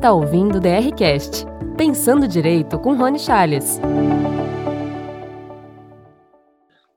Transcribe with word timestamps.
está 0.00 0.14
ouvindo 0.14 0.56
o 0.56 0.60
DRCast, 0.60 1.44
Pensando 1.76 2.26
Direito 2.26 2.78
com 2.78 2.96
Rony 2.96 3.18
Charles. 3.18 3.78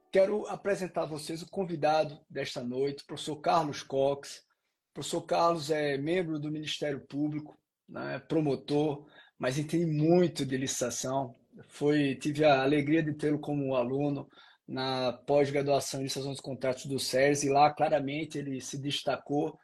Quero 0.10 0.48
apresentar 0.48 1.02
a 1.02 1.08
vocês 1.08 1.42
o 1.42 1.50
convidado 1.50 2.18
desta 2.30 2.64
noite, 2.64 3.04
o 3.04 3.06
professor 3.06 3.36
Carlos 3.42 3.84
Cox. 3.84 4.38
O 4.92 4.94
professor 4.94 5.22
Carlos 5.24 5.70
é 5.70 5.98
membro 5.98 6.40
do 6.40 6.50
Ministério 6.50 7.02
Público, 7.02 7.60
né, 7.90 8.20
promotor, 8.20 9.06
mas 9.38 9.58
entende 9.58 9.86
muito 9.86 10.46
de 10.46 10.56
licitação. 10.56 11.36
Foi, 11.68 12.16
tive 12.16 12.46
a 12.46 12.64
alegria 12.64 13.04
de 13.04 13.14
tê-lo 13.16 13.38
como 13.38 13.76
aluno 13.76 14.30
na 14.66 15.12
pós-graduação 15.12 16.00
em 16.00 16.04
licitação 16.04 16.32
dos 16.32 16.40
contratos 16.40 16.86
do 16.86 16.98
SERS 16.98 17.44
e 17.44 17.50
lá 17.50 17.70
claramente 17.70 18.38
ele 18.38 18.62
se 18.62 18.78
destacou 18.78 19.60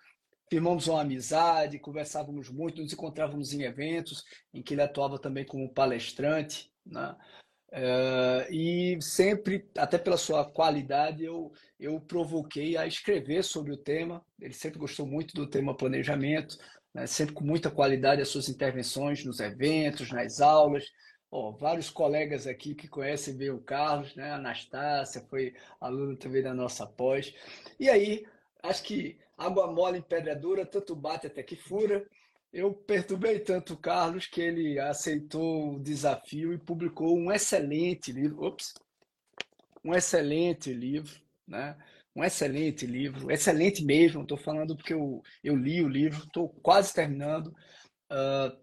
firmamos 0.50 0.88
uma 0.88 1.02
amizade, 1.02 1.80
conversávamos 1.80 2.50
muito, 2.50 2.82
nos 2.82 2.92
encontrávamos 2.92 3.54
em 3.54 3.62
eventos 3.64 4.24
em 4.54 4.62
que 4.62 4.74
ele 4.74 4.82
atuava 4.82 5.20
também 5.20 5.46
como 5.46 5.74
palestrante, 5.74 6.72
né? 6.86 7.16
Uh, 7.72 8.52
e 8.52 9.00
sempre, 9.00 9.70
até 9.78 9.98
pela 10.00 10.18
sua 10.18 10.44
qualidade, 10.44 11.24
eu, 11.24 11.52
eu 11.80 12.00
provoquei 12.00 12.76
a 12.76 12.88
escrever 12.88 13.44
sobre 13.44 13.72
o 13.72 13.78
tema. 13.78 14.26
Ele 14.42 14.54
sempre 14.54 14.80
gostou 14.80 15.06
muito 15.06 15.36
do 15.36 15.48
tema 15.48 15.78
planejamento, 15.78 16.58
né? 16.92 17.06
sempre 17.06 17.36
com 17.36 17.44
muita 17.44 17.70
qualidade 17.70 18.22
as 18.22 18.30
suas 18.30 18.50
intervenções 18.50 19.24
nos 19.24 19.40
eventos, 19.40 20.12
nas 20.12 20.42
aulas. 20.42 20.84
Oh, 21.30 21.56
vários 21.56 21.92
colegas 21.92 22.48
aqui 22.48 22.74
que 22.74 22.88
conhecem 22.88 23.38
bem 23.38 23.52
o 23.52 23.62
Carlos, 23.62 24.16
né? 24.16 24.32
Anastácia 24.32 25.24
foi 25.30 25.54
aluna 25.80 26.16
também 26.18 26.42
da 26.42 26.56
nossa 26.56 26.88
pós. 26.88 27.32
E 27.80 27.88
aí, 27.88 28.26
acho 28.64 28.82
que 28.82 29.16
água 29.40 29.72
mole 29.72 30.00
em 30.00 30.02
pedra 30.02 30.36
dura, 30.36 30.66
tanto 30.66 30.96
bate 30.96 31.28
até 31.28 31.42
que 31.42 31.56
fura. 31.56 32.06
Eu 32.52 32.74
perturbei 32.74 33.40
tanto 33.40 33.74
o 33.74 33.78
Carlos 33.78 34.28
que 34.28 34.42
ele 34.42 34.80
aceitou 34.80 35.76
o 35.76 35.80
desafio 35.80 36.52
e 36.52 36.58
publicou 36.58 37.18
um 37.18 37.32
excelente 37.32 38.12
livro. 38.12 38.44
Ops, 38.44 38.74
um 39.84 39.94
excelente 39.94 40.74
livro, 40.74 41.22
né? 41.48 41.78
Um 42.16 42.24
excelente 42.24 42.86
livro, 42.86 43.32
excelente 43.32 43.86
mesmo. 43.86 44.24
Estou 44.24 44.38
falando 44.38 44.76
porque 44.76 44.94
eu, 44.94 45.22
eu 45.44 45.56
li 45.56 45.82
o 45.82 45.88
livro, 45.88 46.24
estou 46.26 46.50
quase 46.62 46.94
terminando. 46.94 47.48
Uh, 48.12 48.60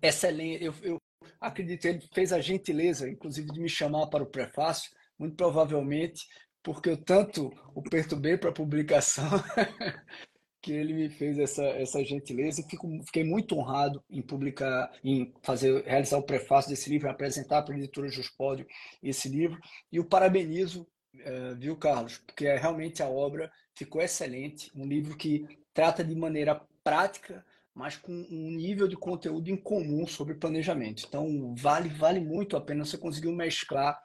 excelente. 0.00 0.64
Eu, 0.64 0.74
eu 0.82 1.02
acredito 1.40 1.84
ele 1.86 2.00
fez 2.14 2.32
a 2.32 2.40
gentileza, 2.40 3.08
inclusive, 3.08 3.50
de 3.50 3.60
me 3.60 3.68
chamar 3.68 4.06
para 4.06 4.22
o 4.22 4.30
prefácio. 4.30 4.90
Muito 5.18 5.36
provavelmente 5.36 6.26
porque 6.64 6.88
eu 6.88 6.96
tanto 6.96 7.52
o 7.74 7.82
perturbei 7.82 8.38
para 8.38 8.48
a 8.48 8.54
publicação 8.54 9.28
que 10.62 10.72
ele 10.72 10.94
me 10.94 11.10
fez 11.10 11.38
essa, 11.38 11.62
essa 11.62 12.02
gentileza 12.02 12.66
fico, 12.68 12.88
fiquei 13.04 13.22
muito 13.22 13.54
honrado 13.54 14.02
em 14.10 14.22
publicar, 14.22 14.90
em 15.04 15.32
fazer, 15.42 15.84
realizar 15.84 16.16
o 16.16 16.22
prefácio 16.22 16.70
desse 16.70 16.88
livro, 16.88 17.10
apresentar 17.10 17.62
para 17.62 17.74
a 17.74 17.78
editora 17.78 18.08
Juspódio 18.08 18.66
esse 19.02 19.28
livro 19.28 19.60
e 19.92 20.00
o 20.00 20.04
parabenizo, 20.06 20.88
uh, 21.16 21.54
viu, 21.58 21.76
Carlos? 21.76 22.16
Porque 22.26 22.46
é, 22.46 22.56
realmente 22.56 23.02
a 23.02 23.08
obra 23.08 23.52
ficou 23.76 24.00
excelente, 24.00 24.72
um 24.74 24.86
livro 24.86 25.18
que 25.18 25.46
trata 25.74 26.02
de 26.02 26.14
maneira 26.14 26.58
prática, 26.82 27.44
mas 27.74 27.96
com 27.96 28.12
um 28.12 28.50
nível 28.52 28.88
de 28.88 28.96
conteúdo 28.96 29.50
em 29.50 29.56
comum 29.56 30.06
sobre 30.06 30.34
planejamento. 30.34 31.04
Então, 31.06 31.54
vale, 31.58 31.90
vale 31.90 32.20
muito 32.20 32.56
a 32.56 32.60
pena 32.60 32.86
você 32.86 32.96
conseguir 32.96 33.32
mesclar 33.32 34.02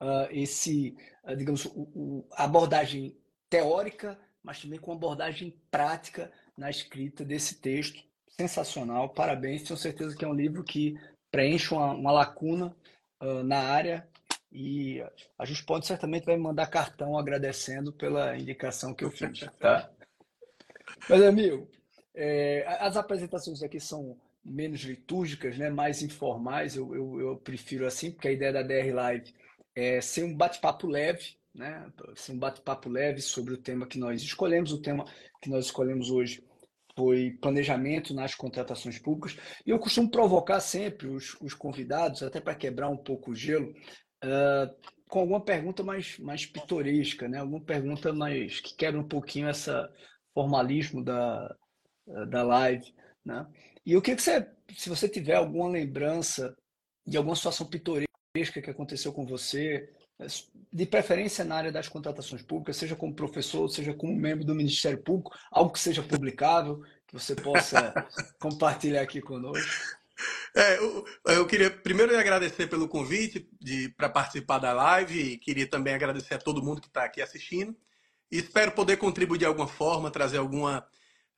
uh, 0.00 0.28
esse, 0.30 0.96
uh, 1.24 1.36
digamos, 1.36 1.66
o, 1.66 1.80
o, 1.94 2.28
a 2.32 2.44
abordagem 2.44 3.16
teórica, 3.48 4.18
mas 4.42 4.60
também 4.60 4.78
com 4.78 4.92
abordagem 4.92 5.54
prática 5.70 6.32
na 6.56 6.70
escrita 6.70 7.24
desse 7.24 7.56
texto. 7.56 8.02
Sensacional, 8.28 9.10
parabéns. 9.10 9.62
Tenho 9.62 9.76
certeza 9.76 10.16
que 10.16 10.24
é 10.24 10.28
um 10.28 10.34
livro 10.34 10.64
que 10.64 10.98
preenche 11.30 11.74
uma, 11.74 11.92
uma 11.92 12.12
lacuna 12.12 12.74
uh, 13.22 13.42
na 13.42 13.58
área 13.58 14.08
e 14.52 15.00
a 15.38 15.44
gente 15.44 15.64
pode 15.64 15.86
certamente 15.86 16.24
vai 16.24 16.36
mandar 16.36 16.66
cartão 16.66 17.16
agradecendo 17.16 17.92
pela 17.92 18.36
indicação 18.36 18.92
que 18.92 19.04
eu 19.04 19.10
fiz. 19.10 19.40
Tá? 19.60 19.88
Mas, 21.08 21.22
amigo, 21.22 21.68
é, 22.14 22.64
as 22.80 22.96
apresentações 22.96 23.62
aqui 23.62 23.78
são 23.78 24.18
menos 24.44 24.80
litúrgicas, 24.80 25.56
né, 25.56 25.70
mais 25.70 26.02
informais, 26.02 26.74
eu, 26.74 26.94
eu, 26.94 27.20
eu, 27.20 27.36
prefiro 27.36 27.86
assim, 27.86 28.10
porque 28.10 28.28
a 28.28 28.32
ideia 28.32 28.52
da 28.52 28.62
DR 28.62 28.92
Live 28.92 29.34
é, 29.80 30.00
ser 30.02 30.24
um 30.24 30.36
bate-papo 30.36 30.86
leve, 30.86 31.36
né? 31.54 31.90
Ser 32.14 32.32
um 32.32 32.38
bate-papo 32.38 32.90
leve 32.90 33.22
sobre 33.22 33.54
o 33.54 33.58
tema 33.58 33.86
que 33.86 33.98
nós 33.98 34.20
escolhemos. 34.20 34.72
O 34.72 34.82
tema 34.82 35.06
que 35.40 35.48
nós 35.48 35.64
escolhemos 35.64 36.10
hoje 36.10 36.44
foi 36.94 37.38
planejamento 37.40 38.12
nas 38.12 38.34
contratações 38.34 38.98
públicas. 38.98 39.36
E 39.66 39.70
eu 39.70 39.78
costumo 39.78 40.10
provocar 40.10 40.60
sempre 40.60 41.08
os, 41.08 41.34
os 41.40 41.54
convidados, 41.54 42.22
até 42.22 42.40
para 42.40 42.54
quebrar 42.54 42.90
um 42.90 42.96
pouco 42.96 43.30
o 43.30 43.34
gelo, 43.34 43.70
uh, 44.22 44.90
com 45.08 45.20
alguma 45.20 45.42
pergunta 45.42 45.82
mais, 45.82 46.18
mais 46.18 46.44
pitoresca, 46.44 47.26
né? 47.26 47.38
Alguma 47.38 47.64
pergunta 47.64 48.12
mais 48.12 48.60
que 48.60 48.76
quebra 48.76 49.00
um 49.00 49.08
pouquinho 49.08 49.48
essa 49.48 49.90
formalismo 50.34 51.02
da, 51.02 51.56
da 52.28 52.42
live, 52.42 52.94
né? 53.24 53.46
E 53.86 53.98
queria 54.02 54.16
que 54.16 54.22
você, 54.22 54.46
se 54.76 54.88
você 54.90 55.08
tiver 55.08 55.36
alguma 55.36 55.70
lembrança 55.70 56.54
de 57.06 57.16
alguma 57.16 57.34
situação 57.34 57.66
pitoresca 57.66 58.09
que 58.32 58.70
aconteceu 58.70 59.12
com 59.12 59.26
você, 59.26 59.88
de 60.72 60.86
preferência 60.86 61.44
na 61.44 61.56
área 61.56 61.72
das 61.72 61.88
contratações 61.88 62.42
públicas, 62.42 62.76
seja 62.76 62.94
como 62.94 63.14
professor, 63.14 63.68
seja 63.68 63.92
como 63.92 64.14
membro 64.14 64.44
do 64.44 64.54
Ministério 64.54 65.02
Público, 65.02 65.36
algo 65.50 65.72
que 65.72 65.80
seja 65.80 66.02
publicável, 66.02 66.80
que 67.08 67.14
você 67.14 67.34
possa 67.34 67.92
compartilhar 68.38 69.02
aqui 69.02 69.20
conosco. 69.20 69.68
É, 70.54 70.78
eu, 70.78 71.04
eu, 71.26 71.46
queria 71.46 71.70
primeiro 71.70 72.16
agradecer 72.16 72.68
pelo 72.68 72.88
convite 72.88 73.48
para 73.96 74.08
participar 74.08 74.58
da 74.58 74.72
live 74.72 75.18
e 75.18 75.38
queria 75.38 75.68
também 75.68 75.94
agradecer 75.94 76.34
a 76.34 76.38
todo 76.38 76.62
mundo 76.62 76.80
que 76.80 76.88
está 76.88 77.04
aqui 77.04 77.20
assistindo. 77.20 77.76
E 78.30 78.38
espero 78.38 78.70
poder 78.72 78.96
contribuir 78.96 79.38
de 79.38 79.44
alguma 79.44 79.66
forma, 79.66 80.10
trazer 80.10 80.38
alguma, 80.38 80.86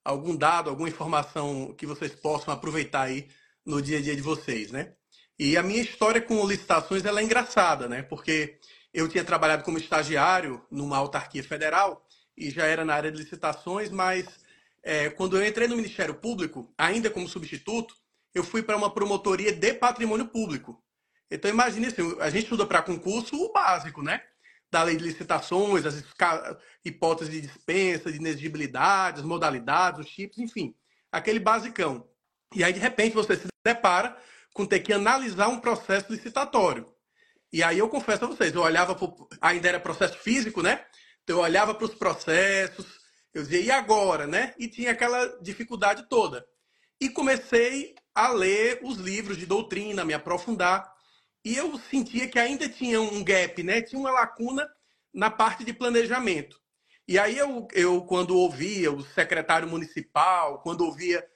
algum 0.05 0.37
dado, 0.37 0.69
alguma 0.69 0.89
informação 0.89 1.73
que 1.75 1.87
vocês 1.87 2.13
possam 2.13 2.53
aproveitar 2.53 3.03
aí 3.03 3.29
no 3.65 3.81
dia 3.81 3.99
a 3.99 4.03
dia 4.03 4.17
de 4.17 4.21
vocês, 4.21 4.71
né? 4.71 4.93
E 5.39 5.57
a 5.57 5.63
minha 5.63 5.81
história 5.81 6.21
com 6.21 6.47
licitações 6.47 7.05
ela 7.05 7.21
é 7.21 7.25
engraçada, 7.25 7.89
né? 7.89 8.03
Porque 8.03 8.59
eu 8.93 9.09
tinha 9.09 9.25
trabalhado 9.25 9.65
como 9.65 9.79
estagiário 9.79 10.65
numa 10.71 10.99
autarquia 10.99 11.43
federal 11.43 12.07
e 12.37 12.51
já 12.51 12.67
era 12.67 12.85
na 12.85 12.95
área 12.95 13.11
de 13.11 13.19
licitações, 13.19 13.91
mas 13.91 14.27
é, 14.83 15.11
quando 15.11 15.37
eu 15.37 15.47
entrei 15.47 15.67
no 15.69 15.77
Ministério 15.77 16.15
Público, 16.15 16.73
ainda 16.77 17.11
como 17.11 17.29
substituto, 17.29 17.95
eu 18.35 18.45
fui 18.45 18.63
para 18.63 18.77
uma 18.77 18.93
promotoria 18.93 19.53
de 19.53 19.75
patrimônio 19.75 20.27
público. 20.27 20.83
Então 21.31 21.51
imagine 21.51 21.87
assim, 21.87 22.17
a 22.21 22.29
gente 22.29 22.45
estuda 22.45 22.67
para 22.67 22.83
concurso 22.83 23.37
o 23.37 23.53
básico, 23.53 24.03
né? 24.03 24.23
Da 24.71 24.83
lei 24.83 24.97
de 24.97 25.05
licitações, 25.05 25.85
as 25.85 26.03
hipóteses 26.85 27.33
de 27.33 27.41
dispensa, 27.41 28.11
de 28.11 28.19
inexigibilidade, 28.19 29.21
as 29.21 29.27
modalidades, 29.27 30.01
os 30.01 30.11
tipos, 30.11 30.39
enfim, 30.39 30.75
aquele 31.11 31.39
basicão. 31.39 32.07
E 32.55 32.63
aí, 32.63 32.73
de 32.73 32.81
repente, 32.81 33.15
você 33.15 33.37
se 33.37 33.49
depara 33.65 34.17
com 34.53 34.67
ter 34.67 34.81
que 34.81 34.93
analisar 34.93 35.49
um 35.49 35.61
processo 35.61 36.13
licitatório. 36.13 36.93
E 37.53 37.63
aí 37.63 37.79
eu 37.79 37.89
confesso 37.89 38.25
a 38.25 38.29
vocês, 38.29 38.55
eu 38.55 38.63
olhava, 38.63 38.95
pro, 38.95 39.29
ainda 39.41 39.69
era 39.69 39.81
processo 39.81 40.19
físico, 40.19 40.63
né? 40.63 40.85
Então 41.23 41.37
eu 41.37 41.43
olhava 41.43 41.75
para 41.75 41.85
os 41.85 41.95
processos, 41.95 42.87
eu 43.35 43.43
dizia, 43.43 43.61
e 43.61 43.71
agora, 43.71 44.27
né? 44.27 44.55
E 44.59 44.69
tinha 44.69 44.93
aquela 44.93 45.27
dificuldade 45.41 46.09
toda. 46.09 46.47
E 47.01 47.09
comecei 47.09 47.95
a 48.15 48.29
ler 48.29 48.81
os 48.83 48.97
livros 48.97 49.37
de 49.37 49.47
doutrina, 49.47 50.05
me 50.05 50.15
aprofundar. 50.15 50.91
E 51.45 51.57
eu 51.57 51.79
sentia 51.91 52.29
que 52.29 52.39
ainda 52.39 52.69
tinha 52.69 53.01
um 53.01 53.23
gap, 53.25 53.63
né? 53.63 53.83
Tinha 53.83 53.99
uma 53.99 54.11
lacuna 54.11 54.69
na 55.13 55.31
parte 55.31 55.65
de 55.65 55.73
planejamento. 55.73 56.61
E 57.07 57.19
aí 57.19 57.37
eu, 57.37 57.67
eu 57.73 58.03
quando 58.03 58.37
ouvia 58.37 58.93
o 58.93 59.03
secretário 59.03 59.69
municipal, 59.69 60.63
quando 60.63 60.83
ouvia 60.83 61.27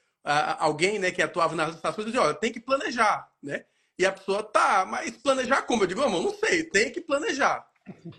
alguém 0.58 0.98
né, 0.98 1.10
que 1.10 1.22
atuava 1.22 1.54
nas 1.54 1.74
estações 1.74 2.06
dizia, 2.06 2.22
olha, 2.22 2.34
tem 2.34 2.52
que 2.52 2.60
planejar, 2.60 3.30
né? 3.42 3.64
E 3.98 4.04
a 4.04 4.12
pessoa, 4.12 4.42
tá, 4.42 4.84
mas 4.84 5.16
planejar 5.16 5.62
como? 5.62 5.84
Eu 5.84 5.86
digo, 5.86 6.02
irmão, 6.02 6.22
não 6.22 6.34
sei, 6.34 6.64
tem 6.64 6.90
que 6.90 7.00
planejar. 7.00 7.66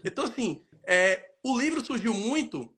Então, 0.03 0.23
assim, 0.25 0.63
é, 0.85 1.31
o 1.43 1.57
livro 1.57 1.85
surgiu 1.85 2.13
muito 2.13 2.73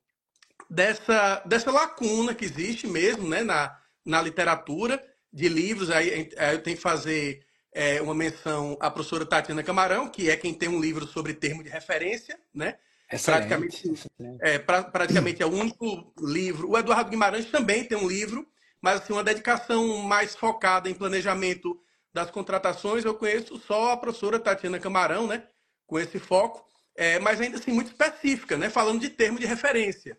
dessa, 0.69 1.41
dessa 1.45 1.71
lacuna 1.71 2.33
que 2.35 2.43
existe 2.43 2.87
mesmo 2.87 3.27
né, 3.29 3.41
na, 3.41 3.77
na 4.03 4.21
literatura 4.21 5.01
de 5.31 5.47
livros. 5.47 5.89
Aí, 5.89 6.29
aí 6.37 6.55
eu 6.55 6.61
tenho 6.61 6.75
que 6.75 6.83
fazer 6.83 7.45
é, 7.71 8.01
uma 8.01 8.13
menção 8.13 8.77
à 8.81 8.89
professora 8.89 9.25
Tatiana 9.25 9.63
Camarão, 9.63 10.09
que 10.09 10.29
é 10.29 10.35
quem 10.35 10.53
tem 10.53 10.67
um 10.67 10.81
livro 10.81 11.07
sobre 11.07 11.33
termo 11.33 11.63
de 11.63 11.69
referência, 11.69 12.37
né? 12.53 12.75
Excelente, 13.11 13.47
praticamente, 13.47 13.91
excelente. 13.91 14.39
É, 14.41 14.59
pra, 14.59 14.83
praticamente 14.83 15.41
é 15.41 15.45
o 15.45 15.51
único 15.51 16.13
livro. 16.19 16.69
O 16.69 16.77
Eduardo 16.77 17.09
Guimarães 17.09 17.45
também 17.45 17.83
tem 17.83 17.97
um 17.97 18.07
livro 18.07 18.47
mas 18.81 19.01
assim, 19.01 19.13
uma 19.13 19.23
dedicação 19.23 19.97
mais 19.99 20.35
focada 20.35 20.89
em 20.89 20.93
planejamento 20.93 21.79
das 22.13 22.31
contratações, 22.31 23.05
eu 23.05 23.13
conheço 23.15 23.57
só 23.59 23.91
a 23.91 23.97
professora 23.97 24.39
Tatiana 24.39 24.79
Camarão, 24.79 25.27
né? 25.27 25.47
Com 25.85 25.99
esse 25.99 26.19
foco, 26.19 26.65
é, 26.95 27.19
mas 27.19 27.39
ainda 27.41 27.57
assim 27.57 27.71
muito 27.71 27.91
específica, 27.91 28.57
né? 28.57 28.69
Falando 28.69 29.01
de 29.01 29.09
termo 29.09 29.39
de 29.39 29.45
referência. 29.45 30.17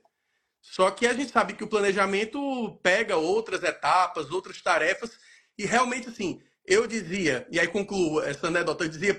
Só 0.61 0.91
que 0.91 1.07
a 1.07 1.15
gente 1.15 1.33
sabe 1.33 1.55
que 1.55 1.65
o 1.65 1.69
planejamento 1.69 2.79
pega 2.83 3.17
outras 3.17 3.63
etapas, 3.63 4.31
outras 4.31 4.61
tarefas, 4.63 5.19
E 5.59 5.67
realmente, 5.67 6.09
assim, 6.09 6.41
eu 6.65 6.87
dizia, 6.87 7.47
e 7.51 7.61
aí 7.61 7.69
concluo 7.69 8.23
essa 8.23 8.47
anedota, 8.47 8.85
eu 8.85 8.89
dizia 8.89 9.15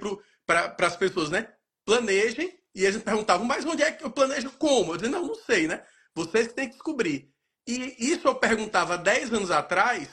para 0.46 0.76
as 0.88 0.96
pessoas, 0.96 1.30
né? 1.30 1.54
Planejem, 1.86 2.58
e 2.74 2.86
eles 2.86 3.04
perguntavam, 3.04 3.46
mas 3.46 3.66
onde 3.66 3.84
é 3.84 3.92
que 3.92 4.04
eu 4.04 4.12
planejo 4.12 4.52
como? 4.58 4.94
Eu 4.94 4.98
dizia, 4.98 5.12
não, 5.12 5.28
não 5.28 5.36
sei, 5.36 5.68
né? 5.68 5.86
Vocês 6.16 6.48
que 6.48 6.54
têm 6.56 6.68
que 6.68 6.74
descobrir. 6.76 7.31
E 7.68 7.96
isso 8.00 8.28
eu 8.28 8.36
perguntava 8.36 8.98
10 8.98 9.34
anos 9.34 9.52
atrás, 9.52 10.10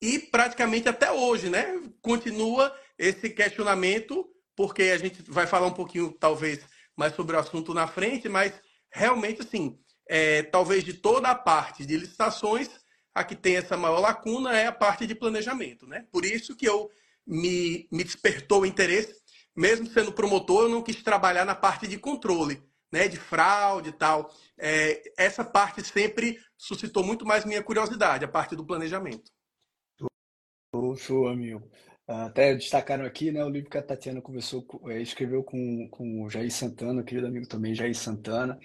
e 0.00 0.18
praticamente 0.18 0.88
até 0.88 1.10
hoje, 1.10 1.48
né? 1.48 1.80
Continua 2.00 2.74
esse 2.98 3.30
questionamento, 3.30 4.28
porque 4.54 4.82
a 4.84 4.98
gente 4.98 5.22
vai 5.28 5.46
falar 5.46 5.66
um 5.66 5.74
pouquinho, 5.74 6.12
talvez, 6.12 6.60
mais 6.96 7.14
sobre 7.14 7.36
o 7.36 7.38
assunto 7.38 7.74
na 7.74 7.86
frente, 7.86 8.28
mas 8.28 8.52
realmente, 8.92 9.42
assim, 9.42 9.78
é, 10.08 10.42
talvez 10.42 10.84
de 10.84 10.94
toda 10.94 11.28
a 11.28 11.34
parte 11.34 11.84
de 11.84 11.96
licitações, 11.96 12.68
a 13.14 13.24
que 13.24 13.34
tem 13.34 13.56
essa 13.56 13.76
maior 13.76 14.00
lacuna 14.00 14.56
é 14.56 14.66
a 14.66 14.72
parte 14.72 15.06
de 15.06 15.14
planejamento, 15.14 15.86
né? 15.86 16.06
Por 16.12 16.24
isso 16.24 16.56
que 16.56 16.66
eu 16.66 16.90
me, 17.26 17.88
me 17.90 18.04
despertou 18.04 18.62
o 18.62 18.66
interesse, 18.66 19.14
mesmo 19.54 19.88
sendo 19.88 20.12
promotor, 20.12 20.62
eu 20.62 20.68
não 20.68 20.82
quis 20.82 21.02
trabalhar 21.02 21.44
na 21.44 21.54
parte 21.54 21.86
de 21.88 21.98
controle, 21.98 22.62
né? 22.92 23.08
De 23.08 23.16
fraude 23.16 23.90
e 23.90 23.92
tal. 23.92 24.32
É, 24.58 25.02
essa 25.16 25.44
parte 25.44 25.82
sempre 25.84 26.38
suscitou 26.56 27.04
muito 27.04 27.24
mais 27.24 27.44
minha 27.44 27.62
curiosidade, 27.62 28.24
a 28.24 28.28
parte 28.28 28.56
do 28.56 28.66
planejamento. 28.66 29.30
Show, 30.74 30.96
show, 30.96 31.28
amigo. 31.28 31.70
Até 32.06 32.54
destacaram 32.54 33.04
aqui, 33.04 33.30
né, 33.30 33.44
o 33.44 33.50
livro 33.50 33.68
que 33.68 33.76
a 33.76 33.82
Tatiana 33.82 34.22
conversou, 34.22 34.66
é, 34.88 35.00
escreveu 35.00 35.44
com, 35.44 35.88
com 35.90 36.22
o 36.22 36.30
Jair 36.30 36.50
Santana, 36.50 37.02
querido 37.02 37.26
amigo 37.26 37.46
também, 37.46 37.74
Jair 37.74 37.94
Santana. 37.94 38.58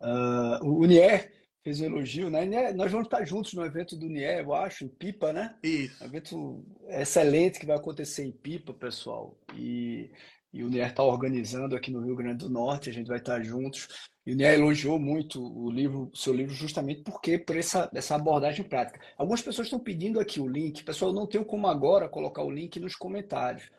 Uh, 0.00 0.64
o 0.64 0.84
Nier 0.86 1.32
fez 1.64 1.80
um 1.80 1.86
elogio, 1.86 2.30
né? 2.30 2.44
Nós 2.74 2.92
vamos 2.92 3.08
estar 3.08 3.24
juntos 3.24 3.52
no 3.54 3.64
evento 3.64 3.96
do 3.96 4.08
Nier, 4.08 4.44
eu 4.44 4.54
acho, 4.54 4.84
em 4.84 4.88
Pipa, 4.88 5.32
né? 5.32 5.56
Isso. 5.64 6.00
Um 6.00 6.06
evento 6.06 6.64
excelente 6.86 7.58
que 7.58 7.66
vai 7.66 7.76
acontecer 7.76 8.24
em 8.24 8.30
Pipa, 8.30 8.72
pessoal. 8.72 9.36
E, 9.52 10.12
e 10.56 10.64
o 10.64 10.70
Nier 10.70 10.88
está 10.88 11.02
organizando 11.02 11.76
aqui 11.76 11.90
no 11.90 12.00
Rio 12.00 12.16
Grande 12.16 12.38
do 12.38 12.48
Norte, 12.48 12.88
a 12.88 12.92
gente 12.92 13.08
vai 13.08 13.18
estar 13.18 13.42
juntos. 13.42 13.88
E 14.24 14.32
o 14.32 14.34
Nier 14.34 14.54
elogiou 14.54 14.98
muito 14.98 15.38
o 15.38 15.70
livro, 15.70 16.10
seu 16.14 16.32
livro, 16.32 16.54
justamente 16.54 17.02
porque 17.02 17.38
por 17.38 17.56
essa, 17.58 17.90
essa 17.94 18.14
abordagem 18.14 18.64
prática. 18.64 18.98
Algumas 19.18 19.42
pessoas 19.42 19.66
estão 19.66 19.78
pedindo 19.78 20.18
aqui 20.18 20.40
o 20.40 20.48
link. 20.48 20.82
Pessoal, 20.82 21.12
não 21.12 21.26
tenho 21.26 21.44
como 21.44 21.66
agora 21.66 22.08
colocar 22.08 22.42
o 22.42 22.50
link 22.50 22.80
nos 22.80 22.96
comentários. 22.96 23.70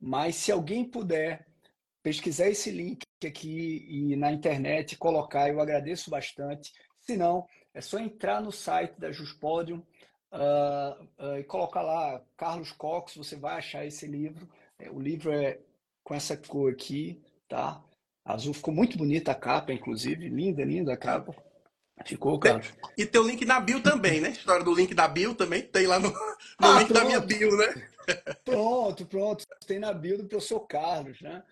Mas 0.00 0.36
se 0.36 0.50
alguém 0.50 0.88
puder 0.88 1.46
pesquisar 2.02 2.48
esse 2.48 2.70
link 2.70 3.02
aqui 3.24 3.86
e 3.86 4.16
na 4.16 4.32
internet 4.32 4.96
colocar, 4.96 5.50
eu 5.50 5.60
agradeço 5.60 6.10
bastante. 6.10 6.72
Se 6.98 7.14
não, 7.14 7.46
é 7.74 7.82
só 7.82 7.98
entrar 7.98 8.40
no 8.40 8.50
site 8.50 8.98
da 8.98 9.12
Juspodium 9.12 9.82
uh, 10.32 11.04
uh, 11.22 11.36
e 11.38 11.44
colocar 11.44 11.82
lá 11.82 12.22
Carlos 12.38 12.72
Cox, 12.72 13.16
você 13.16 13.36
vai 13.36 13.58
achar 13.58 13.84
esse 13.84 14.06
livro. 14.06 14.48
É, 14.78 14.90
o 14.90 14.98
livro 14.98 15.30
é 15.30 15.60
com 16.02 16.14
essa 16.14 16.36
cor 16.36 16.72
aqui, 16.72 17.20
tá? 17.48 17.82
Azul 18.24 18.54
ficou 18.54 18.72
muito 18.72 18.96
bonita 18.96 19.32
a 19.32 19.34
capa, 19.34 19.72
inclusive, 19.72 20.28
linda, 20.28 20.64
linda 20.64 20.92
a 20.92 20.96
capa. 20.96 21.34
Ficou, 22.04 22.38
Carlos. 22.38 22.72
E 22.96 23.06
tem 23.06 23.20
o 23.20 23.26
link 23.26 23.44
na 23.44 23.60
bio 23.60 23.80
também, 23.80 24.20
né? 24.20 24.30
História 24.30 24.64
do 24.64 24.74
link 24.74 24.94
da 24.94 25.06
bio 25.06 25.34
também 25.34 25.62
tem 25.62 25.86
lá 25.86 25.98
no, 25.98 26.08
no 26.10 26.16
ah, 26.58 26.78
link 26.78 26.88
pronto. 26.88 26.94
da 26.94 27.04
minha 27.04 27.20
bio, 27.20 27.56
né? 27.56 27.88
Pronto, 28.44 29.06
pronto. 29.06 29.44
Tem 29.66 29.78
na 29.78 29.92
bio 29.92 30.18
do 30.18 30.24
professor 30.24 30.60
Carlos, 30.60 31.20
né? 31.20 31.42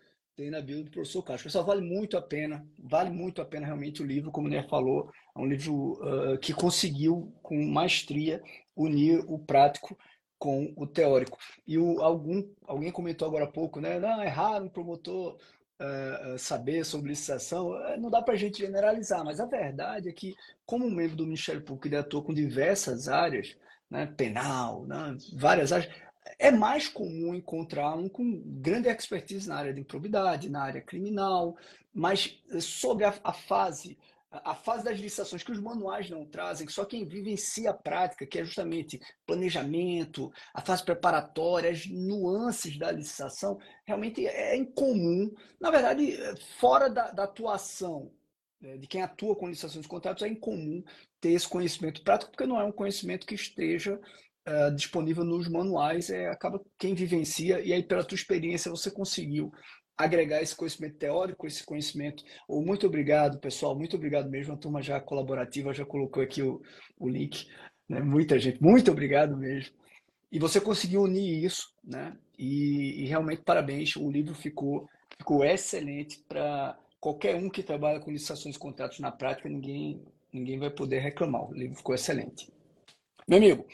tem 0.40 0.50
na 0.50 0.62
bio 0.62 0.82
do 0.82 0.90
professor 0.90 1.22
Carlos. 1.22 1.42
Pessoal, 1.42 1.66
vale 1.66 1.82
muito 1.82 2.16
a 2.16 2.22
pena, 2.22 2.66
vale 2.78 3.10
muito 3.10 3.42
a 3.42 3.44
pena 3.44 3.66
realmente 3.66 4.02
o 4.02 4.06
livro, 4.06 4.30
como 4.30 4.46
o 4.46 4.50
Ner 4.50 4.66
falou, 4.66 5.12
é 5.36 5.38
um 5.38 5.44
livro 5.44 6.00
uh, 6.00 6.38
que 6.38 6.54
conseguiu, 6.54 7.30
com 7.42 7.62
maestria, 7.66 8.42
unir 8.74 9.22
o 9.28 9.38
prático 9.38 9.98
com 10.40 10.72
o 10.74 10.86
teórico. 10.86 11.38
E 11.66 11.78
o, 11.78 12.00
algum, 12.00 12.42
alguém 12.66 12.90
comentou 12.90 13.28
agora 13.28 13.44
há 13.44 13.52
pouco, 13.52 13.78
né? 13.78 14.00
Não, 14.00 14.22
é 14.22 14.26
raro 14.26 14.64
um 14.64 14.68
promotor 14.70 15.36
uh, 15.36 16.38
saber 16.38 16.82
sobre 16.82 17.10
licitação. 17.10 17.72
Não 17.98 18.08
dá 18.08 18.22
para 18.22 18.32
a 18.32 18.38
gente 18.38 18.58
generalizar, 18.58 19.22
mas 19.22 19.38
a 19.38 19.44
verdade 19.44 20.08
é 20.08 20.12
que, 20.12 20.34
como 20.64 20.90
membro 20.90 21.14
do 21.14 21.26
Ministério 21.26 21.60
Público, 21.60 21.88
ele 21.88 21.98
atua 21.98 22.22
com 22.22 22.32
diversas 22.32 23.06
áreas, 23.06 23.54
né? 23.90 24.06
penal, 24.06 24.86
né? 24.86 25.14
várias 25.34 25.72
áreas, 25.72 25.92
é 26.38 26.50
mais 26.50 26.88
comum 26.88 27.34
encontrar 27.34 27.94
um 27.94 28.08
com 28.08 28.42
grande 28.46 28.88
expertise 28.88 29.46
na 29.46 29.56
área 29.56 29.74
de 29.74 29.80
improbidade, 29.82 30.48
na 30.48 30.62
área 30.62 30.80
criminal, 30.80 31.54
mas 31.92 32.40
sobre 32.60 33.04
a, 33.04 33.12
a 33.22 33.32
fase, 33.34 33.98
a, 34.30 34.54
fase 34.54 34.84
das 34.84 34.98
licitações 34.98 35.42
que 35.42 35.50
os 35.50 35.60
manuais 35.60 36.08
não 36.08 36.24
trazem, 36.24 36.68
só 36.68 36.84
quem 36.84 37.04
vivencia 37.04 37.70
a 37.70 37.74
prática, 37.74 38.26
que 38.26 38.38
é 38.38 38.44
justamente 38.44 39.00
planejamento, 39.26 40.32
a 40.54 40.60
fase 40.60 40.84
preparatória, 40.84 41.70
as 41.70 41.86
nuances 41.86 42.78
da 42.78 42.92
licitação, 42.92 43.58
realmente 43.84 44.26
é 44.26 44.56
incomum. 44.56 45.32
Na 45.60 45.70
verdade, 45.70 46.16
fora 46.58 46.88
da, 46.88 47.10
da 47.10 47.24
atuação 47.24 48.12
né, 48.60 48.76
de 48.76 48.86
quem 48.86 49.02
atua 49.02 49.34
com 49.34 49.48
licitações 49.48 49.82
de 49.82 49.88
contratos, 49.88 50.22
é 50.22 50.28
incomum 50.28 50.82
ter 51.20 51.30
esse 51.30 51.48
conhecimento 51.48 52.02
prático, 52.02 52.30
porque 52.30 52.46
não 52.46 52.60
é 52.60 52.64
um 52.64 52.72
conhecimento 52.72 53.26
que 53.26 53.34
esteja 53.34 53.98
uh, 54.46 54.74
disponível 54.74 55.24
nos 55.24 55.48
manuais, 55.48 56.10
é, 56.10 56.28
acaba 56.28 56.62
quem 56.78 56.94
vivencia, 56.94 57.60
e 57.60 57.72
aí 57.72 57.82
pela 57.82 58.04
tua 58.04 58.16
experiência 58.16 58.70
você 58.70 58.90
conseguiu 58.90 59.50
agregar 60.04 60.42
esse 60.42 60.54
conhecimento 60.54 60.96
teórico, 60.96 61.46
esse 61.46 61.64
conhecimento. 61.64 62.24
Ou 62.48 62.64
muito 62.64 62.86
obrigado, 62.86 63.38
pessoal, 63.38 63.76
muito 63.76 63.96
obrigado 63.96 64.28
mesmo. 64.28 64.54
A 64.54 64.56
turma 64.56 64.82
já 64.82 65.00
colaborativa 65.00 65.74
já 65.74 65.84
colocou 65.84 66.22
aqui 66.22 66.42
o, 66.42 66.60
o 66.98 67.08
link. 67.08 67.48
Né? 67.88 68.00
Muita 68.00 68.38
gente, 68.38 68.62
muito 68.62 68.90
obrigado 68.90 69.36
mesmo. 69.36 69.74
E 70.32 70.38
você 70.38 70.60
conseguiu 70.60 71.02
unir 71.02 71.44
isso, 71.44 71.74
né? 71.82 72.16
E, 72.38 73.02
e 73.02 73.06
realmente 73.06 73.42
parabéns. 73.42 73.96
O 73.96 74.10
livro 74.10 74.34
ficou, 74.34 74.88
ficou 75.18 75.44
excelente 75.44 76.24
para 76.28 76.78
qualquer 77.00 77.34
um 77.34 77.50
que 77.50 77.62
trabalha 77.62 77.98
com 77.98 78.12
licitações 78.12 78.54
e 78.54 78.58
contratos 78.58 79.00
na 79.00 79.10
prática. 79.10 79.48
Ninguém, 79.48 80.00
ninguém 80.32 80.58
vai 80.58 80.70
poder 80.70 81.00
reclamar. 81.00 81.50
O 81.50 81.52
livro 81.52 81.76
ficou 81.76 81.94
excelente. 81.94 82.48
Meu 83.28 83.38
amigo, 83.38 83.66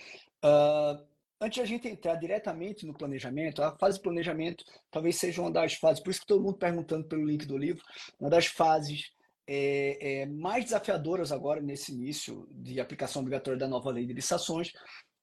Uh, 0.47 1.03
antes 1.41 1.57
de 1.57 1.61
a 1.61 1.67
gente 1.67 1.89
entrar 1.89 2.15
diretamente 2.17 2.87
no 2.87 2.95
planejamento, 2.95 3.63
a 3.63 3.77
fase 3.77 3.97
de 3.97 4.03
planejamento 4.03 4.65
talvez 4.91 5.17
seja 5.17 5.41
uma 5.41 5.51
das 5.51 5.75
fases, 5.75 6.03
por 6.03 6.11
isso 6.11 6.21
que 6.21 6.27
todo 6.27 6.43
mundo 6.43 6.59
perguntando 6.59 7.07
pelo 7.07 7.25
link 7.25 7.47
do 7.47 7.57
livro, 7.57 7.83
uma 8.19 8.31
das 8.31 8.47
fases 8.47 9.13
é, 9.47 10.23
é, 10.23 10.27
mais 10.27 10.65
desafiadoras 10.65 11.31
agora 11.31 11.61
nesse 11.61 11.93
início 11.93 12.49
de 12.51 12.81
aplicação 12.81 13.23
obrigatória 13.23 13.59
da 13.59 13.69
nova 13.69 13.91
lei 13.91 14.07
de 14.07 14.13
licitações, 14.13 14.73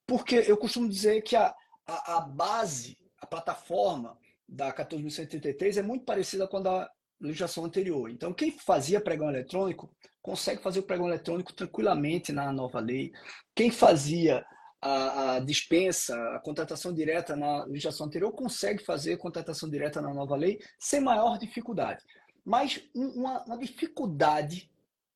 porque 0.08 0.36
eu 0.48 0.58
costumo 0.58 0.88
dizer 0.88 1.22
que 1.22 1.36
a, 1.36 1.54
a, 1.86 2.18
a 2.18 2.22
base, 2.22 2.98
a 3.20 3.28
plataforma 3.28 4.18
da 4.48 4.74
14.133 4.74 5.78
é 5.78 5.82
muito 5.82 6.06
parecida 6.06 6.48
com 6.48 6.58
a 6.58 6.62
da 6.62 6.92
legislação 7.20 7.66
anterior. 7.66 8.10
Então, 8.10 8.34
quem 8.34 8.52
fazia 8.52 9.02
pregão 9.02 9.30
eletrônico 9.30 9.90
consegue 10.22 10.62
fazer 10.62 10.80
o 10.80 10.84
pregão 10.84 11.08
eletrônico 11.08 11.54
tranquilamente 11.54 12.32
na 12.32 12.52
nova 12.52 12.80
lei. 12.80 13.12
Quem 13.56 13.72
fazia 13.72 14.46
a, 14.84 15.36
a, 15.36 15.40
dispensa, 15.40 16.16
a 16.36 16.40
contratação 16.40 16.94
direta 16.94 17.36
na 17.36 17.64
legislação 17.64 18.08
anterior, 18.08 18.32
consegue 18.34 18.84
fazer 18.84 19.18
contratação 19.18 19.70
direta 19.70 20.02
na 20.02 20.14
nova 20.14 20.36
lei 20.36 20.60
sem 20.78 21.00
maior 21.00 21.38
dificuldade. 21.38 22.04
Mas 22.44 22.84
uma, 22.94 23.44
uma 23.46 23.58
dificuldade 23.58 24.70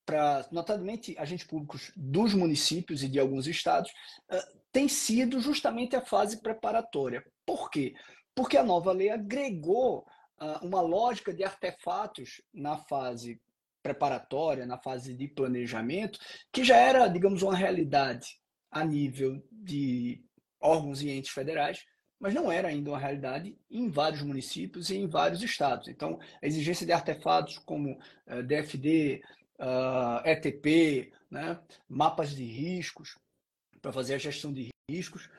para, 0.05 0.47
notadamente, 0.53 1.17
agentes 1.19 1.45
públicos 1.45 1.91
dos 1.93 2.33
municípios 2.33 3.03
e 3.03 3.09
de 3.09 3.19
alguns 3.19 3.45
estados, 3.45 3.91
uh, 4.31 4.57
tem 4.71 4.87
sido 4.87 5.41
justamente 5.41 5.97
a 5.97 6.01
fase 6.01 6.41
preparatória. 6.41 7.25
Por 7.45 7.69
quê? 7.69 7.93
Porque 8.33 8.55
a 8.55 8.63
nova 8.63 8.93
lei 8.93 9.09
agregou 9.09 10.07
uh, 10.39 10.65
uma 10.65 10.79
lógica 10.79 11.33
de 11.33 11.43
artefatos 11.43 12.41
na 12.53 12.77
fase 12.77 13.41
preparatória, 13.83 14.65
na 14.65 14.77
fase 14.77 15.13
de 15.13 15.27
planejamento, 15.27 16.19
que 16.53 16.63
já 16.63 16.77
era, 16.77 17.07
digamos, 17.09 17.41
uma 17.41 17.55
realidade 17.55 18.39
a 18.79 18.85
nível 18.85 19.41
de 19.51 20.23
órgãos 20.59 21.01
e 21.01 21.09
entes 21.09 21.31
federais, 21.31 21.85
mas 22.19 22.33
não 22.33 22.51
era 22.51 22.69
ainda 22.69 22.91
uma 22.91 22.99
realidade 22.99 23.55
em 23.69 23.89
vários 23.89 24.21
municípios 24.21 24.89
e 24.89 24.97
em 24.97 25.07
vários 25.07 25.41
estados. 25.43 25.87
Então, 25.87 26.19
a 26.41 26.47
exigência 26.47 26.85
de 26.85 26.91
artefatos 26.91 27.59
como 27.59 27.99
eh, 28.25 28.41
DFD, 28.41 29.21
ETP, 30.25 31.11
né, 31.29 31.59
mapas 31.87 32.35
de 32.35 32.43
riscos, 32.43 33.17
para 33.81 33.91
fazer 33.91 34.15
a 34.15 34.19
gestão 34.19 34.53
de 34.53 34.69
riscos, 34.89 35.29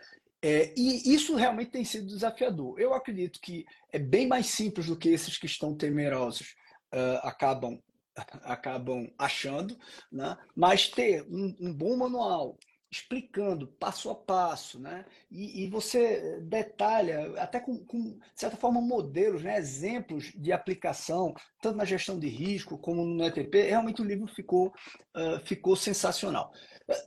é, 0.40 0.72
e 0.76 1.12
isso 1.12 1.34
realmente 1.34 1.72
tem 1.72 1.84
sido 1.84 2.06
desafiador. 2.06 2.78
Eu 2.78 2.94
acredito 2.94 3.40
que 3.40 3.64
é 3.92 3.98
bem 3.98 4.26
mais 4.26 4.46
simples 4.46 4.86
do 4.86 4.96
que 4.96 5.08
esses 5.08 5.36
que 5.36 5.46
estão 5.46 5.74
temerosos 5.74 6.54
uh, 6.94 7.18
acabam 7.26 7.80
acabam 8.42 9.12
achando, 9.16 9.78
né? 10.10 10.36
mas 10.54 10.88
ter 10.88 11.22
um, 11.24 11.54
um 11.60 11.74
bom 11.74 11.96
manual, 11.96 12.58
explicando 12.90 13.66
passo 13.66 14.08
a 14.10 14.14
passo, 14.14 14.80
né? 14.80 15.04
E, 15.30 15.64
e 15.64 15.68
você 15.68 16.40
detalha, 16.40 17.34
até 17.36 17.60
com, 17.60 17.84
com, 17.84 18.12
de 18.12 18.20
certa 18.34 18.56
forma, 18.56 18.80
modelos, 18.80 19.42
né? 19.42 19.58
exemplos 19.58 20.32
de 20.34 20.52
aplicação, 20.52 21.34
tanto 21.60 21.76
na 21.76 21.84
gestão 21.84 22.18
de 22.18 22.28
risco 22.28 22.78
como 22.78 23.04
no 23.04 23.24
ETP. 23.24 23.68
Realmente 23.68 24.00
o 24.00 24.04
livro 24.04 24.26
ficou, 24.26 24.68
uh, 25.14 25.38
ficou 25.44 25.76
sensacional. 25.76 26.52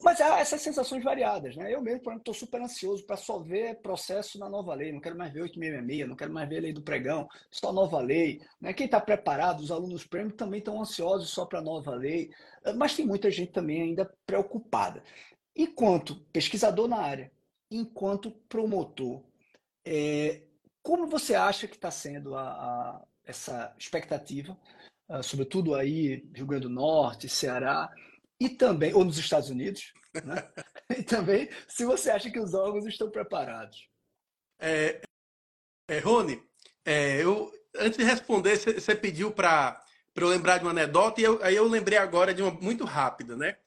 Mas 0.03 0.21
há 0.21 0.39
essas 0.39 0.61
sensações 0.61 1.03
variadas, 1.03 1.55
né? 1.55 1.73
Eu 1.73 1.81
mesmo, 1.81 2.01
por 2.01 2.11
exemplo, 2.11 2.21
estou 2.21 2.33
super 2.35 2.61
ansioso 2.61 3.03
para 3.03 3.17
só 3.17 3.39
ver 3.39 3.81
processo 3.81 4.37
na 4.37 4.47
nova 4.47 4.75
lei, 4.75 4.91
não 4.91 5.01
quero 5.01 5.17
mais 5.17 5.33
ver 5.33 5.41
8666, 5.41 6.07
não 6.07 6.15
quero 6.15 6.31
mais 6.31 6.47
ver 6.47 6.57
a 6.57 6.61
lei 6.61 6.73
do 6.73 6.83
pregão, 6.83 7.27
só 7.49 7.73
nova 7.73 7.99
lei. 7.99 8.39
Né? 8.61 8.73
Quem 8.73 8.85
está 8.85 9.01
preparado, 9.01 9.61
os 9.61 9.71
alunos 9.71 10.05
prêmio 10.05 10.33
também 10.33 10.59
estão 10.59 10.79
ansiosos 10.79 11.31
só 11.31 11.47
para 11.47 11.57
a 11.57 11.63
nova 11.63 11.95
lei, 11.95 12.29
mas 12.75 12.95
tem 12.95 13.07
muita 13.07 13.31
gente 13.31 13.51
também 13.51 13.81
ainda 13.81 14.13
preocupada. 14.27 15.01
Enquanto 15.55 16.15
pesquisador 16.31 16.87
na 16.87 16.97
área, 16.97 17.31
enquanto 17.69 18.31
promotor, 18.49 19.23
é, 19.85 20.43
como 20.81 21.07
você 21.07 21.35
acha 21.35 21.67
que 21.67 21.75
está 21.75 21.91
sendo 21.91 22.35
a, 22.35 22.43
a, 22.43 23.01
essa 23.23 23.73
expectativa, 23.77 24.57
uh, 25.09 25.23
sobretudo 25.23 25.75
aí 25.75 26.29
Rio 26.33 26.45
Grande 26.45 26.67
do 26.67 26.73
Norte, 26.73 27.29
Ceará, 27.29 27.89
e 28.39 28.49
também, 28.49 28.93
ou 28.93 29.05
nos 29.05 29.17
Estados 29.17 29.49
Unidos, 29.49 29.93
né? 30.23 30.49
e 30.97 31.03
também 31.03 31.49
se 31.67 31.85
você 31.85 32.09
acha 32.09 32.29
que 32.29 32.39
os 32.39 32.53
órgãos 32.53 32.85
estão 32.85 33.09
preparados? 33.09 33.87
É, 34.59 35.01
é, 35.87 35.99
Rony, 35.99 36.41
é, 36.85 37.21
eu, 37.21 37.51
antes 37.75 37.97
de 37.97 38.03
responder, 38.03 38.57
você 38.57 38.95
pediu 38.95 39.31
para 39.31 39.83
eu 40.15 40.27
lembrar 40.27 40.57
de 40.57 40.65
uma 40.65 40.71
anedota, 40.71 41.21
e 41.21 41.23
eu, 41.23 41.43
aí 41.43 41.55
eu 41.55 41.67
lembrei 41.67 41.97
agora 41.97 42.33
de 42.33 42.41
uma 42.41 42.51
muito 42.51 42.83
rápida, 42.83 43.35
né? 43.35 43.57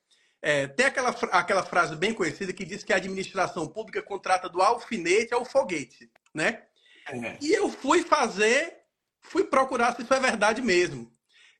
É, 0.46 0.66
tem 0.66 0.84
aquela, 0.84 1.08
aquela 1.32 1.62
frase 1.62 1.96
bem 1.96 2.12
conhecida 2.12 2.52
que 2.52 2.66
diz 2.66 2.84
que 2.84 2.92
a 2.92 2.96
administração 2.96 3.66
pública 3.66 4.02
contrata 4.02 4.46
do 4.46 4.60
alfinete 4.60 5.32
ao 5.32 5.42
foguete, 5.42 6.10
né? 6.34 6.64
É. 7.08 7.38
E 7.40 7.50
eu 7.50 7.70
fui 7.70 8.02
fazer, 8.02 8.76
fui 9.22 9.44
procurar 9.44 9.96
se 9.96 10.02
isso 10.02 10.12
é 10.12 10.20
verdade 10.20 10.60
mesmo. 10.60 11.10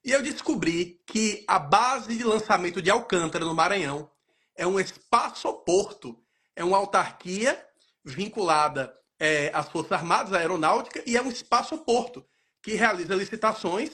E 0.03 0.11
eu 0.11 0.21
descobri 0.21 1.01
que 1.07 1.43
a 1.47 1.57
base 1.57 2.15
de 2.15 2.23
lançamento 2.23 2.79
de 2.79 2.91
Alcântara, 2.91 3.43
no 3.43 3.55
Maranhão, 3.55 4.07
é 4.55 4.67
um 4.67 4.79
espaço-porto, 4.79 6.23
é 6.55 6.63
uma 6.63 6.77
autarquia 6.77 7.59
vinculada 8.05 8.95
é, 9.19 9.49
às 9.51 9.67
Forças 9.67 9.93
Armadas, 9.93 10.31
à 10.31 10.37
Aeronáutica, 10.37 11.01
e 11.07 11.17
é 11.17 11.21
um 11.23 11.31
espaço-porto 11.31 12.23
que 12.61 12.75
realiza 12.75 13.15
licitações 13.15 13.89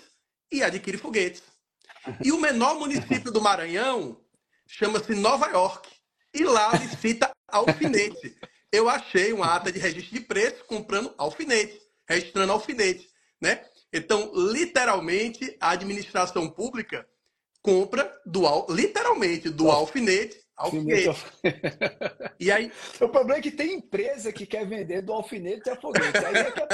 e 0.51 0.61
adquire 0.61 0.97
foguetes. 0.97 1.43
E 2.25 2.31
o 2.31 2.41
menor 2.41 2.75
município 2.79 3.31
do 3.31 3.39
Maranhão 3.39 4.19
chama-se 4.71 5.13
Nova 5.13 5.47
York. 5.47 5.89
E 6.33 6.43
lá 6.43 6.71
licita 6.73 7.29
alfinete. 7.47 8.35
Eu 8.71 8.87
achei 8.87 9.33
uma 9.33 9.53
ata 9.53 9.71
de 9.71 9.79
registro 9.79 10.13
de 10.13 10.21
preço 10.21 10.63
comprando 10.65 11.13
alfinete, 11.17 11.77
registrando 12.07 12.53
alfinete, 12.53 13.09
né? 13.41 13.65
Então, 13.91 14.31
literalmente, 14.33 15.57
a 15.59 15.71
administração 15.71 16.49
pública 16.49 17.05
compra 17.61 18.09
do 18.25 18.43
literalmente 18.69 19.49
do 19.49 19.69
alfinete 19.69 20.39
alfinete. 20.55 21.19
E 22.39 22.49
aí, 22.49 22.71
o 23.01 23.09
problema 23.09 23.39
é 23.39 23.41
que 23.41 23.51
tem 23.51 23.73
empresa 23.73 24.31
que 24.31 24.45
quer 24.45 24.65
vender 24.65 25.01
do 25.01 25.11
alfinete 25.11 25.69
a 25.69 25.75
foguete. 25.75 26.17
Aí 26.17 26.37
é 26.37 26.51
que 26.51 26.61
é... 26.61 26.67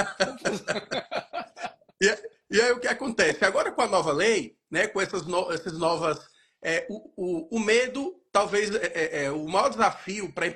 e, 2.52 2.58
e, 2.58 2.62
aí 2.62 2.72
o 2.74 2.80
que 2.80 2.88
acontece? 2.88 3.44
Agora 3.44 3.72
com 3.72 3.82
a 3.82 3.88
nova 3.88 4.12
lei, 4.12 4.56
né, 4.70 4.88
com 4.88 5.02
essas, 5.02 5.26
no, 5.26 5.52
essas 5.52 5.80
novas 5.80 6.20
é, 6.62 6.86
o, 6.90 7.12
o, 7.16 7.58
o, 7.58 7.60
medo, 7.60 8.20
talvez 8.32 8.74
é, 8.74 8.86
é, 8.94 9.26
é 9.26 9.32
o 9.32 9.48
maior 9.48 9.70
desafio 9.70 10.32
para 10.32 10.46
a 10.46 10.50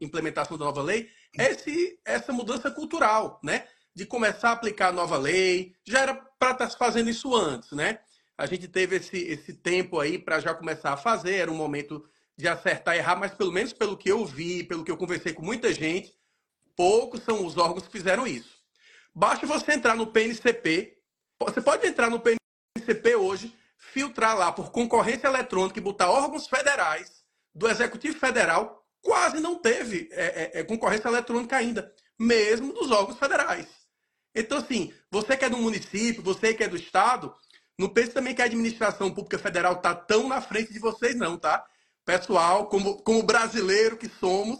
implementação 0.00 0.56
da 0.56 0.64
nova 0.64 0.82
lei 0.82 1.10
é 1.36 1.50
esse, 1.50 1.98
essa 2.04 2.32
mudança 2.32 2.70
cultural, 2.70 3.40
né? 3.42 3.66
De 3.94 4.06
começar 4.06 4.50
a 4.50 4.52
aplicar 4.52 4.88
a 4.88 4.92
nova 4.92 5.16
lei. 5.16 5.74
Já 5.84 6.00
era 6.00 6.14
para 6.14 6.52
estar 6.52 6.68
tá 6.68 6.76
fazendo 6.76 7.10
isso 7.10 7.34
antes, 7.34 7.72
né? 7.72 7.98
A 8.36 8.46
gente 8.46 8.68
teve 8.68 8.96
esse, 8.96 9.18
esse 9.18 9.54
tempo 9.54 10.00
aí 10.00 10.18
para 10.18 10.40
já 10.40 10.54
começar 10.54 10.92
a 10.92 10.96
fazer, 10.96 11.36
era 11.36 11.50
um 11.50 11.56
momento 11.56 12.04
de 12.36 12.48
acertar 12.48 12.96
e 12.96 12.98
errar, 12.98 13.16
mas 13.16 13.34
pelo 13.34 13.52
menos 13.52 13.72
pelo 13.72 13.96
que 13.96 14.10
eu 14.10 14.24
vi, 14.24 14.64
pelo 14.64 14.84
que 14.84 14.90
eu 14.90 14.96
conversei 14.96 15.32
com 15.32 15.42
muita 15.42 15.72
gente, 15.72 16.14
poucos 16.74 17.22
são 17.22 17.44
os 17.46 17.56
órgãos 17.56 17.86
que 17.86 17.92
fizeram 17.92 18.26
isso. 18.26 18.62
Basta 19.14 19.46
você 19.46 19.72
entrar 19.72 19.94
no 19.94 20.06
PNCP, 20.06 20.98
você 21.38 21.60
pode 21.60 21.86
entrar 21.86 22.08
no 22.08 22.20
PNCP 22.20 23.16
hoje, 23.16 23.54
filtrar 23.92 24.36
lá 24.36 24.50
por 24.50 24.70
concorrência 24.70 25.26
eletrônica 25.26 25.78
e 25.78 25.82
botar 25.82 26.10
órgãos 26.10 26.46
federais 26.46 27.22
do 27.54 27.68
Executivo 27.68 28.18
Federal, 28.18 28.86
quase 29.02 29.38
não 29.38 29.56
teve 29.56 30.08
é, 30.12 30.24
é, 30.24 30.60
é, 30.60 30.64
concorrência 30.64 31.08
eletrônica 31.08 31.54
ainda, 31.54 31.92
mesmo 32.18 32.72
dos 32.72 32.90
órgãos 32.90 33.18
federais. 33.18 33.66
Então, 34.34 34.58
assim, 34.58 34.92
você 35.10 35.36
que 35.36 35.44
é 35.44 35.50
do 35.50 35.58
município, 35.58 36.22
você 36.22 36.54
que 36.54 36.64
é 36.64 36.68
do 36.68 36.76
Estado, 36.76 37.34
não 37.78 37.88
pense 37.88 38.12
também 38.12 38.34
que 38.34 38.40
a 38.40 38.46
administração 38.46 39.12
pública 39.12 39.38
federal 39.38 39.74
está 39.74 39.94
tão 39.94 40.28
na 40.28 40.40
frente 40.40 40.72
de 40.72 40.78
vocês, 40.78 41.14
não, 41.14 41.36
tá? 41.36 41.66
Pessoal, 42.04 42.66
como, 42.66 43.02
como 43.02 43.22
brasileiro 43.22 43.98
que 43.98 44.08
somos, 44.08 44.58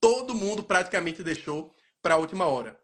todo 0.00 0.34
mundo 0.34 0.64
praticamente 0.64 1.22
deixou 1.22 1.72
para 2.02 2.14
a 2.14 2.18
última 2.18 2.46
hora. 2.46 2.76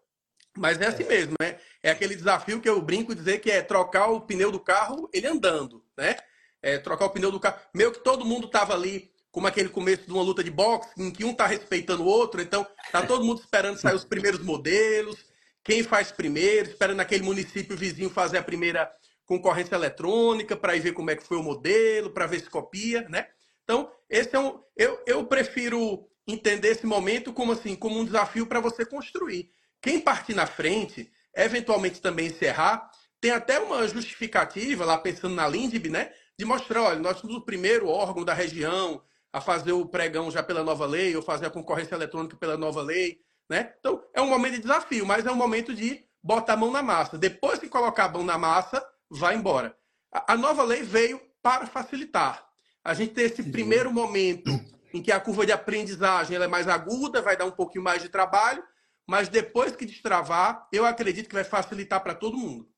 Mas 0.57 0.81
é 0.81 0.87
assim 0.87 1.03
é. 1.05 1.09
mesmo, 1.09 1.35
né? 1.41 1.59
É 1.83 1.91
aquele 1.91 2.15
desafio 2.15 2.61
que 2.61 2.69
eu 2.69 2.81
brinco 2.81 3.15
dizer 3.15 3.39
que 3.39 3.51
é 3.51 3.63
trocar 3.63 4.09
o 4.09 4.21
pneu 4.21 4.51
do 4.51 4.61
carro 4.61 5.09
ele 5.13 5.27
andando, 5.27 5.85
né? 5.99 6.17
É 6.63 6.79
trocar 6.79 7.05
o 7.05 7.11
pneu 7.11 7.31
do 7.31 7.39
carro. 7.39 7.61
Meio 7.75 7.93
que 7.93 8.03
todo 8.03 8.25
mundo 8.25 8.47
estava 8.47 8.73
ali, 8.73 9.11
como 9.31 9.47
aquele 9.47 9.69
começo 9.69 10.07
de 10.07 10.13
uma 10.13 10.23
luta 10.23 10.43
de 10.43 10.51
boxe, 10.51 10.91
em 10.97 11.11
que 11.11 11.25
um 11.25 11.33
está 11.33 11.47
respeitando 11.47 12.03
o 12.03 12.07
outro, 12.07 12.41
então 12.41 12.67
tá 12.91 13.05
todo 13.05 13.25
mundo 13.25 13.41
esperando 13.41 13.79
sair 13.79 13.95
os 13.95 14.05
primeiros 14.05 14.41
modelos, 14.41 15.17
quem 15.63 15.83
faz 15.83 16.11
primeiro, 16.11 16.71
esperando 16.71 17.01
aquele 17.01 17.23
município 17.23 17.77
vizinho 17.77 18.09
fazer 18.09 18.39
a 18.39 18.43
primeira 18.43 18.91
concorrência 19.27 19.75
eletrônica 19.75 20.57
para 20.57 20.79
ver 20.79 20.93
como 20.93 21.11
é 21.11 21.17
que 21.17 21.23
foi 21.23 21.37
o 21.37 21.43
modelo, 21.43 22.11
para 22.11 22.27
ver 22.27 22.41
se 22.41 22.49
copia, 22.49 23.07
né? 23.11 23.27
Então, 23.65 23.93
esse 24.09 24.35
é 24.35 24.39
um. 24.39 24.59
Eu, 24.75 24.99
eu 25.07 25.27
prefiro 25.27 26.09
entender 26.27 26.69
esse 26.69 26.87
momento 26.87 27.33
como 27.33 27.53
assim, 27.53 27.77
como 27.77 27.99
um 27.99 28.05
desafio 28.05 28.47
para 28.47 28.61
você 28.61 28.87
construir. 28.87 29.51
Quem 29.83 30.01
partir 30.01 30.35
na 30.35 30.47
frente, 30.47 31.11
eventualmente 31.37 32.01
também 32.01 32.27
encerrar, 32.27 32.91
tem 33.21 33.31
até 33.31 33.59
uma 33.59 33.87
justificativa, 33.87 34.85
lá 34.85 34.99
pensando 34.99 35.35
na 35.35 35.49
Lindb, 35.49 35.89
né? 35.89 36.13
De 36.39 36.45
mostrar, 36.45 36.83
olha, 36.83 37.01
nós 37.01 37.19
somos 37.19 37.37
o 37.37 37.41
primeiro 37.41 37.89
órgão 37.89 38.25
da 38.25 38.33
região 38.33 39.03
a 39.33 39.41
fazer 39.41 39.73
o 39.73 39.87
pregão 39.87 40.31
já 40.31 40.43
pela 40.43 40.63
nova 40.63 40.87
lei, 40.87 41.15
ou 41.17 41.23
fazer 41.23 41.47
a 41.47 41.51
concorrência 41.51 41.95
eletrônica 41.95 42.37
pela 42.37 42.57
nova 42.57 42.81
lei, 42.83 43.21
né? 43.51 43.75
Então, 43.79 44.03
é 44.15 44.21
um 44.21 44.29
momento 44.29 44.55
de 44.55 44.63
desafio, 44.63 45.05
mas 45.05 45.27
é 45.27 45.31
um 45.31 45.37
momento 45.37 45.75
de 45.75 46.05
botar 46.23 46.55
a 46.55 46.57
mão 46.57 46.71
na 46.71 46.83
massa. 46.83 47.19
Depois 47.19 47.59
que 47.59 47.69
colocar 47.69 48.05
a 48.05 48.09
mão 48.09 48.23
na 48.23 48.39
massa, 48.39 48.85
vai 49.11 49.35
embora. 49.35 49.77
A 50.13 50.37
nova 50.37 50.63
lei 50.63 50.83
veio 50.83 51.21
para 51.43 51.67
facilitar. 51.67 52.47
A 52.85 52.95
gente 52.95 53.15
tem 53.15 53.25
esse 53.25 53.43
primeiro 53.43 53.93
momento 53.93 54.51
em 54.93 55.03
que 55.03 55.13
a 55.13 55.21
curva 55.21 55.45
de 55.45 55.53
aprendizagem 55.53 56.37
é 56.37 56.47
mais 56.47 56.67
aguda, 56.67 57.21
vai 57.21 57.37
dar 57.37 57.45
um 57.45 57.51
pouquinho 57.51 57.85
mais 57.85 58.03
de 58.03 58.09
trabalho, 58.09 58.63
mas 59.07 59.29
depois 59.29 59.77
que 59.77 59.85
destravar, 59.85 60.67
eu 60.73 60.85
acredito 60.87 61.29
que 61.29 61.35
vai 61.35 61.45
facilitar 61.45 62.03
para 62.03 62.15
todo 62.15 62.37
mundo. 62.37 62.69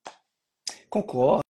Concordo, 0.91 1.45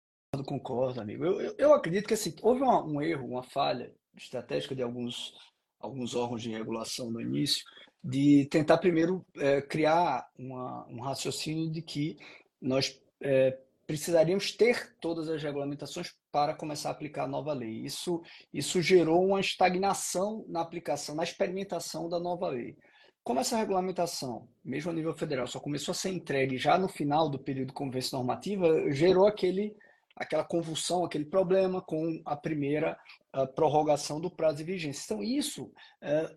concordo, 0.47 1.01
amigo. 1.01 1.25
Eu, 1.25 1.41
eu, 1.41 1.55
eu 1.57 1.75
acredito 1.75 2.07
que 2.07 2.13
assim, 2.13 2.35
houve 2.43 2.61
uma, 2.61 2.85
um 2.85 3.01
erro, 3.01 3.27
uma 3.27 3.43
falha 3.43 3.91
estratégica 4.15 4.75
de 4.75 4.83
alguns, 4.83 5.35
alguns 5.81 6.15
órgãos 6.15 6.43
de 6.43 6.51
regulação 6.51 7.11
no 7.11 7.23
início, 7.23 7.65
de 8.05 8.47
tentar 8.51 8.77
primeiro 8.77 9.25
é, 9.39 9.63
criar 9.63 10.29
uma, 10.39 10.87
um 10.89 11.01
raciocínio 11.01 11.71
de 11.73 11.81
que 11.81 12.19
nós 12.61 13.01
é, 13.23 13.59
precisaríamos 13.87 14.53
ter 14.53 14.95
todas 15.01 15.29
as 15.29 15.43
regulamentações 15.43 16.15
para 16.31 16.55
começar 16.55 16.91
a 16.91 16.93
aplicar 16.93 17.25
a 17.25 17.29
nova 17.29 17.55
lei. 17.55 17.85
Isso, 17.85 18.23
isso 18.53 18.83
gerou 18.83 19.27
uma 19.27 19.41
estagnação 19.41 20.45
na 20.49 20.61
aplicação, 20.61 21.15
na 21.15 21.25
experimentação 21.25 22.11
da 22.11 22.21
nova 22.21 22.49
lei. 22.49 22.77
Como 23.23 23.41
essa 23.41 23.57
regulamentação, 23.57 24.49
mesmo 24.65 24.91
a 24.91 24.95
nível 24.95 25.15
federal, 25.15 25.47
só 25.47 25.61
começou 25.61 25.93
a 25.93 25.95
ser 25.95 26.11
entregue 26.11 26.57
já 26.57 26.79
no 26.79 26.89
final 26.89 27.29
do 27.29 27.39
período 27.39 27.69
de 27.69 27.75
convivência 27.75 28.17
normativa, 28.17 28.91
gerou 28.91 29.27
aquele, 29.27 29.77
aquela 30.17 30.45
convulsão, 30.45 31.05
aquele 31.05 31.27
problema 31.27 31.83
com 31.83 32.21
a 32.25 32.37
primeira 32.37 32.99
a 33.33 33.47
prorrogação 33.47 34.21
do 34.21 34.31
prazo 34.31 34.59
de 34.59 34.65
vigência. 34.65 35.05
Então, 35.05 35.23
isso 35.23 35.73
é, 36.01 36.35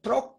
pro, 0.00 0.34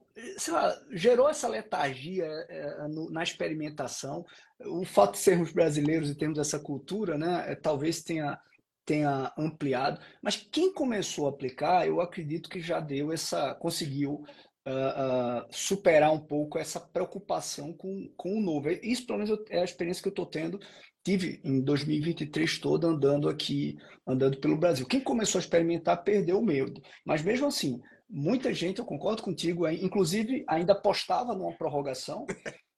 lá, 0.50 0.76
gerou 0.92 1.30
essa 1.30 1.48
letargia 1.48 2.26
é, 2.26 2.88
no, 2.88 3.10
na 3.12 3.24
experimentação. 3.24 4.26
O 4.66 4.86
fato 4.86 5.14
de 5.14 5.20
sermos 5.20 5.52
brasileiros 5.52 6.10
e 6.10 6.16
termos 6.16 6.40
essa 6.40 6.60
cultura, 6.60 7.18
né, 7.18 7.46
é, 7.48 7.56
talvez 7.56 8.02
tenha 8.02 8.40
tenha 8.86 9.32
ampliado, 9.38 9.98
mas 10.22 10.36
quem 10.36 10.74
começou 10.74 11.26
a 11.26 11.30
aplicar, 11.30 11.88
eu 11.88 12.02
acredito 12.02 12.50
que 12.50 12.60
já 12.60 12.82
deu 12.82 13.14
essa, 13.14 13.56
conseguiu 13.56 14.26
uh, 14.68 15.46
superar 15.52 16.12
um 16.12 16.20
pouco 16.20 16.58
essa 16.58 16.80
preocupação 16.80 17.74
com, 17.74 18.10
com 18.16 18.38
o 18.38 18.42
novo. 18.42 18.70
Isso, 18.70 19.06
pelo 19.06 19.20
menos, 19.20 19.40
é 19.50 19.62
a 19.62 19.66
experiência 19.66 20.02
que 20.02 20.08
eu 20.08 20.12
estou 20.12 20.26
tendo. 20.26 20.60
Tive 21.04 21.42
em 21.44 21.62
2023 21.62 22.60
toda 22.60 22.88
andando 22.88 23.28
aqui, 23.28 23.78
andando 24.08 24.38
pelo 24.40 24.58
Brasil. 24.58 24.86
Quem 24.86 25.02
começou 25.02 25.40
a 25.40 25.42
experimentar 25.42 26.04
perdeu 26.04 26.40
o 26.40 26.46
medo. 26.46 26.82
Mas 27.06 27.22
mesmo 27.22 27.48
assim, 27.48 27.82
muita 28.10 28.54
gente, 28.54 28.80
eu 28.80 28.86
concordo 28.86 29.22
contigo, 29.22 29.68
inclusive 29.68 30.46
ainda 30.48 30.74
apostava 30.74 31.36
numa 31.36 31.58
prorrogação, 31.58 32.26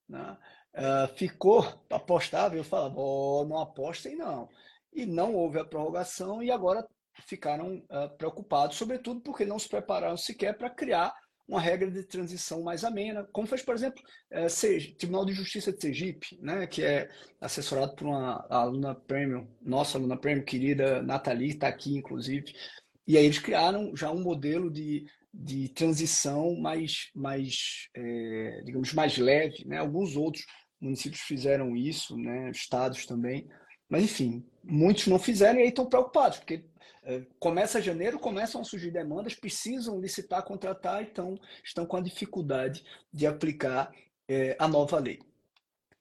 né? 0.10 0.38
uh, 0.76 1.16
ficou 1.16 1.62
apostável, 1.90 2.58
eu 2.58 2.64
falava, 2.64 2.96
oh, 2.98 3.46
não 3.48 3.60
apostem 3.60 4.16
não. 4.16 4.50
E 4.92 5.06
não 5.06 5.36
houve 5.36 5.60
a 5.60 5.66
prorrogação 5.66 6.42
e 6.42 6.50
agora 6.50 6.88
ficaram 7.28 7.78
uh, 7.78 8.10
preocupados, 8.18 8.78
sobretudo 8.78 9.22
porque 9.22 9.46
não 9.46 9.60
se 9.60 9.70
prepararam 9.70 10.18
sequer 10.18 10.58
para 10.58 10.70
criar 10.70 11.14
uma 11.48 11.62
regra 11.62 11.90
de 11.92 12.04
transição 12.04 12.64
mais 12.64 12.84
amena, 12.84 13.28
como 13.32 13.48
fez, 13.48 13.62
por 13.62 13.76
exemplo, 13.76 14.02
é, 14.32 14.48
Tribunal 14.98 15.26
de 15.26 15.34
Justiça 15.34 15.72
de 15.72 15.80
Sergipe, 15.80 16.38
né, 16.42 16.66
que 16.66 16.84
é 16.84 17.10
assessorado 17.40 17.96
por 17.96 18.08
uma 18.08 18.46
aluna 18.50 18.96
premium, 18.96 19.48
nossa 19.62 19.98
aluna 19.98 20.18
premium 20.18 20.44
querida 20.44 21.02
Nathalie, 21.04 21.50
está 21.50 21.68
aqui, 21.68 21.96
inclusive, 21.96 22.54
e 23.08 23.18
aí 23.18 23.26
eles 23.26 23.40
criaram 23.40 23.96
já 23.96 24.12
um 24.12 24.24
modelo 24.24 24.72
de, 24.72 25.06
de 25.32 25.70
transição 25.70 26.56
mais, 26.56 27.12
mais 27.14 27.90
é, 27.96 28.62
digamos, 28.66 28.94
mais 28.94 29.18
leve, 29.18 29.64
né, 29.66 29.78
alguns 29.78 30.16
outros 30.16 30.46
municípios 30.82 31.22
fizeram 31.22 31.76
isso, 31.76 32.18
né, 32.18 32.50
estados 32.50 33.06
também, 33.06 33.48
mas 33.88 34.04
enfim, 34.04 34.44
muitos 34.64 35.06
não 35.06 35.20
fizeram 35.20 35.60
e 35.60 35.64
aí 35.64 35.70
estão 35.70 35.86
preocupados, 35.86 36.40
porque 36.40 36.66
começa 37.40 37.82
janeiro, 37.82 38.20
começam 38.20 38.62
a 38.62 38.64
surgir 38.64 38.92
demandas, 38.92 39.36
precisam 39.36 40.00
licitar, 40.00 40.44
contratar, 40.44 41.04
então 41.04 41.40
estão 41.64 41.86
com 41.86 41.98
a 41.98 42.02
dificuldade 42.02 42.84
de 43.14 43.28
aplicar 43.28 43.92
é, 44.28 44.56
a 44.60 44.68
nova 44.68 45.00
lei. 45.00 45.20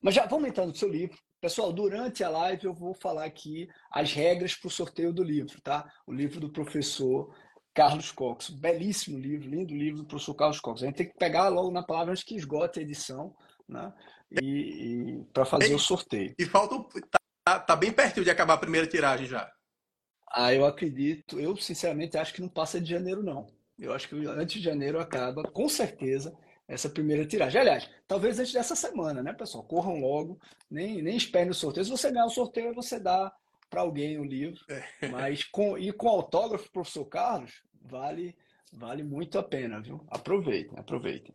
Mas 0.00 0.14
já 0.14 0.26
vamos 0.26 0.49
entrar 0.49 0.66
no 0.66 0.75
seu 0.75 0.88
livro. 0.88 1.16
Pessoal, 1.40 1.73
durante 1.73 2.25
a 2.25 2.28
live 2.30 2.64
eu 2.64 2.75
vou 2.75 2.94
falar 2.94 3.25
aqui 3.25 3.68
as 3.90 4.12
regras 4.12 4.54
para 4.54 4.68
o 4.68 4.70
sorteio 4.70 5.12
do 5.12 5.23
livro, 5.23 5.61
tá? 5.61 5.90
O 6.06 6.12
livro 6.12 6.40
do 6.40 6.50
professor 6.50 7.34
Carlos 7.75 8.11
Cox. 8.12 8.49
Belíssimo 8.49 9.18
livro, 9.18 9.49
lindo 9.49 9.75
livro 9.75 10.02
do 10.02 10.06
professor 10.06 10.34
Carlos 10.34 10.61
Cox. 10.61 10.82
A 10.82 10.87
gente 10.87 10.96
tem 10.96 11.08
que 11.08 11.18
pegar 11.18 11.49
logo 11.49 11.70
na 11.70 11.82
palavra 11.82 12.12
antes 12.12 12.25
que 12.25 12.34
esgote 12.34 12.78
a 12.78 12.82
edição, 12.82 13.34
né? 13.68 13.92
E, 14.30 15.20
e 15.20 15.25
para 15.32 15.44
fazer 15.44 15.73
e, 15.73 15.75
o 15.75 15.78
sorteio. 15.78 16.34
E 16.38 16.46
falta. 16.46 16.76
Tá, 17.46 17.58
tá 17.58 17.76
bem 17.76 17.92
perto 17.92 18.25
de 18.25 18.30
acabar 18.30 18.54
a 18.54 18.58
primeira 18.58 18.87
tiragem 18.87 19.26
já. 19.26 19.50
Ah, 20.36 20.52
eu 20.52 20.66
acredito, 20.66 21.38
eu 21.38 21.56
sinceramente 21.56 22.18
acho 22.18 22.34
que 22.34 22.40
não 22.40 22.48
passa 22.48 22.80
de 22.80 22.90
janeiro, 22.90 23.22
não. 23.22 23.46
Eu 23.78 23.92
acho 23.92 24.08
que 24.08 24.16
antes 24.26 24.56
de 24.56 24.64
janeiro 24.64 24.98
acaba, 24.98 25.44
com 25.44 25.68
certeza, 25.68 26.36
essa 26.66 26.88
primeira 26.88 27.24
tiragem. 27.24 27.60
Aliás, 27.60 27.88
talvez 28.08 28.38
antes 28.40 28.52
dessa 28.52 28.74
semana, 28.74 29.22
né, 29.22 29.32
pessoal? 29.32 29.62
Corram 29.62 30.00
logo, 30.00 30.40
nem, 30.68 31.00
nem 31.00 31.16
esperem 31.16 31.50
o 31.50 31.54
sorteio. 31.54 31.84
Se 31.84 31.90
você 31.90 32.10
ganhar 32.10 32.26
o 32.26 32.30
sorteio, 32.30 32.74
você 32.74 32.98
dá 32.98 33.32
para 33.70 33.82
alguém 33.82 34.18
o 34.18 34.24
livro. 34.24 34.60
É. 34.68 35.08
Mas 35.08 35.44
com, 35.44 35.78
e 35.78 35.92
com 35.92 36.08
autógrafo, 36.08 36.70
professor 36.72 37.04
Carlos, 37.04 37.62
vale, 37.80 38.36
vale 38.72 39.04
muito 39.04 39.38
a 39.38 39.42
pena, 39.42 39.80
viu? 39.80 40.04
Aproveitem, 40.08 40.76
aproveitem. 40.76 41.32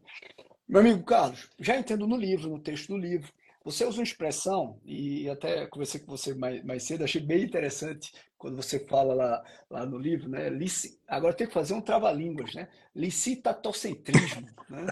Meu 0.67 0.81
amigo 0.81 1.03
Carlos, 1.03 1.49
já 1.57 1.77
entendo 1.77 2.05
no 2.05 2.17
livro, 2.17 2.49
no 2.49 2.59
texto 2.59 2.89
do 2.89 2.97
livro, 2.97 3.31
você 3.71 3.85
usa 3.85 3.99
uma 3.99 4.03
expressão, 4.03 4.79
e 4.83 5.29
até 5.29 5.67
conversei 5.67 5.99
com 5.99 6.07
você 6.15 6.33
mais, 6.33 6.63
mais 6.63 6.83
cedo, 6.83 7.03
achei 7.03 7.21
bem 7.21 7.43
interessante 7.43 8.11
quando 8.37 8.55
você 8.55 8.79
fala 8.79 9.13
lá, 9.13 9.43
lá 9.69 9.85
no 9.85 9.97
livro, 9.97 10.29
né? 10.29 10.49
Lici... 10.49 10.99
Agora 11.07 11.33
tem 11.33 11.45
que 11.45 11.53
fazer 11.53 11.73
um 11.73 11.81
trava-línguas, 11.81 12.53
né? 12.53 12.69
Licitatocentrismo. 12.95 14.47
né? 14.69 14.87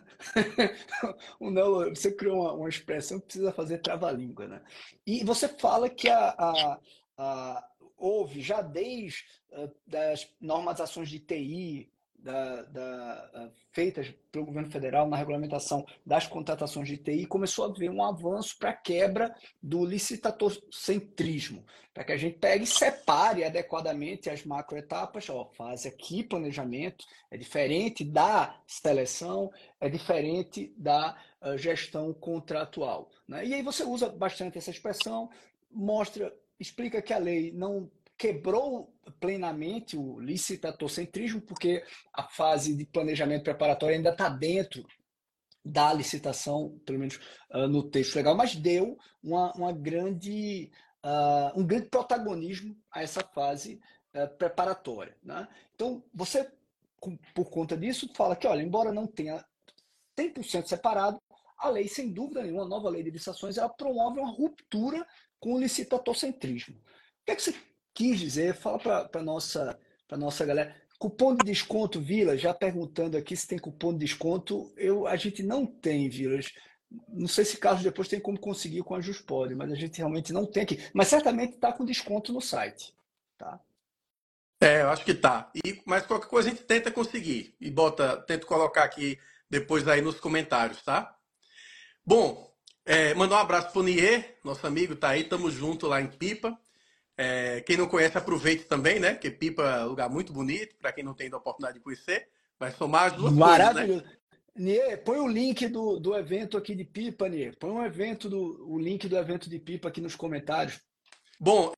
Você 1.96 2.12
criou 2.12 2.42
uma, 2.42 2.54
uma, 2.54 2.70
expressão 2.70 3.20
que 3.20 3.28
precisa 3.28 3.52
fazer 3.54 3.78
trava-língua, 3.78 4.48
né? 4.48 4.62
E 5.06 5.24
você 5.24 5.48
fala 5.48 5.90
que 5.90 6.10
a, 6.10 6.30
a, 6.38 6.80
a 7.18 7.68
houve 7.96 8.42
já 8.42 8.62
desde 8.62 9.24
uh, 9.52 9.72
das 9.86 10.30
normatizações 10.42 11.10
de 11.10 11.20
TI, 11.20 11.90
da, 12.20 12.64
da, 12.64 13.27
feitas 13.78 14.12
pelo 14.32 14.46
governo 14.46 14.72
federal 14.72 15.08
na 15.08 15.16
regulamentação 15.16 15.86
das 16.04 16.26
contratações 16.26 16.88
de 16.88 16.98
TI, 16.98 17.28
começou 17.28 17.64
a 17.64 17.68
haver 17.68 17.92
um 17.92 18.04
avanço 18.04 18.58
para 18.58 18.72
a 18.72 18.76
quebra 18.76 19.36
do 19.62 19.86
licitacentrismo, 19.86 21.64
para 21.94 22.04
que 22.04 22.12
a 22.12 22.18
gente 22.18 22.40
pegue 22.40 22.64
e 22.64 22.68
separe 22.68 23.44
adequadamente 23.44 24.32
as 24.32 24.44
macroetapas. 24.44 25.30
Ó, 25.30 25.52
fase 25.54 25.88
aqui 25.88 26.24
planejamento, 26.24 27.06
é 27.30 27.38
diferente 27.38 28.04
da 28.04 28.60
seleção, 28.66 29.52
é 29.80 29.88
diferente 29.88 30.74
da 30.76 31.16
gestão 31.56 32.12
contratual. 32.16 33.12
Né? 33.28 33.46
E 33.46 33.54
aí 33.54 33.62
você 33.62 33.84
usa 33.84 34.10
bastante 34.10 34.58
essa 34.58 34.72
expressão, 34.72 35.30
mostra, 35.70 36.34
explica 36.60 37.00
que 37.00 37.14
a 37.14 37.20
lei 37.20 37.52
não 37.52 37.92
quebrou 38.18 38.94
plenamente 39.20 39.96
o 39.96 40.20
licitacentrismo, 40.20 41.42
porque 41.42 41.84
a 42.14 42.24
fase 42.24 42.76
de 42.76 42.86
planejamento 42.86 43.44
preparatório 43.44 43.96
ainda 43.96 44.10
está 44.10 44.28
dentro 44.28 44.86
da 45.64 45.94
licitação, 45.94 46.80
pelo 46.86 47.00
menos 47.00 47.20
uh, 47.52 47.68
no 47.68 47.84
texto 47.90 48.16
legal, 48.16 48.36
mas 48.36 48.56
deu 48.56 48.98
uma, 49.22 49.52
uma 49.54 49.72
grande, 49.72 50.72
uh, 51.06 51.60
um 51.60 51.66
grande 51.66 51.90
protagonismo 51.90 52.76
a 52.92 53.04
essa 53.04 53.22
fase 53.22 53.80
uh, 54.16 54.28
preparatória. 54.38 55.16
Né? 55.22 55.48
Então, 55.76 56.04
você, 56.14 56.50
com, 57.00 57.18
por 57.36 57.50
conta 57.50 57.78
disso, 57.78 58.10
fala 58.16 58.36
que, 58.36 58.48
olha, 58.48 58.64
embora 58.64 58.92
não 58.92 59.06
tenha 59.06 59.44
100% 60.18 60.66
separado, 60.66 61.22
a 61.58 61.70
lei, 61.70 61.88
sem 61.88 62.14
dúvida 62.14 62.44
nenhuma, 62.44 62.64
a 62.64 62.68
nova 62.68 62.90
lei 62.90 63.04
de 63.04 63.12
licitações, 63.12 63.58
ela 63.58 63.70
promove 63.70 64.20
uma 64.20 64.32
ruptura 64.32 65.06
com 65.40 65.54
o 65.54 65.60
licitacentrismo. 65.60 66.76
O 66.76 67.26
que, 67.26 67.32
é 67.32 67.36
que 67.36 67.42
você 67.42 67.56
quis 67.98 68.20
dizer, 68.20 68.54
fala 68.54 68.78
para 68.78 69.10
a 69.20 69.24
nossa, 69.24 69.80
nossa 70.12 70.46
galera. 70.46 70.76
Cupom 71.00 71.36
de 71.36 71.44
desconto, 71.44 72.00
Vila, 72.00 72.38
já 72.38 72.54
perguntando 72.54 73.18
aqui 73.18 73.36
se 73.36 73.48
tem 73.48 73.58
cupom 73.58 73.92
de 73.92 74.00
desconto. 74.00 74.72
Eu, 74.78 75.08
a 75.08 75.16
gente 75.16 75.42
não 75.42 75.66
tem, 75.66 76.08
Vilas. 76.08 76.54
Não 77.10 77.28
sei 77.28 77.44
se 77.44 77.58
Carlos 77.58 77.84
depois 77.84 78.08
tem 78.08 78.20
como 78.20 78.40
conseguir 78.40 78.84
com 78.84 78.94
a 78.94 79.02
Juspod, 79.02 79.54
mas 79.56 79.72
a 79.72 79.76
gente 79.76 79.98
realmente 79.98 80.32
não 80.32 80.46
tem 80.46 80.64
aqui. 80.64 80.80
Mas 80.94 81.08
certamente 81.08 81.56
está 81.56 81.74
com 81.74 81.84
desconto 81.84 82.32
no 82.32 82.40
site. 82.40 82.94
Tá? 83.36 83.60
É, 84.62 84.82
eu 84.82 84.90
acho 84.90 85.04
que 85.04 85.14
tá. 85.14 85.52
E, 85.66 85.82
mas 85.86 86.06
qualquer 86.06 86.30
coisa 86.30 86.50
a 86.50 86.52
gente 86.52 86.64
tenta 86.64 86.92
conseguir. 86.92 87.56
E 87.60 87.70
bota, 87.70 88.18
tento 88.22 88.46
colocar 88.46 88.84
aqui 88.84 89.20
depois 89.50 89.88
aí 89.88 90.02
nos 90.02 90.20
comentários, 90.20 90.82
tá? 90.84 91.16
Bom, 92.06 92.52
é, 92.86 93.14
mandar 93.16 93.38
um 93.38 93.42
abraço 93.42 93.72
pro 93.72 93.84
Nier, 93.84 94.40
nosso 94.44 94.66
amigo, 94.66 94.96
tá 94.96 95.10
aí, 95.10 95.24
tamo 95.24 95.52
junto 95.52 95.88
lá 95.88 96.02
em 96.02 96.08
Pipa. 96.08 96.58
É, 97.18 97.62
quem 97.62 97.76
não 97.76 97.88
conhece, 97.88 98.18
aproveite 98.18 98.66
também, 98.66 99.00
né? 99.00 99.16
Que 99.16 99.32
Pipa 99.32 99.64
é 99.64 99.86
um 99.86 99.90
lugar 99.90 100.10
muito 100.10 100.32
bonito, 100.32 100.76
para 100.78 100.92
quem 100.92 101.04
não 101.04 101.16
tem 101.16 101.30
a 101.32 101.38
oportunidade 101.38 101.80
de 101.80 101.84
conhecer. 101.84 102.30
Vai 102.60 102.72
somar 102.72 103.06
as 103.06 103.14
duas 103.14 103.34
Maravilhoso. 103.34 103.88
coisas, 103.88 104.04
né? 104.04 104.18
Nier, 104.56 105.04
põe 105.04 105.20
o 105.20 105.28
link 105.28 105.68
do, 105.68 106.00
do 106.00 106.16
evento 106.16 106.58
aqui 106.58 106.74
de 106.74 106.84
Pipa, 106.84 107.30
Nier. 107.30 107.56
Põe 107.58 107.72
um 107.72 107.84
evento 107.84 108.30
do, 108.30 108.68
o 108.68 108.80
link 108.80 109.08
do 109.08 109.18
evento 109.18 109.50
de 109.50 109.60
Pipa 109.60 109.88
aqui 109.88 110.02
nos 110.02 110.16
comentários. 110.16 110.80
Bom, 111.40 111.74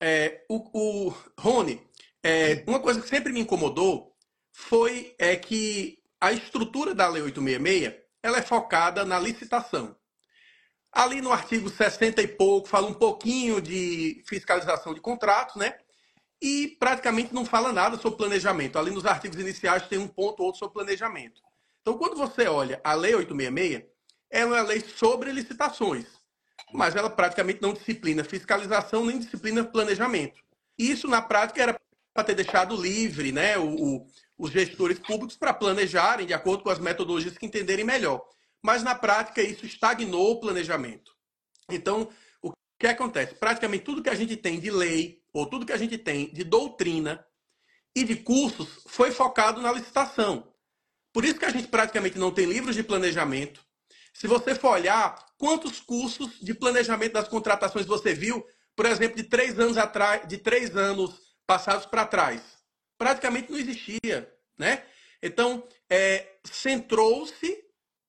é, 0.00 0.44
o, 0.48 0.56
o 0.72 1.14
Rony, 1.38 1.80
é, 2.22 2.64
uma 2.66 2.80
coisa 2.80 3.00
que 3.00 3.08
sempre 3.08 3.32
me 3.32 3.40
incomodou 3.40 4.14
foi 4.52 5.14
é 5.18 5.36
que 5.36 5.98
a 6.20 6.32
estrutura 6.32 6.94
da 6.94 7.08
Lei 7.08 7.22
866 7.22 8.08
ela 8.22 8.38
é 8.38 8.42
focada 8.42 9.04
na 9.04 9.18
licitação. 9.18 9.96
Ali 10.92 11.20
no 11.20 11.32
artigo 11.32 11.68
60 11.68 12.22
e 12.22 12.28
pouco, 12.28 12.68
fala 12.68 12.88
um 12.88 12.94
pouquinho 12.94 13.60
de 13.60 14.22
fiscalização 14.26 14.94
de 14.94 15.00
contratos, 15.00 15.56
né? 15.56 15.74
E 16.40 16.76
praticamente 16.80 17.34
não 17.34 17.44
fala 17.44 17.72
nada 17.72 17.98
sobre 17.98 18.18
planejamento. 18.18 18.78
Ali 18.78 18.90
nos 18.90 19.04
artigos 19.04 19.38
iniciais 19.38 19.86
tem 19.86 19.98
um 19.98 20.08
ponto 20.08 20.40
ou 20.40 20.46
outro 20.46 20.60
sobre 20.60 20.74
planejamento. 20.74 21.42
Então, 21.82 21.98
quando 21.98 22.16
você 22.16 22.46
olha 22.46 22.80
a 22.82 22.94
Lei 22.94 23.14
866, 23.14 23.84
ela 24.30 24.56
é 24.56 24.60
uma 24.60 24.68
lei 24.68 24.80
sobre 24.80 25.32
licitações, 25.32 26.06
mas 26.72 26.94
ela 26.94 27.08
praticamente 27.08 27.62
não 27.62 27.72
disciplina 27.72 28.22
fiscalização 28.22 29.04
nem 29.04 29.18
disciplina 29.18 29.64
planejamento. 29.64 30.40
Isso, 30.78 31.08
na 31.08 31.22
prática, 31.22 31.62
era 31.62 31.80
para 32.12 32.24
ter 32.24 32.34
deixado 32.34 32.76
livre 32.76 33.32
né, 33.32 33.56
o, 33.56 33.68
o, 33.68 34.06
os 34.36 34.50
gestores 34.50 34.98
públicos 34.98 35.36
para 35.36 35.54
planejarem 35.54 36.26
de 36.26 36.34
acordo 36.34 36.62
com 36.62 36.70
as 36.70 36.78
metodologias 36.78 37.38
que 37.38 37.46
entenderem 37.46 37.84
melhor 37.84 38.22
mas 38.62 38.82
na 38.82 38.94
prática 38.94 39.42
isso 39.42 39.66
estagnou 39.66 40.32
o 40.32 40.40
planejamento. 40.40 41.12
Então, 41.70 42.08
o 42.42 42.52
que 42.78 42.86
acontece? 42.86 43.34
Praticamente 43.34 43.84
tudo 43.84 44.02
que 44.02 44.10
a 44.10 44.14
gente 44.14 44.36
tem 44.36 44.58
de 44.58 44.70
lei, 44.70 45.22
ou 45.32 45.46
tudo 45.46 45.66
que 45.66 45.72
a 45.72 45.76
gente 45.76 45.98
tem 45.98 46.32
de 46.32 46.44
doutrina 46.44 47.24
e 47.94 48.04
de 48.04 48.16
cursos, 48.16 48.80
foi 48.86 49.10
focado 49.10 49.60
na 49.60 49.72
licitação. 49.72 50.52
Por 51.12 51.24
isso 51.24 51.38
que 51.38 51.44
a 51.44 51.50
gente 51.50 51.68
praticamente 51.68 52.18
não 52.18 52.30
tem 52.30 52.46
livros 52.46 52.74
de 52.74 52.82
planejamento. 52.82 53.64
Se 54.12 54.26
você 54.26 54.54
for 54.54 54.72
olhar, 54.72 55.16
quantos 55.36 55.80
cursos 55.80 56.38
de 56.40 56.54
planejamento 56.54 57.12
das 57.12 57.28
contratações 57.28 57.86
você 57.86 58.12
viu, 58.14 58.44
por 58.74 58.86
exemplo, 58.86 59.16
de 59.16 59.24
três 59.24 59.58
anos 59.58 59.76
atrás, 59.76 60.26
de 60.26 60.38
três 60.38 60.76
anos 60.76 61.36
passados 61.46 61.86
para 61.86 62.06
trás? 62.06 62.42
Praticamente 62.96 63.50
não 63.50 63.58
existia, 63.58 64.32
né? 64.58 64.84
Então, 65.22 65.66
é, 65.88 66.38
centrou-se 66.44 67.67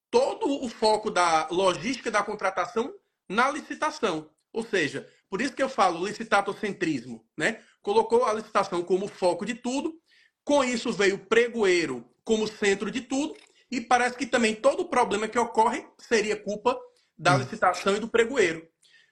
todo 0.10 0.64
o 0.64 0.70
foco 0.70 1.12
da 1.12 1.48
logística 1.50 2.10
da 2.10 2.24
contratação 2.24 2.94
na 3.28 3.50
licitação. 3.50 4.30
Ou 4.52 4.64
seja, 4.64 5.08
por 5.30 5.42
isso 5.42 5.54
que 5.54 5.62
eu 5.62 5.70
falo 5.70 6.06
licitatocentrismo, 6.06 7.26
né? 7.38 7.62
Colocou 7.82 8.26
a 8.26 8.34
licitação 8.34 8.84
como 8.84 9.08
foco 9.08 9.46
de 9.46 9.54
tudo. 9.54 9.94
Com 10.44 10.64
isso 10.64 10.92
veio 10.92 11.16
o 11.16 11.26
pregoeiro 11.26 12.10
como 12.24 12.48
centro 12.48 12.92
de 12.92 13.02
tudo, 13.02 13.36
e 13.72 13.82
parece 13.82 14.18
que 14.18 14.26
também 14.26 14.56
todo 14.56 14.90
problema 14.90 15.28
que 15.28 15.38
ocorre 15.38 15.86
seria 15.98 16.36
culpa 16.36 16.80
da 17.18 17.36
hum. 17.36 17.40
licitação 17.40 17.96
e 17.96 18.00
do 18.00 18.08
pregoeiro. 18.08 18.68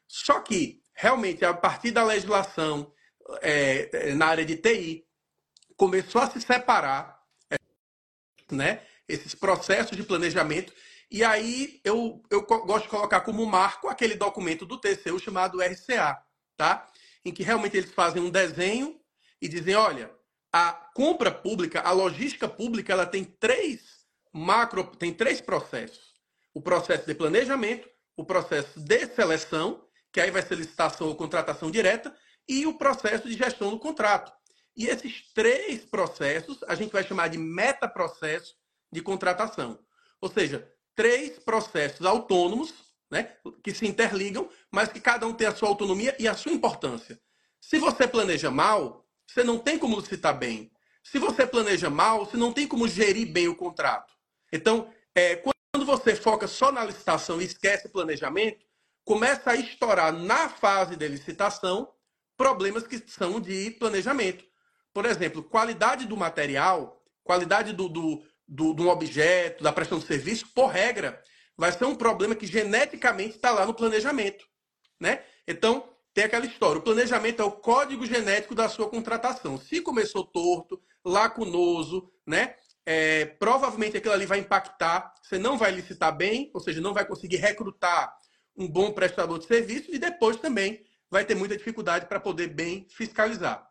Só 0.08 0.40
que, 0.40 0.82
realmente, 0.94 1.44
a 1.44 1.54
partir 1.54 1.92
da 1.92 2.04
legislação 2.04 2.92
é, 3.42 4.14
na 4.14 4.28
área 4.28 4.46
de 4.46 4.56
TI, 4.56 5.06
começou 5.76 6.22
a 6.22 6.30
se 6.30 6.42
separar 6.42 7.20
né, 8.52 8.82
esses 9.08 9.36
processos 9.36 9.96
de 9.96 10.04
planejamento. 10.04 10.74
E 11.10 11.24
aí 11.24 11.80
eu, 11.84 12.22
eu 12.30 12.46
gosto 12.46 12.84
de 12.84 12.90
colocar 12.90 13.22
como 13.22 13.46
marco 13.46 13.88
aquele 13.88 14.16
documento 14.16 14.66
do 14.66 14.80
TCU 14.80 15.20
chamado 15.20 15.62
RCA, 15.62 16.22
tá? 16.56 16.90
em 17.28 17.34
que 17.34 17.44
realmente 17.44 17.76
eles 17.76 17.92
fazem 17.92 18.22
um 18.22 18.30
desenho 18.30 19.00
e 19.42 19.48
dizem, 19.48 19.76
olha, 19.76 20.12
a 20.52 20.72
compra 20.94 21.30
pública, 21.30 21.82
a 21.82 21.92
logística 21.92 22.48
pública, 22.48 22.94
ela 22.94 23.06
tem 23.06 23.24
três 23.24 23.98
macro, 24.34 24.84
tem 24.84 25.14
três 25.14 25.42
processos. 25.42 26.16
O 26.54 26.62
processo 26.62 27.06
de 27.06 27.14
planejamento, 27.14 27.90
o 28.16 28.24
processo 28.24 28.80
de 28.80 29.08
seleção, 29.08 29.86
que 30.12 30.22
aí 30.22 30.32
vai 30.32 30.42
ser 30.42 30.56
licitação 30.56 31.08
ou 31.08 31.16
contratação 31.16 31.70
direta, 31.70 32.16
e 32.48 32.66
o 32.66 32.78
processo 32.78 33.28
de 33.28 33.36
gestão 33.36 33.72
do 33.72 33.80
contrato. 33.80 34.32
E 34.76 34.88
esses 34.88 35.34
três 35.34 35.84
processos 35.84 36.64
a 36.64 36.76
gente 36.76 36.94
vai 36.94 37.04
chamar 37.04 37.28
de 37.28 37.38
metaprocesso 37.38 38.56
de 38.92 39.02
contratação. 39.02 39.80
Ou 40.22 40.30
seja, 40.30 40.72
três 40.98 41.38
processos 41.38 42.06
autônomos, 42.06 42.74
né, 43.10 43.36
que 43.64 43.72
se 43.72 43.88
interligam, 43.88 44.50
mas 44.72 44.92
que 44.92 45.00
cada 45.00 45.28
um 45.28 45.34
tem 45.34 45.46
a 45.46 45.56
sua 45.56 45.70
autonomia 45.70 46.16
e 46.20 46.28
a 46.28 46.34
sua 46.34 46.52
importância. 46.52 47.22
Se 47.62 47.78
você 47.78 48.08
planeja 48.08 48.50
mal, 48.50 49.06
você 49.26 49.44
não 49.44 49.60
tem 49.60 49.78
como 49.78 50.00
licitar 50.00 50.36
bem. 50.38 50.72
Se 51.04 51.20
você 51.20 51.46
planeja 51.46 51.90
mal, 51.90 52.26
você 52.26 52.36
não 52.36 52.52
tem 52.52 52.68
como 52.68 52.88
gerir 52.88 53.32
bem 53.32 53.48
o 53.48 53.56
contrato. 53.56 54.12
Então, 54.52 54.92
é, 55.14 55.36
quando 55.36 55.86
você 55.86 56.16
foca 56.16 56.48
só 56.48 56.72
na 56.72 56.84
licitação 56.84 57.40
e 57.40 57.46
esquece 57.46 57.86
o 57.88 57.92
planejamento, 57.92 58.66
começa 59.06 59.52
a 59.52 59.56
estourar 59.56 60.12
na 60.12 60.50
fase 60.50 60.96
de 60.96 61.08
licitação 61.08 61.94
problemas 62.36 62.88
que 62.88 62.98
são 63.08 63.40
de 63.40 63.72
planejamento. 63.72 64.44
Por 64.92 65.06
exemplo, 65.06 65.44
qualidade 65.44 66.08
do 66.08 66.18
material, 66.18 67.04
qualidade 67.24 67.72
do, 67.72 67.88
do, 67.88 68.24
do, 68.48 68.74
do 68.74 68.88
objeto, 68.88 69.64
da 69.64 69.74
prestação 69.74 70.00
de 70.00 70.06
serviço, 70.06 70.48
por 70.54 70.68
regra, 70.68 71.22
vai 71.58 71.72
ser 71.72 71.86
um 71.86 71.96
problema 71.96 72.36
que 72.36 72.46
geneticamente 72.46 73.36
está 73.36 73.52
lá 73.52 73.66
no 73.66 73.74
planejamento. 73.74 74.46
Né? 75.00 75.22
Então, 75.48 75.90
tem 76.14 76.24
aquela 76.24 76.46
história. 76.46 76.80
O 76.80 76.84
planejamento 76.84 77.42
é 77.42 77.46
o 77.46 77.52
código 77.52 78.06
genético 78.06 78.56
da 78.56 78.68
sua 78.68 78.90
contratação. 78.90 79.58
Se 79.58 79.82
começou 79.82 80.26
torto, 80.26 80.82
lacunoso, 81.06 82.12
né? 82.26 82.56
É, 82.86 83.26
provavelmente 83.26 83.98
aquilo 83.98 84.14
ali 84.14 84.26
vai 84.26 84.40
impactar. 84.40 85.14
Você 85.22 85.38
não 85.38 85.58
vai 85.58 85.72
licitar 85.72 86.16
bem, 86.16 86.50
ou 86.54 86.60
seja, 86.60 86.82
não 86.82 86.94
vai 86.94 87.06
conseguir 87.06 87.38
recrutar 87.38 88.18
um 88.56 88.68
bom 88.68 88.92
prestador 88.92 89.38
de 89.38 89.46
serviço 89.46 89.94
e 89.94 90.00
depois 90.00 90.38
também 90.38 90.84
vai 91.10 91.24
ter 91.24 91.36
muita 91.36 91.56
dificuldade 91.56 92.08
para 92.08 92.20
poder 92.20 92.48
bem 92.48 92.88
fiscalizar. 92.90 93.68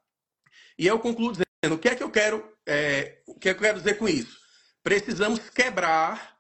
E 0.79 0.87
eu 0.87 0.99
concluo 0.99 1.33
dizendo 1.33 1.75
o 1.75 1.79
que 1.79 1.89
é 1.89 1.95
que 1.95 2.03
eu 2.03 2.11
quero, 2.11 2.49
é, 2.65 3.23
o 3.27 3.35
que 3.35 3.49
é 3.49 3.55
que 3.55 3.59
eu 3.59 3.62
quero 3.62 3.79
dizer 3.79 3.95
com 3.95 4.09
isso? 4.09 4.46
Precisamos 4.87 5.51
quebrar 5.51 6.38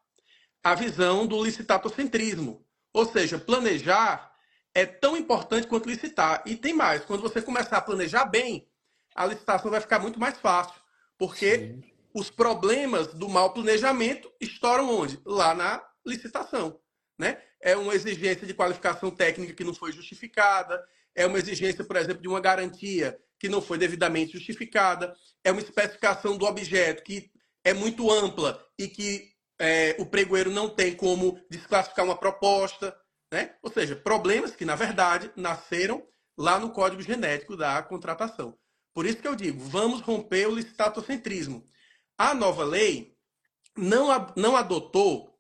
a 0.62 0.72
visão 0.76 1.26
do 1.26 1.42
licitatocentrismo, 1.42 2.64
ou 2.92 3.04
seja, 3.04 3.40
planejar 3.40 4.32
é 4.72 4.86
tão 4.86 5.16
importante 5.16 5.66
quanto 5.66 5.88
licitar. 5.88 6.44
E 6.46 6.54
tem 6.54 6.72
mais, 6.72 7.04
quando 7.04 7.22
você 7.22 7.42
começar 7.42 7.78
a 7.78 7.82
planejar 7.82 8.24
bem, 8.24 8.68
a 9.16 9.26
licitação 9.26 9.68
vai 9.68 9.80
ficar 9.80 9.98
muito 9.98 10.20
mais 10.20 10.38
fácil, 10.38 10.80
porque 11.18 11.58
Sim. 11.58 11.82
os 12.14 12.30
problemas 12.30 13.08
do 13.08 13.28
mau 13.28 13.52
planejamento 13.52 14.32
estouram 14.40 14.96
onde? 14.96 15.18
Lá 15.26 15.52
na 15.52 15.84
licitação, 16.06 16.78
né? 17.18 17.42
É 17.60 17.76
uma 17.76 17.96
exigência 17.96 18.46
de 18.46 18.54
qualificação 18.54 19.10
técnica 19.10 19.54
que 19.54 19.64
não 19.64 19.74
foi 19.74 19.90
justificada, 19.90 20.86
é 21.16 21.26
uma 21.26 21.38
exigência, 21.38 21.82
por 21.82 21.96
exemplo, 21.96 22.22
de 22.22 22.28
uma 22.28 22.40
garantia 22.40 23.18
que 23.40 23.48
não 23.48 23.60
foi 23.60 23.76
devidamente 23.76 24.34
justificada, 24.34 25.16
é 25.42 25.50
uma 25.50 25.60
especificação 25.60 26.38
do 26.38 26.46
objeto 26.46 27.02
que 27.02 27.34
é 27.66 27.74
muito 27.74 28.08
ampla 28.12 28.64
e 28.78 28.86
que 28.86 29.28
é, 29.58 29.96
o 29.98 30.06
pregoeiro 30.06 30.52
não 30.52 30.68
tem 30.68 30.94
como 30.94 31.36
desclassificar 31.50 32.04
uma 32.04 32.16
proposta. 32.16 32.96
Né? 33.32 33.56
Ou 33.60 33.72
seja, 33.72 33.96
problemas 33.96 34.54
que, 34.54 34.64
na 34.64 34.76
verdade, 34.76 35.32
nasceram 35.34 36.06
lá 36.38 36.60
no 36.60 36.70
código 36.70 37.02
genético 37.02 37.56
da 37.56 37.82
contratação. 37.82 38.56
Por 38.94 39.04
isso 39.04 39.18
que 39.18 39.26
eu 39.26 39.34
digo, 39.34 39.58
vamos 39.58 40.00
romper 40.00 40.46
o 40.46 40.54
licitatocentrismo. 40.54 41.66
A 42.16 42.34
nova 42.34 42.62
lei 42.62 43.16
não, 43.76 44.32
não 44.36 44.56
adotou 44.56 45.36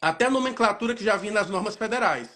até 0.00 0.24
a 0.24 0.30
nomenclatura 0.30 0.92
que 0.92 1.04
já 1.04 1.16
vinha 1.16 1.32
nas 1.32 1.48
normas 1.48 1.76
federais. 1.76 2.28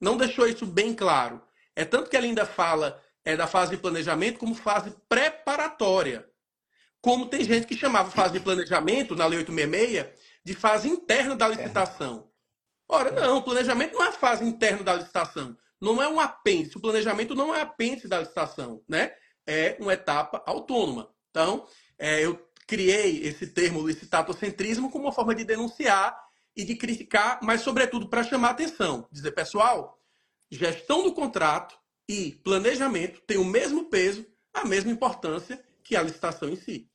Não 0.00 0.16
deixou 0.16 0.48
isso 0.48 0.66
bem 0.66 0.92
claro. 0.92 1.40
É 1.76 1.84
tanto 1.84 2.10
que 2.10 2.16
ela 2.16 2.26
ainda 2.26 2.44
fala 2.44 3.00
é, 3.24 3.36
da 3.36 3.46
fase 3.46 3.76
de 3.76 3.80
planejamento 3.80 4.40
como 4.40 4.56
fase 4.56 4.92
preparatória. 5.08 6.28
Como 7.06 7.26
tem 7.26 7.44
gente 7.44 7.68
que 7.68 7.76
chamava 7.76 8.10
fase 8.10 8.32
de 8.32 8.40
planejamento, 8.40 9.14
na 9.14 9.26
Lei 9.26 9.38
866, 9.38 10.08
de 10.44 10.54
fase 10.54 10.88
interna 10.88 11.36
da 11.36 11.46
licitação. 11.46 12.32
Ora, 12.88 13.12
não, 13.12 13.36
o 13.36 13.42
planejamento 13.42 13.92
não 13.92 14.02
é 14.02 14.08
a 14.08 14.12
fase 14.12 14.44
interna 14.44 14.82
da 14.82 14.94
licitação. 14.94 15.56
Não 15.80 16.02
é 16.02 16.08
um 16.08 16.18
apêndice. 16.18 16.76
O 16.76 16.80
planejamento 16.80 17.32
não 17.32 17.54
é 17.54 17.60
apêndice 17.60 18.08
da 18.08 18.18
licitação, 18.18 18.82
né? 18.88 19.14
É 19.46 19.76
uma 19.78 19.92
etapa 19.92 20.42
autônoma. 20.44 21.08
Então, 21.30 21.68
é, 21.96 22.24
eu 22.24 22.44
criei 22.66 23.24
esse 23.24 23.46
termo 23.46 23.86
licitatocentrismo 23.86 24.90
como 24.90 25.04
uma 25.04 25.12
forma 25.12 25.32
de 25.32 25.44
denunciar 25.44 26.20
e 26.56 26.64
de 26.64 26.74
criticar, 26.74 27.38
mas, 27.40 27.60
sobretudo, 27.60 28.08
para 28.08 28.24
chamar 28.24 28.50
atenção. 28.50 29.06
Dizer, 29.12 29.30
pessoal, 29.30 29.96
gestão 30.50 31.04
do 31.04 31.14
contrato 31.14 31.78
e 32.08 32.32
planejamento 32.42 33.20
têm 33.20 33.38
o 33.38 33.44
mesmo 33.44 33.84
peso, 33.84 34.26
a 34.52 34.64
mesma 34.64 34.90
importância 34.90 35.64
que 35.84 35.94
a 35.94 36.02
licitação 36.02 36.48
em 36.48 36.56
si. 36.56 36.90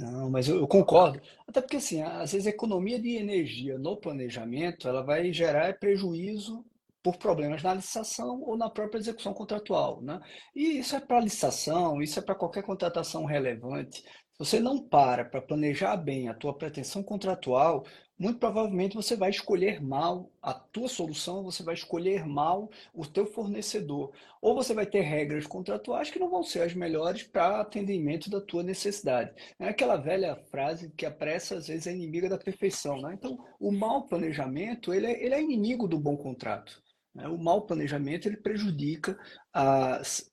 Não, 0.00 0.30
mas 0.30 0.48
eu, 0.48 0.66
concordo. 0.68 1.20
Até 1.46 1.60
porque, 1.60 1.76
assim, 1.76 2.02
às 2.02 2.32
vezes 2.32 2.46
a 2.46 2.50
economia 2.50 3.00
de 3.00 3.16
energia 3.16 3.78
no 3.78 3.96
planejamento 3.96 4.86
ela 4.88 5.02
vai 5.02 5.32
gerar 5.32 5.78
prejuízo 5.78 6.64
por 7.02 7.16
problemas 7.16 7.62
na 7.62 7.74
licitação 7.74 8.42
ou 8.42 8.56
na 8.56 8.68
própria 8.68 8.98
execução 8.98 9.32
contratual. 9.32 10.02
Né? 10.02 10.20
E 10.54 10.78
isso 10.78 10.96
é 10.96 11.00
para 11.00 11.20
licitação, 11.20 12.02
isso 12.02 12.18
é 12.18 12.22
para 12.22 12.34
qualquer 12.34 12.62
contratação 12.62 13.24
relevante. 13.24 14.02
Se 14.36 14.44
você 14.44 14.60
não 14.60 14.78
para 14.78 15.24
para 15.24 15.40
planejar 15.40 15.96
bem 15.96 16.28
a 16.28 16.34
tua 16.34 16.52
pretensão 16.52 17.02
contratual, 17.02 17.86
muito 18.18 18.38
provavelmente 18.38 18.94
você 18.94 19.16
vai 19.16 19.30
escolher 19.30 19.80
mal 19.80 20.30
a 20.42 20.52
tua 20.52 20.88
solução, 20.88 21.42
você 21.42 21.62
vai 21.62 21.72
escolher 21.72 22.26
mal 22.26 22.70
o 22.92 23.06
teu 23.06 23.24
fornecedor, 23.24 24.12
ou 24.42 24.54
você 24.54 24.74
vai 24.74 24.84
ter 24.84 25.00
regras 25.00 25.46
contratuais 25.46 26.10
que 26.10 26.18
não 26.18 26.28
vão 26.28 26.42
ser 26.42 26.60
as 26.60 26.74
melhores 26.74 27.22
para 27.22 27.62
atendimento 27.62 28.28
da 28.28 28.38
tua 28.38 28.62
necessidade. 28.62 29.32
É 29.58 29.70
aquela 29.70 29.96
velha 29.96 30.36
frase 30.50 30.92
que 30.94 31.06
a 31.06 31.10
pressa 31.10 31.56
às 31.56 31.68
vezes 31.68 31.86
é 31.86 31.92
inimiga 31.92 32.28
da 32.28 32.36
perfeição, 32.36 33.00
né? 33.00 33.14
Então, 33.14 33.42
o 33.58 33.72
mau 33.72 34.06
planejamento 34.06 34.92
ele 34.92 35.06
é, 35.06 35.24
ele 35.24 35.34
é 35.34 35.40
inimigo 35.40 35.88
do 35.88 35.98
bom 35.98 36.14
contrato. 36.14 36.82
Né? 37.14 37.26
O 37.26 37.38
mau 37.38 37.62
planejamento 37.62 38.28
ele 38.28 38.36
prejudica, 38.36 39.18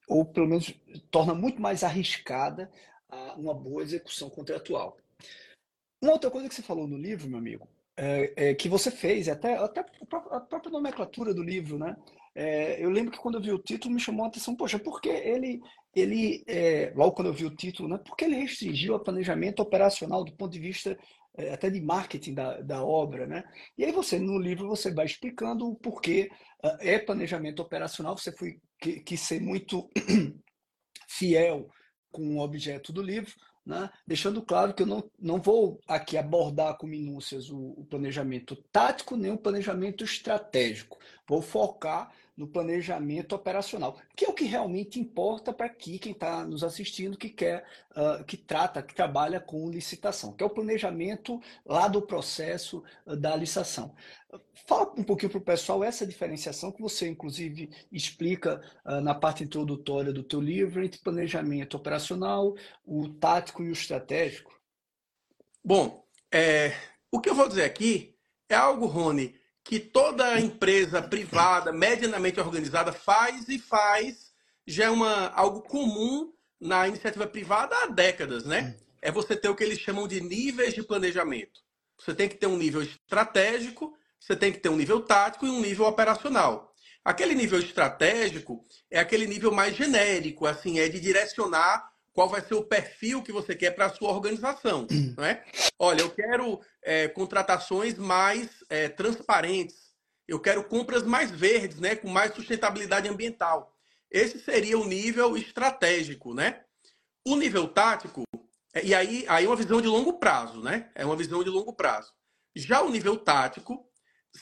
ou 0.10 0.26
pelo 0.26 0.50
menos 0.50 0.74
torna 1.10 1.34
muito 1.34 1.62
mais 1.62 1.86
arriscada 1.86 2.70
a, 3.14 3.36
uma 3.36 3.54
boa 3.54 3.84
execução 3.84 4.30
contratual. 4.30 4.98
Uma 6.02 6.14
outra 6.14 6.30
coisa 6.30 6.50
que 6.50 6.56
você 6.56 6.62
falou 6.62 6.88
no 6.88 6.98
livro, 6.98 7.30
meu 7.30 7.40
amigo, 7.40 7.68
é, 7.96 8.34
é, 8.36 8.54
que 8.56 8.68
você 8.68 8.92
fez, 8.92 9.30
até, 9.30 9.56
até 9.56 9.82
a 10.32 10.40
própria 10.40 10.72
nomenclatura 10.72 11.34
do 11.34 11.44
livro, 11.44 11.78
né? 11.78 11.96
É, 12.36 12.84
eu 12.84 12.90
lembro 12.90 13.12
que 13.12 13.20
quando 13.20 13.36
eu 13.36 13.42
vi 13.42 13.52
o 13.52 13.60
título 13.60 13.94
me 13.94 14.00
chamou 14.00 14.26
a 14.26 14.28
atenção, 14.28 14.56
poxa, 14.56 14.80
porque 14.80 15.10
ele, 15.10 15.62
ele 15.96 16.44
é, 16.48 16.92
logo 16.96 17.12
quando 17.12 17.28
eu 17.28 17.34
vi 17.34 17.46
o 17.46 17.56
título, 17.56 17.88
né? 17.88 18.00
Porque 18.04 18.26
ele 18.26 18.36
restringiu 18.36 18.96
o 18.96 19.00
planejamento 19.00 19.62
operacional 19.62 20.24
do 20.24 20.34
ponto 20.34 20.52
de 20.52 20.60
vista 20.60 20.98
é, 21.38 21.54
até 21.54 21.70
de 21.70 21.80
marketing 21.80 22.34
da, 22.34 22.62
da 22.62 22.84
obra, 22.84 23.28
né? 23.28 23.44
E 23.78 23.86
aí 23.86 23.92
você, 23.92 24.20
no 24.20 24.38
livro, 24.40 24.68
você 24.68 24.92
vai 24.92 25.06
explicando 25.06 25.70
o 25.70 25.76
porquê 25.76 26.32
uh, 26.64 26.78
é 26.80 27.00
planejamento 27.00 27.62
operacional, 27.62 28.18
você 28.18 28.32
foi, 28.32 28.60
que, 28.80 29.00
que 29.02 29.16
ser 29.16 29.40
muito 29.40 29.90
fiel 31.08 31.70
com 32.14 32.38
o 32.38 32.40
objeto 32.40 32.94
do 32.94 33.02
livro, 33.02 33.34
né? 33.66 33.90
deixando 34.08 34.42
claro 34.42 34.74
que 34.74 34.84
eu 34.84 34.88
não, 34.88 35.04
não 35.20 35.42
vou 35.42 35.82
aqui 35.88 36.18
abordar 36.18 36.78
com 36.78 36.88
minúcias 36.88 37.50
o, 37.50 37.58
o, 37.58 37.86
planejamento 37.90 38.56
tático 38.72 39.18
nem 39.18 39.32
o 39.32 39.38
planejamento 39.38 40.04
estratégico. 40.04 40.98
Vou 41.28 41.42
focar 41.42 42.12
no 42.36 42.48
planejamento 42.48 43.34
operacional, 43.36 44.00
que 44.16 44.26
é 44.26 44.30
o 44.30 44.34
que 44.34 44.46
realmente 44.46 45.00
importa 45.00 45.54
para 45.54 45.68
aqui 45.68 46.00
quem 46.00 46.12
está 46.12 46.46
nos 46.46 46.64
assistindo 46.64 47.18
que 47.18 47.30
quer, 47.30 47.66
uh, 47.92 48.24
que 48.24 48.36
trata, 48.36 48.82
que 48.82 48.96
trabalha 48.96 49.40
com 49.40 49.70
licitação, 49.70 50.34
que 50.34 50.44
é 50.44 50.48
o 50.48 50.50
planejamento 50.50 51.40
lá 51.66 51.88
do 51.88 52.02
processo 52.02 52.84
uh, 53.06 53.16
da 53.16 53.36
licitação. 53.36 53.96
Fala 54.66 54.92
um 54.98 55.04
pouquinho 55.04 55.30
para 55.30 55.38
o 55.38 55.42
pessoal 55.42 55.84
essa 55.84 56.08
diferenciação 56.08 56.72
que 56.72 56.82
você, 56.82 57.08
inclusive, 57.08 57.70
explica 57.92 58.62
uh, 58.84 59.00
na 59.00 59.14
parte 59.14 59.44
introdutória 59.44 60.12
do 60.12 60.24
teu 60.24 60.42
livro 60.42 60.84
entre 60.84 61.02
planejamento 61.02 61.78
operacional, 61.78 62.56
o 62.84 63.10
tático 63.10 63.64
e 63.64 63.70
o 63.70 63.74
estratégico. 63.74 64.52
Bom, 65.64 66.04
é, 66.32 66.74
o 67.12 67.22
que 67.22 67.30
eu 67.30 67.36
vou 67.36 67.48
dizer 67.48 67.64
aqui 67.64 68.18
é 68.50 68.56
algo, 68.56 68.88
Rony, 68.88 69.36
que 69.64 69.80
toda 69.80 70.40
empresa 70.40 71.02
privada, 71.02 71.72
medianamente 71.72 72.40
organizada, 72.40 72.92
faz 72.92 73.48
e 73.48 73.58
faz, 73.58 74.34
já 74.68 74.86
é 74.86 74.90
uma, 74.90 75.30
algo 75.30 75.62
comum 75.62 76.34
na 76.60 76.88
iniciativa 76.88 77.26
privada 77.26 77.76
há 77.78 77.88
décadas, 77.88 78.46
né? 78.46 78.76
É 79.02 79.12
você 79.12 79.36
ter 79.36 79.50
o 79.50 79.56
que 79.56 79.64
eles 79.64 79.80
chamam 79.80 80.08
de 80.08 80.22
níveis 80.22 80.74
de 80.74 80.84
planejamento. 80.84 81.62
Você 81.98 82.14
tem 82.14 82.28
que 82.28 82.36
ter 82.36 82.48
um 82.48 82.58
nível 82.58 82.82
estratégico, 82.82 83.94
você 84.20 84.36
tem 84.36 84.52
que 84.52 84.60
ter 84.60 84.70
um 84.70 84.78
nível 84.78 85.02
tático 85.02 85.46
e 85.46 85.50
um 85.50 85.62
nível 85.62 85.86
operacional. 85.86 86.74
Aquele 87.04 87.36
nível 87.36 87.60
estratégico 87.60 88.64
é 88.90 89.00
aquele 89.00 89.28
nível 89.28 89.52
mais 89.52 89.76
genérico, 89.76 90.46
assim, 90.46 90.80
é 90.80 90.88
de 90.88 91.00
direcionar 91.00 91.93
qual 92.14 92.30
vai 92.30 92.42
ser 92.42 92.54
o 92.54 92.64
perfil 92.64 93.24
que 93.24 93.32
você 93.32 93.56
quer 93.56 93.72
para 93.72 93.88
a 93.88 93.94
sua 93.94 94.12
organização. 94.12 94.88
Não 95.18 95.26
é? 95.26 95.44
Olha, 95.80 96.02
eu 96.02 96.12
quero 96.12 96.62
é, 96.84 97.08
contratações 97.08 97.98
mais 97.98 98.64
é, 98.70 98.88
transparentes, 98.88 99.76
eu 100.28 100.40
quero 100.40 100.64
compras 100.64 101.04
mais 101.04 101.32
verdes, 101.32 101.80
né, 101.80 101.96
com 101.96 102.08
mais 102.08 102.34
sustentabilidade 102.34 103.10
ambiental. 103.10 103.76
Esse 104.10 104.40
seria 104.40 104.78
o 104.78 104.86
nível 104.86 105.36
estratégico, 105.36 106.34
né? 106.34 106.62
O 107.28 107.36
nível 107.36 107.68
tático, 107.68 108.24
é, 108.74 108.86
e 108.86 108.94
aí, 108.94 109.26
aí 109.28 109.46
é 109.46 109.48
uma 109.48 109.56
visão 109.56 109.82
de 109.82 109.88
longo 109.88 110.14
prazo, 110.14 110.62
né? 110.62 110.92
É 110.94 111.06
uma 111.06 111.16
visão 111.16 111.44
de 111.44 111.50
longo 111.50 111.74
prazo. 111.74 112.12
Já 112.56 112.82
o 112.82 112.90
nível 112.90 113.18
tático 113.18 113.84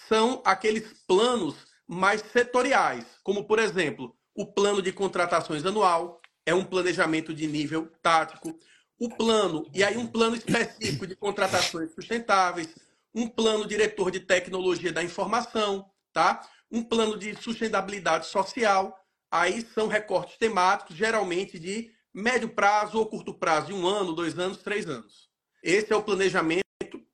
são 0.08 0.42
aqueles 0.46 1.02
planos 1.08 1.56
mais 1.88 2.22
setoriais, 2.22 3.06
como 3.24 3.46
por 3.46 3.60
exemplo, 3.60 4.16
o 4.36 4.46
plano 4.46 4.82
de 4.82 4.92
contratações 4.92 5.66
anual, 5.66 6.21
é 6.46 6.54
um 6.54 6.64
planejamento 6.64 7.34
de 7.34 7.48
nível 7.48 7.92
tático. 8.02 8.58
O 9.00 9.10
plano, 9.10 9.70
e 9.74 9.84
aí 9.84 9.98
um 9.98 10.06
plano 10.06 10.36
específico 10.36 11.08
de 11.08 11.16
contratações 11.16 11.94
sustentáveis, 11.94 12.76
um 13.14 13.28
plano 13.28 13.68
diretor 13.68 14.12
de 14.12 14.20
tecnologia 14.20 14.92
da 14.92 15.04
informação, 15.04 15.90
tá? 16.14 16.48
Um 16.70 16.84
plano 16.84 17.18
de 17.18 17.36
sustentabilidade 17.36 18.28
social. 18.28 18.98
Aí 19.32 19.62
são 19.74 19.88
recortes 19.88 20.38
temáticos, 20.38 20.96
geralmente 20.96 21.58
de 21.58 21.92
médio 22.14 22.50
prazo 22.50 22.98
ou 22.98 23.06
curto 23.06 23.34
prazo, 23.34 23.68
de 23.68 23.74
um 23.74 23.88
ano, 23.88 24.14
dois 24.14 24.38
anos, 24.38 24.58
três 24.58 24.88
anos. 24.88 25.30
Esse 25.64 25.94
é 25.94 25.96
o 25.96 26.04
planejamento 26.04 26.64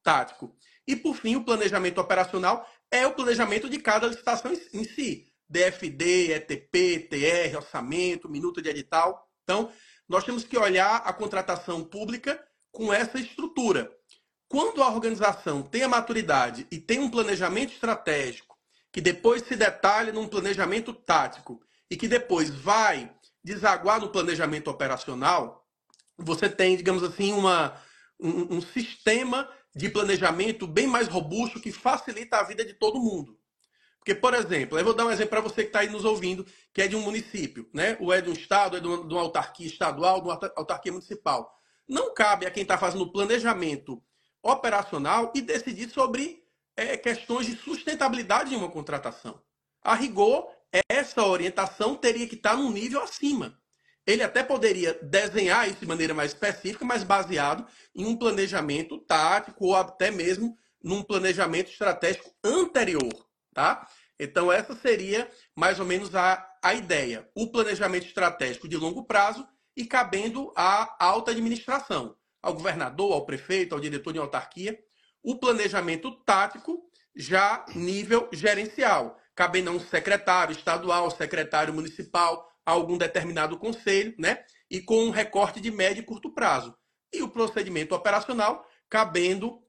tático. 0.04 0.56
E, 0.88 0.96
por 0.96 1.16
fim, 1.16 1.36
o 1.36 1.44
planejamento 1.44 2.00
operacional 2.00 2.68
é 2.90 3.06
o 3.06 3.14
planejamento 3.14 3.70
de 3.70 3.78
cada 3.80 4.08
licitação 4.08 4.52
em 4.74 4.84
si. 4.84 5.32
DFD, 5.50 6.34
ETP, 6.34 7.08
TR, 7.10 7.58
orçamento, 7.58 8.30
minuto 8.30 8.62
de 8.62 8.70
edital. 8.70 9.30
Então, 9.44 9.72
nós 10.08 10.24
temos 10.24 10.44
que 10.44 10.58
olhar 10.58 10.98
a 10.98 11.14
contratação 11.14 11.84
pública 11.84 12.42
com 12.72 12.94
essa 12.94 13.20
estrutura. 13.20 13.92
Quando 14.48 14.82
a 14.82 14.90
organização 14.90 15.62
tem 15.62 15.84
a 15.84 15.90
maturidade 15.90 16.68
e 16.72 16.80
tem 16.80 17.00
um 17.00 17.10
planejamento 17.10 17.74
estratégico, 17.74 18.58
que 18.92 19.02
depois 19.02 19.44
se 19.44 19.56
detalha 19.56 20.14
num 20.14 20.28
planejamento 20.28 20.94
tático 20.94 21.62
e 21.90 21.98
que 21.98 22.08
depois 22.08 22.50
vai 22.50 23.14
desaguar 23.44 24.00
no 24.00 24.10
planejamento 24.10 24.70
operacional, 24.70 25.66
você 26.18 26.50
tem, 26.50 26.76
digamos 26.76 27.04
assim, 27.04 27.34
uma, 27.34 27.80
um, 28.20 28.58
um 28.58 28.62
sistema 28.62 29.50
de 29.76 29.90
planejamento 29.90 30.66
bem 30.66 30.88
mais 30.88 31.08
robusto 31.08 31.62
que 31.62 31.72
facilita 31.72 32.38
a 32.38 32.44
vida 32.44 32.66
de 32.66 32.74
todo 32.74 33.00
mundo. 33.00 33.38
Porque, 34.08 34.22
por 34.22 34.34
exemplo, 34.34 34.80
eu 34.80 34.86
vou 34.86 34.94
dar 34.94 35.06
um 35.06 35.12
exemplo 35.12 35.32
para 35.32 35.42
você 35.42 35.64
que 35.64 35.68
está 35.68 35.80
aí 35.80 35.90
nos 35.90 36.06
ouvindo, 36.06 36.46
que 36.74 36.82
é 36.82 36.88
de 36.88 36.96
um 36.96 37.02
município, 37.02 37.70
né? 37.74 37.98
ou 38.00 38.14
é 38.14 38.22
de 38.22 38.30
um 38.30 38.34
estado, 38.34 38.78
é 38.78 38.80
de 38.80 38.88
uma, 38.88 39.06
de 39.06 39.14
uma 39.14 39.20
autarquia 39.20 39.68
estadual, 39.68 40.22
de 40.22 40.30
uma 40.30 40.40
autarquia 40.56 40.94
municipal. 40.94 41.54
Não 41.86 42.14
cabe 42.14 42.46
a 42.46 42.52
quem 42.52 42.64
está 42.64 42.78
fazendo 42.78 43.02
o 43.02 43.12
planejamento 43.12 44.02
operacional 44.42 45.34
e 45.36 45.42
decidir 45.42 45.90
sobre 45.90 46.42
é, 46.78 46.96
questões 46.96 47.48
de 47.48 47.58
sustentabilidade 47.58 48.52
de 48.52 48.56
uma 48.56 48.72
contratação. 48.72 49.42
A 49.82 49.94
rigor, 49.94 50.48
essa 50.88 51.26
orientação 51.26 51.94
teria 51.94 52.30
que 52.30 52.36
estar 52.36 52.52
tá 52.52 52.56
num 52.56 52.72
nível 52.72 53.04
acima. 53.04 53.60
Ele 54.06 54.24
até 54.24 54.42
poderia 54.42 54.94
desenhar 55.04 55.68
isso 55.68 55.82
de 55.82 55.86
maneira 55.86 56.14
mais 56.14 56.32
específica, 56.32 56.86
mas 56.86 57.04
baseado 57.04 57.68
em 57.94 58.06
um 58.06 58.16
planejamento 58.16 59.00
tático 59.00 59.66
ou 59.66 59.76
até 59.76 60.10
mesmo 60.10 60.58
num 60.82 61.04
planejamento 61.04 61.70
estratégico 61.70 62.34
anterior, 62.42 63.28
tá? 63.54 63.86
Então, 64.20 64.52
essa 64.52 64.76
seria 64.76 65.30
mais 65.56 65.80
ou 65.80 65.86
menos 65.86 66.16
a, 66.16 66.44
a 66.64 66.74
ideia. 66.74 67.30
O 67.36 67.52
planejamento 67.52 68.06
estratégico 68.06 68.68
de 68.68 68.76
longo 68.76 69.06
prazo 69.06 69.48
e 69.76 69.86
cabendo 69.86 70.52
à 70.56 70.96
alta 71.04 71.32
administração, 71.32 72.16
ao 72.42 72.54
governador, 72.54 73.14
ao 73.14 73.26
prefeito, 73.26 73.76
ao 73.76 73.82
diretor 73.82 74.12
de 74.12 74.20
autarquia. 74.20 74.78
O 75.24 75.38
planejamento 75.40 76.12
tático, 76.24 76.82
já 77.16 77.66
nível 77.76 78.28
gerencial, 78.32 79.20
cabendo 79.36 79.70
a 79.70 79.74
um 79.74 79.80
secretário 79.80 80.54
estadual, 80.54 81.12
secretário 81.12 81.74
municipal, 81.74 82.48
algum 82.66 82.98
determinado 82.98 83.58
conselho, 83.58 84.16
né? 84.18 84.44
E 84.70 84.82
com 84.82 85.06
um 85.06 85.10
recorte 85.10 85.62
de 85.62 85.72
médio 85.72 86.02
e 86.02 86.06
curto 86.06 86.34
prazo. 86.34 86.76
E 87.14 87.22
o 87.22 87.30
procedimento 87.30 87.94
operacional, 87.94 88.68
cabendo 88.90 89.62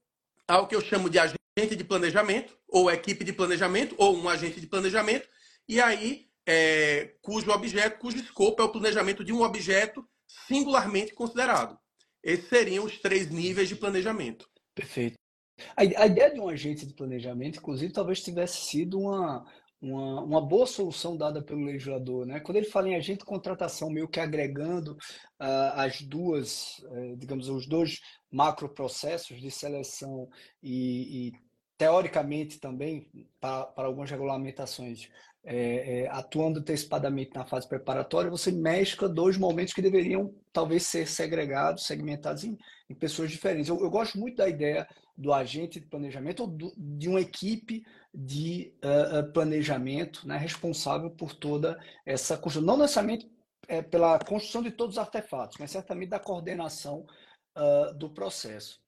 ao 0.47 0.67
que 0.67 0.75
eu 0.75 0.81
chamo 0.81 1.09
de 1.09 1.19
agente 1.19 1.38
agente 1.57 1.75
de 1.75 1.83
planejamento, 1.83 2.57
ou 2.67 2.89
equipe 2.89 3.23
de 3.23 3.33
planejamento, 3.33 3.95
ou 3.97 4.15
um 4.15 4.29
agente 4.29 4.59
de 4.59 4.67
planejamento, 4.67 5.27
e 5.67 5.79
aí 5.81 6.29
é, 6.45 7.15
cujo 7.21 7.51
objeto, 7.51 7.99
cujo 7.99 8.17
escopo 8.17 8.61
é 8.61 8.65
o 8.65 8.71
planejamento 8.71 9.23
de 9.23 9.31
um 9.31 9.41
objeto 9.41 10.07
singularmente 10.47 11.13
considerado. 11.13 11.77
Esses 12.23 12.49
seriam 12.49 12.85
os 12.85 12.99
três 12.99 13.29
níveis 13.29 13.69
de 13.69 13.75
planejamento. 13.75 14.49
Perfeito. 14.73 15.17
A, 15.75 15.83
ideia 15.83 16.33
de 16.33 16.39
um 16.39 16.47
agente 16.47 16.85
de 16.85 16.93
planejamento, 16.93 17.59
inclusive, 17.59 17.91
talvez 17.91 18.23
tivesse 18.23 18.65
sido 18.65 18.99
uma, 18.99 19.45
uma, 19.81 20.21
uma 20.21 20.41
boa 20.41 20.67
solução 20.67 21.15
dada 21.15 21.41
pelo 21.41 21.63
legislador. 21.63 22.25
Né? 22.25 22.39
Quando 22.39 22.57
ele 22.57 22.65
fala 22.65 22.89
em 22.89 22.95
agente 22.95 23.19
de 23.19 23.25
contratação, 23.25 23.89
meio 23.89 24.07
que 24.07 24.19
agregando 24.19 24.93
uh, 24.93 25.75
as 25.75 26.01
duas, 26.01 26.79
uh, 26.79 27.15
digamos, 27.17 27.47
os 27.49 27.67
dois 27.67 27.99
macroprocessos 28.31 29.39
de 29.39 29.49
seleção 29.49 30.29
e, 30.61 31.27
e 31.27 31.31
teoricamente 31.77 32.59
também, 32.59 33.09
para, 33.39 33.71
algumas 33.77 34.11
regulamentações, 34.11 35.09
é, 35.45 36.01
é, 36.01 36.09
atuando 36.09 36.59
antecipadamente 36.59 37.31
na 37.33 37.45
fase 37.45 37.67
preparatória, 37.67 38.29
você 38.29 38.51
mescla 38.51 39.07
dois 39.07 39.37
momentos 39.37 39.73
que 39.73 39.81
deveriam 39.81 40.35
talvez 40.51 40.83
ser 40.83 41.07
segregados, 41.07 41.85
segmentados 41.85 42.43
em, 42.43 42.57
em 42.89 42.93
pessoas 42.93 43.31
diferentes. 43.31 43.69
Eu, 43.69 43.79
eu, 43.79 43.89
gosto 43.89 44.19
muito 44.19 44.35
da 44.35 44.49
ideia 44.49 44.85
do 45.17 45.31
agente 45.31 45.79
de 45.79 45.87
planejamento 45.87 46.41
ou 46.41 46.47
do, 46.47 46.73
de 46.77 47.07
uma 47.07 47.21
equipe 47.21 47.83
de 48.13 48.73
uh, 48.83 49.31
planejamento 49.31 50.27
né, 50.27 50.37
responsável 50.37 51.11
por 51.11 51.33
toda 51.33 51.79
essa 52.05 52.37
construção. 52.37 52.65
Não 52.65 52.77
necessariamente 52.77 53.31
é, 53.67 53.81
pela 53.81 54.17
construção 54.19 54.63
de 54.63 54.71
todos 54.71 54.95
os 54.95 54.99
artefatos, 54.99 55.57
mas 55.59 55.71
certamente 55.71 56.09
da 56.09 56.19
coordenação 56.19 57.05
uh, 57.57 57.93
do 57.93 58.09
processo. 58.09 58.81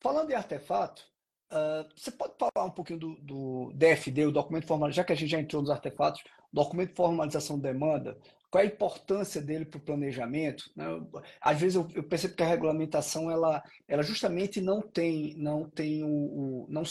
Falando 0.00 0.30
em 0.30 0.34
artefato, 0.34 1.08
Uh, 1.50 1.88
você 1.96 2.10
pode 2.10 2.34
falar 2.38 2.66
um 2.66 2.70
pouquinho 2.70 2.98
do, 2.98 3.14
do 3.22 3.72
DFD, 3.74 4.26
o 4.26 4.32
documento 4.32 4.66
formal, 4.66 4.92
já 4.92 5.02
que 5.02 5.12
a 5.12 5.16
gente 5.16 5.30
já 5.30 5.40
entrou 5.40 5.62
nos 5.62 5.70
artefatos, 5.70 6.22
documento 6.52 6.90
de 6.90 6.96
formalização 6.96 7.56
de 7.56 7.62
demanda, 7.62 8.18
qual 8.50 8.62
é 8.62 8.66
a 8.66 8.70
importância 8.70 9.40
dele 9.40 9.64
para 9.64 9.78
o 9.78 9.82
planejamento? 9.82 10.70
Né? 10.74 10.84
Às 11.40 11.60
vezes 11.60 11.76
eu, 11.76 11.86
eu, 11.94 12.02
percebo 12.02 12.34
que 12.34 12.42
a 12.42 12.46
regulamentação 12.46 13.30
ela, 13.30 13.62
ela 13.86 14.02
justamente 14.02 14.60
não 14.60 14.80
tem, 14.80 15.34
não 15.36 15.68
tem 15.68 16.02
o, 16.02 16.08
o 16.08 16.66
não, 16.68 16.82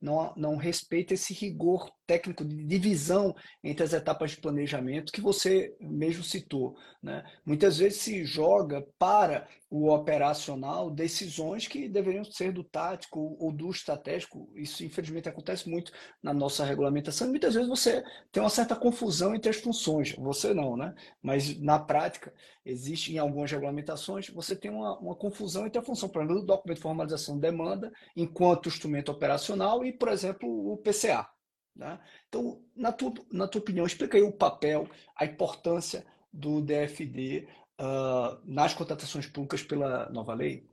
não, 0.00 0.32
não 0.36 0.56
respeita 0.56 1.14
esse 1.14 1.34
rigor 1.34 1.90
técnico 2.12 2.44
de 2.44 2.62
divisão 2.62 3.34
entre 3.64 3.82
as 3.82 3.94
etapas 3.94 4.32
de 4.32 4.36
planejamento 4.36 5.10
que 5.10 5.20
você 5.22 5.74
mesmo 5.80 6.22
citou. 6.22 6.76
Né? 7.02 7.24
Muitas 7.42 7.78
vezes 7.78 8.00
se 8.02 8.22
joga 8.22 8.86
para 8.98 9.48
o 9.70 9.88
operacional 9.88 10.90
decisões 10.90 11.66
que 11.66 11.88
deveriam 11.88 12.22
ser 12.22 12.52
do 12.52 12.62
tático 12.62 13.34
ou 13.40 13.50
do 13.50 13.70
estratégico. 13.70 14.50
Isso, 14.54 14.84
infelizmente, 14.84 15.26
acontece 15.26 15.66
muito 15.70 15.90
na 16.22 16.34
nossa 16.34 16.66
regulamentação. 16.66 17.28
Muitas 17.28 17.54
vezes 17.54 17.70
você 17.70 18.04
tem 18.30 18.42
uma 18.42 18.50
certa 18.50 18.76
confusão 18.76 19.34
entre 19.34 19.48
as 19.48 19.56
funções. 19.56 20.14
Você 20.18 20.52
não, 20.52 20.76
né? 20.76 20.94
Mas 21.22 21.58
na 21.58 21.78
prática, 21.78 22.30
existe 22.62 23.14
em 23.14 23.18
algumas 23.18 23.50
regulamentações, 23.50 24.28
você 24.28 24.54
tem 24.54 24.70
uma, 24.70 24.98
uma 24.98 25.16
confusão 25.16 25.66
entre 25.66 25.78
a 25.78 25.82
função, 25.82 26.10
por 26.10 26.22
exemplo, 26.22 26.42
do 26.42 26.46
documento 26.46 26.76
de 26.76 26.82
formalização 26.82 27.36
de 27.36 27.40
demanda, 27.40 27.90
enquanto 28.14 28.68
instrumento 28.68 29.10
operacional, 29.10 29.82
e, 29.82 29.92
por 29.92 30.08
exemplo, 30.08 30.46
o 30.70 30.76
PCA. 30.76 31.26
Né? 31.74 31.98
Então, 32.28 32.62
na 32.76 32.92
tua, 32.92 33.12
na 33.30 33.48
tua 33.48 33.60
opinião, 33.60 33.86
explica 33.86 34.16
aí 34.16 34.22
o 34.22 34.32
papel, 34.32 34.88
a 35.16 35.24
importância 35.24 36.04
do 36.32 36.60
DFD 36.60 37.48
uh, 37.80 37.84
ah, 37.84 38.40
nas 38.44 38.74
contratações 38.74 39.26
públicas 39.26 39.62
pela 39.62 40.08
nova 40.10 40.34
lei? 40.34 40.68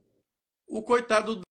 O 0.66 0.82
coitado 0.82 1.36
do 1.36 1.42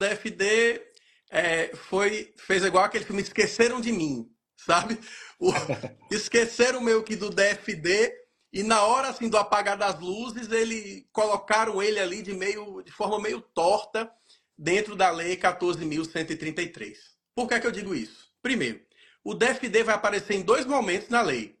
DFD 0.00 0.82
é, 1.30 1.74
foi, 1.74 2.32
fez 2.36 2.64
igual 2.64 2.84
aquele 2.84 3.04
filme 3.04 3.22
Esqueceram 3.22 3.80
de 3.80 3.92
Mim, 3.92 4.30
sabe? 4.56 4.98
O, 5.38 5.50
esqueceram 6.10 6.80
meio 6.80 7.02
que 7.02 7.16
do 7.16 7.30
DFD 7.30 8.12
e 8.52 8.62
na 8.62 8.82
hora 8.82 9.08
assim 9.08 9.28
do 9.28 9.36
apagar 9.36 9.76
das 9.76 9.98
luzes, 10.00 10.50
ele 10.50 11.06
colocaram 11.12 11.82
ele 11.82 12.00
ali 12.00 12.22
de 12.22 12.32
meio 12.32 12.82
de 12.82 12.90
forma 12.90 13.20
meio 13.20 13.40
torta 13.40 14.10
dentro 14.56 14.96
da 14.96 15.10
Lei 15.10 15.36
14.133. 15.36 16.96
Por 17.34 17.46
que, 17.46 17.54
é 17.54 17.60
que 17.60 17.66
eu 17.66 17.72
digo 17.72 17.94
isso? 17.94 18.28
Primeiro, 18.42 18.80
o 19.28 19.34
DFD 19.34 19.82
vai 19.82 19.94
aparecer 19.94 20.36
em 20.36 20.42
dois 20.42 20.64
momentos 20.64 21.10
na 21.10 21.20
lei. 21.20 21.54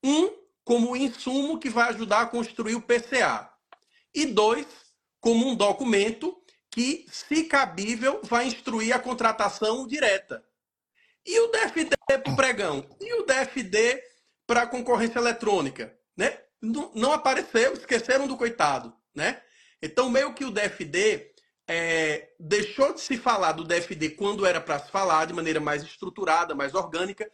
Um, 0.00 0.30
como 0.62 0.96
insumo 0.96 1.58
que 1.58 1.68
vai 1.68 1.88
ajudar 1.88 2.20
a 2.20 2.26
construir 2.26 2.76
o 2.76 2.80
PCA. 2.80 3.50
E 4.14 4.26
dois, 4.26 4.64
como 5.18 5.48
um 5.48 5.56
documento 5.56 6.40
que, 6.70 7.04
se 7.10 7.42
cabível, 7.42 8.20
vai 8.22 8.46
instruir 8.46 8.94
a 8.94 8.98
contratação 9.00 9.88
direta. 9.88 10.44
E 11.26 11.40
o 11.40 11.48
DFD 11.48 11.96
para 12.06 12.32
o 12.32 12.36
pregão? 12.36 12.86
E 13.00 13.12
o 13.14 13.26
DFD 13.26 14.00
para 14.46 14.62
a 14.62 14.66
concorrência 14.68 15.18
eletrônica? 15.18 15.92
Né? 16.16 16.38
Não, 16.62 17.12
apareceu, 17.12 17.72
esqueceram 17.72 18.28
do 18.28 18.36
coitado. 18.36 18.96
Né? 19.12 19.42
Então, 19.82 20.08
meio 20.08 20.32
que 20.32 20.44
o 20.44 20.52
DFD 20.52 21.29
é, 21.72 22.32
deixou 22.36 22.92
de 22.92 23.00
se 23.00 23.16
falar 23.16 23.52
do 23.52 23.62
DFD 23.62 24.10
quando 24.10 24.44
era 24.44 24.60
para 24.60 24.80
se 24.80 24.90
falar, 24.90 25.26
de 25.26 25.32
maneira 25.32 25.60
mais 25.60 25.84
estruturada, 25.84 26.52
mais 26.52 26.74
orgânica. 26.74 27.30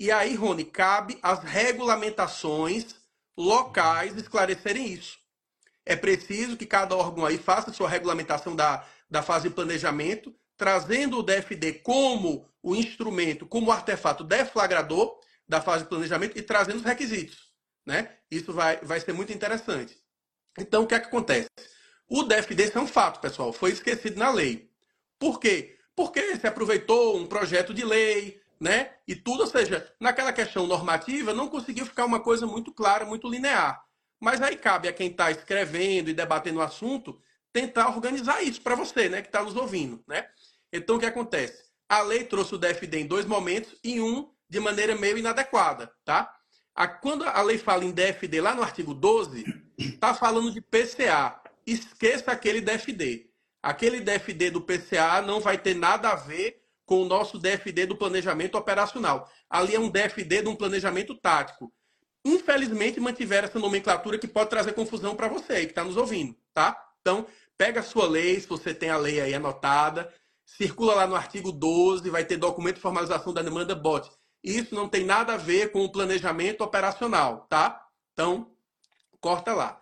E 0.00 0.10
aí, 0.10 0.34
Rony, 0.34 0.64
cabe 0.64 1.18
as 1.22 1.40
regulamentações 1.40 2.96
locais 3.36 4.16
esclarecerem 4.16 4.90
isso. 4.90 5.18
É 5.84 5.94
preciso 5.94 6.56
que 6.56 6.64
cada 6.64 6.96
órgão 6.96 7.26
aí 7.26 7.36
faça 7.36 7.74
sua 7.74 7.86
regulamentação 7.86 8.56
da, 8.56 8.86
da 9.10 9.22
fase 9.22 9.50
de 9.50 9.54
planejamento, 9.54 10.34
trazendo 10.56 11.18
o 11.18 11.22
DFD 11.22 11.74
como 11.80 12.48
o 12.62 12.74
instrumento, 12.74 13.44
como 13.44 13.70
artefato 13.70 14.24
deflagrador 14.24 15.20
da 15.46 15.60
fase 15.60 15.82
de 15.82 15.90
planejamento 15.90 16.38
e 16.38 16.42
trazendo 16.42 16.78
os 16.78 16.84
requisitos. 16.84 17.52
Né? 17.84 18.16
Isso 18.30 18.50
vai, 18.50 18.78
vai 18.78 18.98
ser 18.98 19.12
muito 19.12 19.30
interessante. 19.30 19.94
Então, 20.58 20.84
o 20.84 20.86
que 20.86 20.94
é 20.94 21.00
que 21.00 21.08
acontece? 21.08 21.50
O 22.08 22.22
DFD 22.22 22.64
isso 22.64 22.78
é 22.78 22.80
um 22.80 22.86
fato, 22.86 23.20
pessoal, 23.20 23.52
foi 23.52 23.70
esquecido 23.72 24.18
na 24.18 24.30
lei. 24.30 24.70
Por 25.18 25.40
quê? 25.40 25.76
Porque 25.96 26.36
se 26.36 26.46
aproveitou 26.46 27.16
um 27.16 27.26
projeto 27.26 27.72
de 27.72 27.84
lei, 27.84 28.40
né? 28.60 28.92
E 29.06 29.14
tudo, 29.14 29.40
ou 29.40 29.46
seja, 29.46 29.92
naquela 30.00 30.32
questão 30.32 30.66
normativa 30.66 31.32
não 31.32 31.48
conseguiu 31.48 31.86
ficar 31.86 32.04
uma 32.04 32.20
coisa 32.20 32.46
muito 32.46 32.72
clara, 32.72 33.04
muito 33.04 33.28
linear. 33.28 33.84
Mas 34.20 34.40
aí 34.40 34.56
cabe 34.56 34.88
a 34.88 34.92
quem 34.92 35.10
está 35.10 35.30
escrevendo 35.30 36.08
e 36.08 36.14
debatendo 36.14 36.58
o 36.58 36.62
assunto 36.62 37.20
tentar 37.52 37.88
organizar 37.88 38.42
isso 38.42 38.60
para 38.60 38.74
você, 38.74 39.08
né, 39.08 39.22
que 39.22 39.28
está 39.28 39.42
nos 39.42 39.54
ouvindo, 39.54 40.02
né? 40.08 40.26
Então, 40.72 40.96
o 40.96 40.98
que 40.98 41.06
acontece? 41.06 41.70
A 41.88 42.02
lei 42.02 42.24
trouxe 42.24 42.54
o 42.54 42.58
DFD 42.58 43.00
em 43.00 43.06
dois 43.06 43.26
momentos 43.26 43.76
e 43.84 44.00
um 44.00 44.28
de 44.48 44.58
maneira 44.58 44.96
meio 44.96 45.16
inadequada, 45.16 45.92
tá? 46.04 46.34
A, 46.74 46.88
quando 46.88 47.24
a 47.24 47.40
lei 47.42 47.56
fala 47.56 47.84
em 47.84 47.92
DFD 47.92 48.40
lá 48.40 48.54
no 48.54 48.62
artigo 48.62 48.92
12, 48.92 49.44
está 49.78 50.12
falando 50.12 50.50
de 50.50 50.60
PCA. 50.60 51.40
Esqueça 51.66 52.32
aquele 52.32 52.60
DFD. 52.60 53.30
Aquele 53.62 54.00
DFD 54.00 54.50
do 54.50 54.60
PCA 54.60 55.22
não 55.22 55.40
vai 55.40 55.56
ter 55.56 55.74
nada 55.74 56.10
a 56.10 56.14
ver 56.14 56.62
com 56.84 57.02
o 57.02 57.06
nosso 57.06 57.38
DFD 57.38 57.86
do 57.86 57.96
planejamento 57.96 58.56
operacional. 58.56 59.30
Ali 59.48 59.74
é 59.74 59.80
um 59.80 59.88
DFD 59.88 60.42
de 60.42 60.48
um 60.48 60.56
planejamento 60.56 61.14
tático 61.14 61.72
infelizmente 62.24 62.98
mantiveram 62.98 63.46
essa 63.46 63.58
nomenclatura 63.58 64.18
que 64.18 64.26
pode 64.26 64.50
trazer 64.50 64.72
confusão 64.72 65.14
para 65.14 65.28
você 65.28 65.66
que 65.66 65.72
está 65.72 65.84
nos 65.84 65.96
ouvindo, 65.96 66.34
tá? 66.54 66.76
Então, 67.00 67.26
pega 67.58 67.80
a 67.80 67.82
sua 67.82 68.06
lei, 68.08 68.40
se 68.40 68.46
você 68.46 68.72
tem 68.72 68.88
a 68.88 68.96
lei 68.96 69.20
aí 69.20 69.34
anotada, 69.34 70.12
circula 70.44 70.94
lá 70.94 71.06
no 71.06 71.14
artigo 71.14 71.52
12, 71.52 72.08
vai 72.08 72.24
ter 72.24 72.38
documento 72.38 72.76
de 72.76 72.80
formalização 72.80 73.32
da 73.34 73.42
demanda 73.42 73.74
bot. 73.74 74.10
Isso 74.42 74.74
não 74.74 74.88
tem 74.88 75.04
nada 75.04 75.34
a 75.34 75.38
ver 75.38 75.70
com 75.70 75.84
o 75.84 75.92
planejamento 75.92 76.62
operacional, 76.62 77.46
tá? 77.48 77.82
Então, 78.12 78.54
corta 79.20 79.52
lá. 79.52 79.80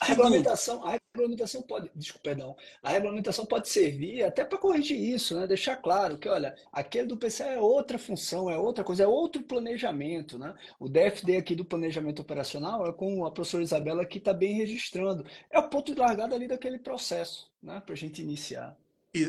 A 0.00 0.06
regulamentação, 0.06 0.84
a 0.84 0.98
regulamentação 1.14 1.62
pode, 1.62 1.90
desculpa, 1.94 2.30
perdão, 2.30 2.56
a 2.82 2.90
regulamentação 2.90 3.46
pode 3.46 3.68
servir 3.68 4.24
até 4.24 4.44
para 4.44 4.58
corrigir 4.58 4.98
isso, 4.98 5.38
né? 5.38 5.46
Deixar 5.46 5.76
claro 5.76 6.18
que, 6.18 6.28
olha, 6.28 6.56
aquele 6.72 7.06
do 7.06 7.16
PCA 7.16 7.44
é 7.44 7.60
outra 7.60 7.98
função, 7.98 8.50
é 8.50 8.58
outra 8.58 8.82
coisa, 8.82 9.04
é 9.04 9.06
outro 9.06 9.42
planejamento, 9.42 10.38
né? 10.38 10.54
O 10.80 10.88
DFD 10.88 11.36
aqui 11.36 11.54
do 11.54 11.64
planejamento 11.64 12.20
operacional 12.20 12.86
é 12.86 12.92
com 12.92 13.24
a 13.24 13.30
professora 13.30 13.62
Isabela 13.62 14.04
que 14.04 14.18
está 14.18 14.32
bem 14.32 14.54
registrando. 14.54 15.24
É 15.50 15.58
o 15.58 15.68
ponto 15.68 15.94
de 15.94 16.00
largada 16.00 16.34
ali 16.34 16.48
daquele 16.48 16.78
processo, 16.78 17.50
né? 17.62 17.80
Para 17.84 17.94
a 17.94 17.96
gente 17.96 18.22
iniciar. 18.22 18.76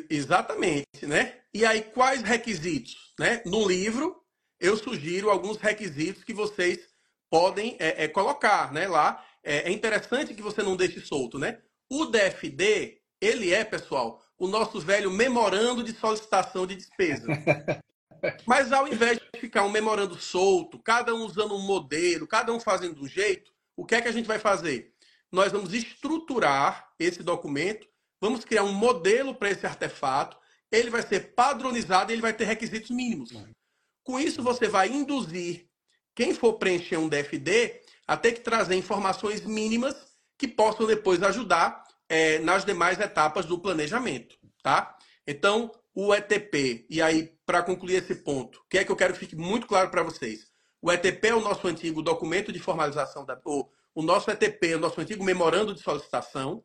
Exatamente, 0.09 1.05
né? 1.05 1.39
E 1.53 1.65
aí, 1.65 1.81
quais 1.81 2.21
requisitos? 2.21 3.13
Né? 3.19 3.41
No 3.45 3.67
livro, 3.67 4.23
eu 4.59 4.77
sugiro 4.77 5.29
alguns 5.29 5.57
requisitos 5.57 6.23
que 6.23 6.33
vocês 6.33 6.79
podem 7.29 7.75
é, 7.79 8.05
é, 8.05 8.07
colocar 8.07 8.71
né, 8.71 8.87
lá 8.87 9.23
é, 9.43 9.69
é 9.69 9.71
interessante 9.71 10.33
que 10.33 10.41
você 10.41 10.63
não 10.63 10.75
deixe 10.75 10.99
solto, 11.01 11.37
né? 11.37 11.59
O 11.89 12.05
DFD, 12.05 13.01
ele 13.21 13.53
é, 13.53 13.63
pessoal, 13.63 14.23
o 14.37 14.47
nosso 14.47 14.79
velho 14.79 15.11
memorando 15.11 15.83
de 15.83 15.93
solicitação 15.93 16.65
de 16.65 16.75
despesa. 16.75 17.27
Mas 18.47 18.71
ao 18.71 18.87
invés 18.87 19.19
de 19.19 19.39
ficar 19.39 19.63
um 19.63 19.69
memorando 19.69 20.15
solto, 20.15 20.79
cada 20.79 21.13
um 21.13 21.25
usando 21.25 21.55
um 21.55 21.61
modelo, 21.61 22.25
cada 22.25 22.53
um 22.53 22.59
fazendo 22.59 23.01
um 23.01 23.07
jeito, 23.07 23.51
o 23.75 23.85
que 23.85 23.95
é 23.95 24.01
que 24.01 24.07
a 24.07 24.11
gente 24.11 24.27
vai 24.27 24.39
fazer? 24.39 24.93
Nós 25.31 25.51
vamos 25.51 25.73
estruturar 25.73 26.89
esse 26.97 27.21
documento, 27.21 27.87
vamos 28.21 28.45
criar 28.45 28.63
um 28.63 28.71
modelo 28.71 29.35
para 29.35 29.49
esse 29.49 29.65
artefato, 29.65 30.37
ele 30.71 30.89
vai 30.89 31.01
ser 31.01 31.33
padronizado 31.33 32.11
e 32.11 32.15
ele 32.15 32.21
vai 32.21 32.33
ter 32.33 32.45
requisitos 32.45 32.91
mínimos. 32.91 33.31
Com 34.03 34.19
isso, 34.19 34.41
você 34.41 34.67
vai 34.67 34.89
induzir 34.89 35.67
quem 36.15 36.33
for 36.33 36.53
preencher 36.53 36.97
um 36.97 37.09
DFD 37.09 37.81
a 38.07 38.17
ter 38.17 38.33
que 38.33 38.41
trazer 38.41 38.75
informações 38.75 39.41
mínimas 39.45 39.95
que 40.37 40.47
possam 40.47 40.85
depois 40.85 41.21
ajudar 41.23 41.83
é, 42.09 42.39
nas 42.39 42.65
demais 42.65 42.99
etapas 42.99 43.45
do 43.45 43.59
planejamento, 43.59 44.35
tá? 44.61 44.95
Então, 45.25 45.71
o 45.95 46.13
ETP, 46.13 46.85
e 46.89 47.01
aí, 47.01 47.31
para 47.45 47.63
concluir 47.63 47.95
esse 47.95 48.15
ponto, 48.15 48.59
o 48.59 48.67
que 48.69 48.79
é 48.79 48.83
que 48.83 48.91
eu 48.91 48.95
quero 48.95 49.13
que 49.13 49.19
fique 49.19 49.35
muito 49.35 49.67
claro 49.67 49.89
para 49.89 50.03
vocês? 50.03 50.51
O 50.81 50.91
ETP 50.91 51.27
é 51.27 51.35
o 51.35 51.41
nosso 51.41 51.67
antigo 51.67 52.01
documento 52.01 52.51
de 52.51 52.59
formalização, 52.59 53.25
da, 53.25 53.39
ou, 53.45 53.71
o 53.95 54.01
nosso 54.01 54.29
ETP 54.31 54.71
é 54.71 54.75
o 54.75 54.79
nosso 54.79 54.99
antigo 54.99 55.23
memorando 55.23 55.73
de 55.73 55.81
solicitação. 55.81 56.63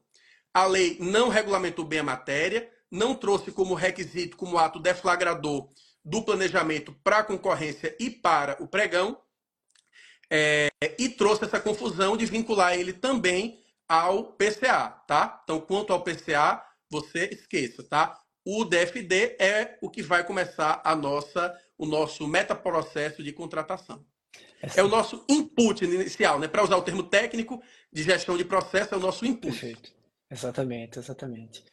A 0.53 0.65
lei 0.65 0.97
não 0.99 1.29
regulamentou 1.29 1.85
bem 1.85 1.99
a 1.99 2.03
matéria, 2.03 2.69
não 2.91 3.15
trouxe 3.15 3.53
como 3.53 3.75
requisito, 3.75 4.37
como 4.37 4.59
ato 4.59 4.81
deflagrador 4.81 5.69
do 6.05 6.23
planejamento 6.23 6.93
para 7.05 7.19
a 7.19 7.25
concorrência 7.25 7.95
e 8.01 8.11
para 8.11 8.57
o 8.63 8.67
pregão. 8.67 9.21
É, 10.31 10.69
e 10.99 11.09
trouxe 11.09 11.45
essa 11.45 11.59
confusão 11.59 12.17
de 12.17 12.27
vincular 12.27 12.75
ele 12.75 12.93
também 12.93 13.63
ao 13.89 14.25
PCA, 14.33 14.91
tá? 15.07 15.41
Então, 15.43 15.61
quanto 15.61 15.93
ao 15.93 16.03
PCA, 16.03 16.63
você 16.91 17.31
esqueça, 17.33 17.83
tá? 17.83 18.21
O 18.45 18.65
DFD 18.65 19.37
é 19.39 19.79
o 19.81 19.91
que 19.91 20.03
vai 20.03 20.25
começar 20.25 20.81
a 20.85 20.95
nossa, 20.95 21.59
o 21.77 21.87
nosso 21.87 22.27
metaprocesso 22.29 23.23
de 23.23 23.33
contratação. 23.33 24.05
É 24.77 24.83
o 24.83 24.89
nosso 24.89 25.25
input 25.29 25.85
inicial, 25.85 26.39
né? 26.39 26.49
Para 26.49 26.65
usar 26.65 26.77
o 26.77 26.83
termo 26.83 27.03
técnico 27.03 27.63
de 27.93 28.03
gestão 28.03 28.37
de 28.37 28.45
processo, 28.45 28.95
é 28.95 28.97
o 28.97 29.01
nosso 29.01 29.25
input. 29.25 29.53
Perfeito. 29.53 29.93
Exatamente, 30.31 30.99
exatamente. 30.99 31.65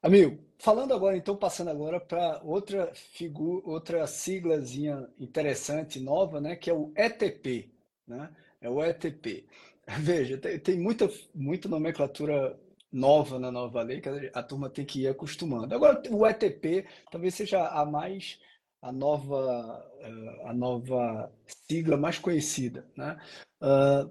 Amigo, 0.00 0.38
falando 0.58 0.94
agora, 0.94 1.16
então, 1.16 1.36
passando 1.36 1.70
agora 1.70 1.98
para 2.00 2.40
outra 2.44 2.92
figura, 2.94 3.66
outra 3.66 4.06
siglazinha 4.06 5.08
interessante, 5.18 5.98
nova, 5.98 6.40
né? 6.40 6.56
Que 6.56 6.70
é 6.70 6.74
o 6.74 6.92
ETP 6.96 7.70
né? 8.08 8.30
É 8.60 8.68
o 8.68 8.82
ETP. 8.82 9.46
Veja, 10.00 10.36
tem, 10.38 10.58
tem 10.58 10.78
muita, 10.78 11.10
muita 11.34 11.68
nomenclatura 11.68 12.58
nova 12.90 13.38
na 13.38 13.50
nova 13.50 13.82
lei 13.82 14.00
que 14.00 14.08
a, 14.08 14.42
turma 14.42 14.70
tem 14.70 14.84
que 14.84 15.02
ir 15.02 15.08
acostumando. 15.08 15.74
Agora, 15.74 16.02
o 16.10 16.26
ETP 16.26 16.86
talvez 17.10 17.34
seja 17.34 17.66
a 17.68 17.84
mais 17.84 18.38
a 18.80 18.92
nova 18.92 19.84
eh, 20.00 20.42
a 20.44 20.54
nova 20.54 21.32
sigla 21.68 21.96
mais 21.96 22.18
conhecida, 22.18 22.86
né? 22.96 23.18
Uh, 23.60 24.08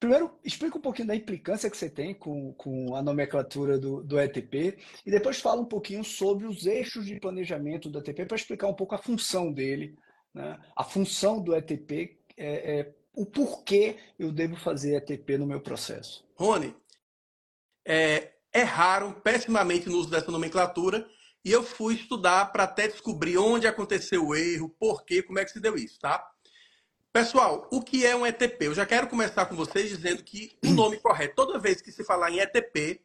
primeiro, 0.00 0.36
explica 0.44 0.76
um 0.76 0.80
pouquinho 0.80 1.08
da 1.08 1.14
implicância 1.14 1.70
que 1.70 1.76
você 1.76 1.88
tem 1.88 2.14
com, 2.14 2.52
com 2.54 2.96
a 2.96 3.02
nomenclatura 3.02 3.78
do, 3.78 4.02
do 4.02 4.18
ETP 4.18 4.76
e 5.06 5.10
depois 5.10 5.40
fala 5.40 5.60
um 5.60 5.66
pouquinho 5.66 6.02
sobre 6.02 6.46
os 6.46 6.66
eixos 6.66 7.06
de 7.06 7.20
planejamento 7.20 7.88
do 7.88 8.00
ETP 8.00 8.26
para 8.26 8.36
explicar 8.36 8.66
um 8.66 8.74
pouco 8.74 8.94
a 8.94 8.98
função 8.98 9.52
dele, 9.52 9.96
né? 10.34 10.58
A 10.76 10.84
função 10.84 11.40
do 11.40 11.54
ETP 11.54 12.18
é, 12.36 12.80
é 12.80 12.94
o 13.18 13.26
porquê 13.26 13.96
eu 14.16 14.30
devo 14.30 14.54
fazer 14.54 14.94
ETP 14.94 15.38
no 15.38 15.46
meu 15.46 15.60
processo. 15.60 16.24
Rony, 16.36 16.72
é, 17.84 18.34
erraram 18.54 19.12
pessimamente 19.12 19.88
no 19.88 19.98
uso 19.98 20.08
dessa 20.08 20.30
nomenclatura 20.30 21.04
e 21.44 21.50
eu 21.50 21.64
fui 21.64 21.96
estudar 21.96 22.52
para 22.52 22.62
até 22.62 22.86
descobrir 22.86 23.36
onde 23.36 23.66
aconteceu 23.66 24.24
o 24.24 24.36
erro, 24.36 24.68
por 24.68 25.04
quê, 25.04 25.20
como 25.20 25.40
é 25.40 25.44
que 25.44 25.50
se 25.50 25.58
deu 25.58 25.74
isso, 25.74 25.98
tá? 25.98 26.24
Pessoal, 27.12 27.66
o 27.72 27.82
que 27.82 28.06
é 28.06 28.14
um 28.14 28.24
ETP? 28.24 28.66
Eu 28.66 28.74
já 28.74 28.86
quero 28.86 29.08
começar 29.08 29.46
com 29.46 29.56
vocês 29.56 29.88
dizendo 29.88 30.22
que 30.22 30.56
o 30.64 30.70
nome 30.70 30.98
correto, 31.02 31.34
toda 31.34 31.58
vez 31.58 31.82
que 31.82 31.90
se 31.90 32.04
falar 32.04 32.30
em 32.30 32.38
ETP, 32.38 33.00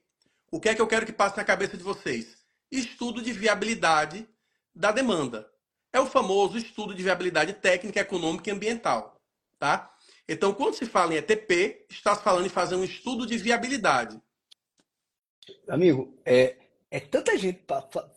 o 0.51 0.59
que 0.59 0.69
é 0.69 0.75
que 0.75 0.81
eu 0.81 0.87
quero 0.87 1.07
que 1.07 1.13
passe 1.13 1.37
na 1.37 1.43
cabeça 1.43 1.75
de 1.75 1.81
vocês? 1.81 2.37
Estudo 2.71 3.19
de 3.19 3.33
viabilidade 3.33 4.29
da 4.75 4.91
demanda. 4.91 5.49
É 5.91 5.99
o 5.99 6.05
famoso 6.05 6.55
estudo 6.55 6.93
de 6.93 7.01
viabilidade 7.01 7.53
técnica, 7.53 7.99
econômica 7.99 8.51
e 8.51 8.53
ambiental, 8.53 9.19
tá? 9.57 9.89
Então, 10.27 10.53
quando 10.53 10.75
se 10.75 10.85
fala 10.85 11.13
em 11.13 11.17
ETP, 11.17 11.85
está 11.89 12.15
se 12.15 12.23
falando 12.23 12.45
em 12.45 12.49
fazer 12.49 12.75
um 12.75 12.83
estudo 12.83 13.25
de 13.25 13.37
viabilidade. 13.37 14.21
Amigo, 15.67 16.17
é, 16.25 16.57
É 16.89 16.99
tanta 16.99 17.35
gente 17.37 17.65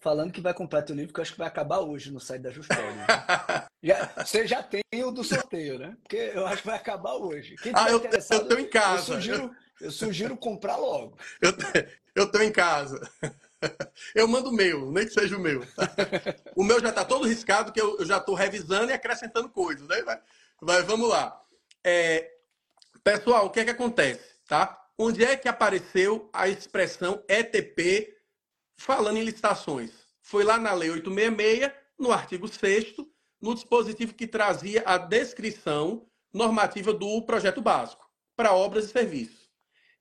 falando 0.02 0.30
que 0.30 0.40
vai 0.40 0.52
comprar 0.52 0.82
teu 0.82 0.94
livro 0.94 1.12
que 1.12 1.18
eu 1.18 1.22
acho 1.22 1.32
que 1.32 1.38
vai 1.38 1.48
acabar 1.48 1.80
hoje 1.80 2.12
no 2.12 2.20
site 2.20 2.42
da 2.42 2.50
Justória. 2.50 2.92
Né? 2.92 3.06
já, 3.82 4.12
você 4.22 4.46
já 4.46 4.62
tem 4.62 4.82
o 5.02 5.10
do 5.10 5.24
sorteio, 5.24 5.78
né? 5.78 5.96
Porque 6.02 6.30
eu 6.34 6.46
acho 6.46 6.60
que 6.60 6.68
vai 6.68 6.76
acabar 6.76 7.14
hoje. 7.14 7.56
Quem 7.56 7.72
ah, 7.74 7.90
eu, 7.90 8.02
eu 8.02 8.48
tô 8.48 8.58
em 8.58 8.68
casa. 8.68 9.14
Eu 9.14 9.16
sugiro, 9.16 9.56
eu 9.80 9.90
sugiro 9.90 10.36
comprar 10.36 10.76
logo. 10.76 11.16
Eu, 11.40 11.52
eu 12.14 12.30
tô 12.30 12.38
em 12.40 12.52
casa. 12.52 13.00
Eu 14.14 14.28
mando 14.28 14.50
o 14.50 14.52
meu, 14.52 14.92
nem 14.92 15.06
que 15.06 15.14
seja 15.14 15.36
o 15.36 15.40
meu. 15.40 15.66
O 16.54 16.62
meu 16.62 16.78
já 16.78 16.90
está 16.90 17.04
todo 17.04 17.26
riscado, 17.26 17.72
que 17.72 17.80
eu, 17.80 18.04
já 18.04 18.18
estou 18.18 18.34
revisando 18.34 18.90
e 18.90 18.92
acrescentando 18.92 19.48
coisas. 19.48 19.88
Né? 19.88 19.96
Mas 20.60 20.84
vamos 20.84 21.08
lá. 21.08 21.42
É, 21.88 22.32
pessoal, 23.04 23.46
o 23.46 23.50
que 23.50 23.60
é 23.60 23.64
que 23.64 23.70
acontece? 23.70 24.40
Tá? 24.48 24.76
Onde 24.98 25.24
é 25.24 25.36
que 25.36 25.48
apareceu 25.48 26.28
a 26.32 26.48
expressão 26.48 27.22
ETP 27.28 28.12
falando 28.76 29.18
em 29.18 29.22
licitações? 29.22 29.92
Foi 30.20 30.42
lá 30.42 30.58
na 30.58 30.72
Lei 30.72 30.90
866, 30.90 31.72
no 31.96 32.10
artigo 32.10 32.48
6 32.48 32.96
no 33.40 33.54
dispositivo 33.54 34.14
que 34.14 34.26
trazia 34.26 34.82
a 34.84 34.98
descrição 34.98 36.04
normativa 36.34 36.92
do 36.92 37.22
projeto 37.22 37.60
básico 37.60 38.10
para 38.34 38.52
obras 38.52 38.86
e 38.86 38.88
serviços. 38.88 39.48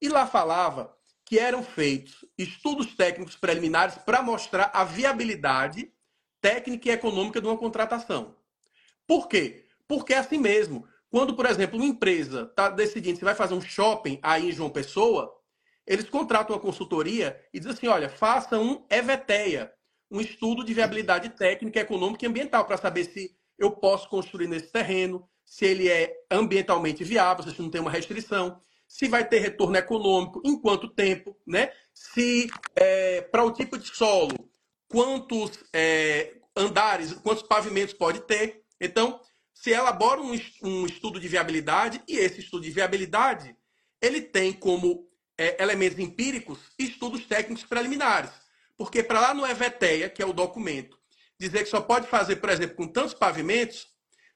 E 0.01 0.09
lá 0.09 0.25
falava 0.25 0.91
que 1.23 1.37
eram 1.37 1.61
feitos 1.61 2.25
estudos 2.35 2.95
técnicos 2.95 3.35
preliminares 3.35 3.95
para 3.99 4.23
mostrar 4.23 4.71
a 4.73 4.83
viabilidade 4.83 5.93
técnica 6.41 6.89
e 6.89 6.93
econômica 6.93 7.39
de 7.39 7.45
uma 7.45 7.57
contratação. 7.57 8.35
Por 9.05 9.27
quê? 9.27 9.67
Porque 9.87 10.15
é 10.15 10.17
assim 10.17 10.39
mesmo. 10.39 10.87
Quando, 11.15 11.33
por 11.33 11.45
exemplo, 11.45 11.77
uma 11.77 11.85
empresa 11.85 12.41
está 12.41 12.69
decidindo 12.69 13.17
se 13.17 13.23
vai 13.23 13.33
fazer 13.33 13.53
um 13.53 13.61
shopping 13.61 14.19
aí 14.21 14.49
em 14.49 14.51
João 14.51 14.69
Pessoa, 14.69 15.33
eles 15.87 16.09
contratam 16.09 16.53
uma 16.53 16.61
consultoria 16.61 17.41
e 17.53 17.57
dizem 17.57 17.71
assim: 17.71 17.87
olha, 17.87 18.09
faça 18.09 18.59
um 18.59 18.85
EVTEA, 18.89 19.71
um 20.11 20.19
estudo 20.19 20.61
de 20.61 20.73
viabilidade 20.73 21.29
técnica, 21.29 21.79
econômica 21.79 22.25
e 22.25 22.27
ambiental, 22.27 22.65
para 22.65 22.75
saber 22.75 23.05
se 23.05 23.33
eu 23.57 23.71
posso 23.71 24.09
construir 24.09 24.49
nesse 24.49 24.69
terreno, 24.73 25.25
se 25.45 25.63
ele 25.63 25.87
é 25.87 26.13
ambientalmente 26.29 27.01
viável, 27.01 27.49
se 27.49 27.61
não 27.61 27.69
tem 27.69 27.79
uma 27.79 27.91
restrição, 27.91 28.59
se 28.85 29.07
vai 29.07 29.25
ter 29.25 29.39
retorno 29.39 29.77
econômico, 29.77 30.41
em 30.43 30.59
quanto 30.59 30.89
tempo, 30.89 31.33
né? 31.47 31.71
Se 31.93 32.49
é, 32.75 33.21
para 33.21 33.45
o 33.45 33.53
tipo 33.53 33.77
de 33.77 33.87
solo, 33.87 34.35
quantos 34.89 35.63
é, 35.71 36.33
andares, 36.57 37.13
quantos 37.13 37.43
pavimentos 37.43 37.93
pode 37.93 38.19
ter. 38.19 38.65
Então, 38.81 39.21
se 39.55 39.71
elabora 39.71 40.21
um, 40.21 40.85
estudo 40.85 41.19
de 41.19 41.27
viabilidade 41.29 42.03
e 42.07 42.17
esse 42.17 42.41
estudo 42.41 42.63
de 42.63 42.69
viabilidade 42.69 43.55
ele 44.01 44.21
tem 44.21 44.51
como 44.51 45.09
é, 45.37 45.63
elementos 45.63 45.97
empíricos 45.97 46.59
estudos 46.77 47.25
técnicos 47.25 47.63
preliminares, 47.63 48.31
porque 48.77 49.01
para 49.01 49.21
lá 49.21 49.33
no 49.33 49.47
EVTEA, 49.47 50.09
que 50.09 50.21
é 50.21 50.25
o 50.25 50.33
documento, 50.33 50.99
dizer 51.39 51.63
que 51.63 51.69
só 51.69 51.81
pode 51.81 52.07
fazer, 52.07 52.35
por 52.35 52.49
exemplo, 52.49 52.75
com 52.75 52.87
tantos 52.87 53.13
pavimentos, 53.13 53.87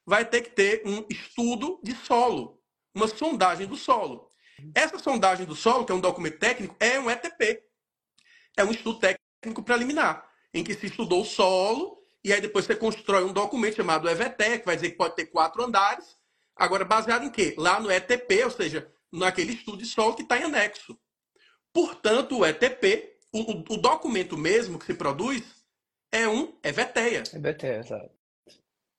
vai 0.05 0.25
ter 0.25 0.41
que 0.41 0.51
ter 0.51 0.81
um 0.85 1.05
estudo 1.09 1.79
de 1.83 1.93
solo, 1.93 2.59
uma 2.95 3.07
sondagem 3.07 3.67
do 3.67 3.75
solo. 3.75 4.31
Essa 4.73 4.97
sondagem 4.97 5.45
do 5.45 5.55
solo, 5.55 5.85
que 5.85 5.91
é 5.91 5.95
um 5.95 6.01
documento 6.01 6.39
técnico, 6.39 6.75
é 6.79 6.99
um 6.99 7.09
ETP. 7.09 7.63
É 8.57 8.63
um 8.63 8.71
estudo 8.71 8.99
técnico 8.99 9.63
preliminar, 9.63 10.27
em 10.53 10.63
que 10.63 10.73
se 10.73 10.87
estudou 10.87 11.21
o 11.21 11.25
solo, 11.25 11.98
e 12.23 12.33
aí 12.33 12.41
depois 12.41 12.65
você 12.65 12.75
constrói 12.75 13.23
um 13.23 13.33
documento 13.33 13.77
chamado 13.77 14.09
EVT, 14.09 14.59
que 14.59 14.65
vai 14.65 14.75
dizer 14.75 14.91
que 14.91 14.97
pode 14.97 15.15
ter 15.15 15.27
quatro 15.27 15.63
andares. 15.63 16.17
Agora, 16.55 16.83
baseado 16.83 17.23
em 17.23 17.29
quê? 17.29 17.55
Lá 17.57 17.79
no 17.79 17.89
ETP, 17.89 18.43
ou 18.43 18.51
seja, 18.51 18.91
naquele 19.11 19.53
estudo 19.53 19.77
de 19.77 19.85
solo 19.85 20.15
que 20.15 20.23
está 20.23 20.37
em 20.37 20.43
anexo. 20.43 20.99
Portanto, 21.71 22.39
o 22.39 22.45
ETP, 22.45 23.17
o, 23.31 23.73
o, 23.73 23.77
documento 23.77 24.37
mesmo 24.37 24.77
que 24.77 24.85
se 24.85 24.93
produz, 24.93 25.43
é 26.11 26.27
um 26.27 26.57
EVTEA. 26.61 27.23
EVTEA, 27.33 27.79
exato. 27.79 28.11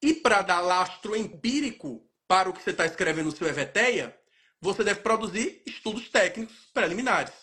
E 0.03 0.14
para 0.14 0.41
dar 0.41 0.61
lastro 0.61 1.14
empírico 1.14 2.09
para 2.27 2.49
o 2.49 2.53
que 2.55 2.62
você 2.62 2.71
está 2.71 2.87
escrevendo 2.87 3.27
no 3.27 3.37
seu 3.37 3.47
EVTEA, 3.47 4.18
você 4.61 4.83
deve 4.83 5.01
produzir 5.01 5.62
estudos 5.66 6.09
técnicos 6.09 6.71
preliminares. 6.73 7.35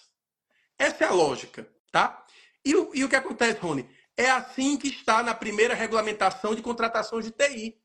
Essa 0.80 1.04
é 1.04 1.08
a 1.08 1.14
lógica, 1.14 1.68
tá? 1.92 2.26
E, 2.66 2.72
e 2.72 3.04
o 3.04 3.10
que 3.10 3.16
acontece, 3.16 3.60
Rony? 3.60 3.88
É 4.18 4.30
assim 4.30 4.76
que 4.78 4.88
está 4.88 5.22
na 5.22 5.34
primeira 5.34 5.76
regulamentação 5.76 6.56
de 6.56 6.62
contratações 6.62 7.26
de 7.26 7.32
TI. 7.32 7.80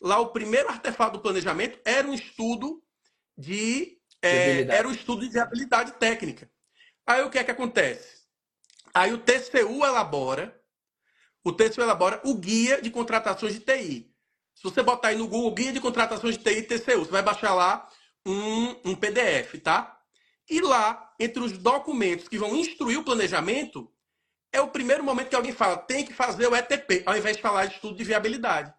Lá 0.00 0.18
o 0.20 0.28
primeiro 0.28 0.68
artefato 0.68 1.18
do 1.18 1.22
planejamento 1.22 1.78
era 1.84 2.06
um 2.06 2.14
estudo 2.14 2.82
de 3.36 3.98
é, 4.22 4.62
era 4.62 4.86
um 4.86 4.92
estudo 4.92 5.22
de 5.22 5.32
viabilidade 5.32 5.92
técnica. 5.92 6.48
Aí 7.04 7.22
o 7.22 7.30
que 7.30 7.38
é 7.38 7.44
que 7.44 7.50
acontece? 7.50 8.22
Aí 8.94 9.12
o 9.12 9.18
TCU 9.18 9.84
elabora 9.84 10.62
o 11.44 11.52
TCU 11.52 11.82
elabora 11.82 12.20
o 12.24 12.34
guia 12.36 12.80
de 12.80 12.90
contratações 12.90 13.54
de 13.54 13.60
TI. 13.60 14.12
Se 14.54 14.62
você 14.62 14.82
botar 14.82 15.08
aí 15.08 15.16
no 15.16 15.26
Google 15.26 15.52
Guia 15.52 15.72
de 15.72 15.80
Contratações 15.80 16.38
de 16.38 16.44
TI 16.44 16.62
TCU, 16.62 17.04
você 17.04 17.10
vai 17.10 17.22
baixar 17.22 17.54
lá 17.54 17.88
um, 18.24 18.90
um 18.90 18.94
PDF, 18.94 19.60
tá? 19.60 19.98
E 20.48 20.60
lá, 20.60 21.12
entre 21.18 21.42
os 21.42 21.58
documentos 21.58 22.28
que 22.28 22.38
vão 22.38 22.54
instruir 22.54 22.98
o 22.98 23.04
planejamento, 23.04 23.91
é 24.52 24.60
o 24.60 24.68
primeiro 24.68 25.02
momento 25.02 25.30
que 25.30 25.36
alguém 25.36 25.52
fala, 25.52 25.78
tem 25.78 26.04
que 26.04 26.12
fazer 26.12 26.46
o 26.46 26.54
ETP, 26.54 27.02
ao 27.06 27.16
invés 27.16 27.36
de 27.36 27.42
falar 27.42 27.66
de 27.66 27.74
estudo 27.74 27.96
de 27.96 28.04
viabilidade. 28.04 28.72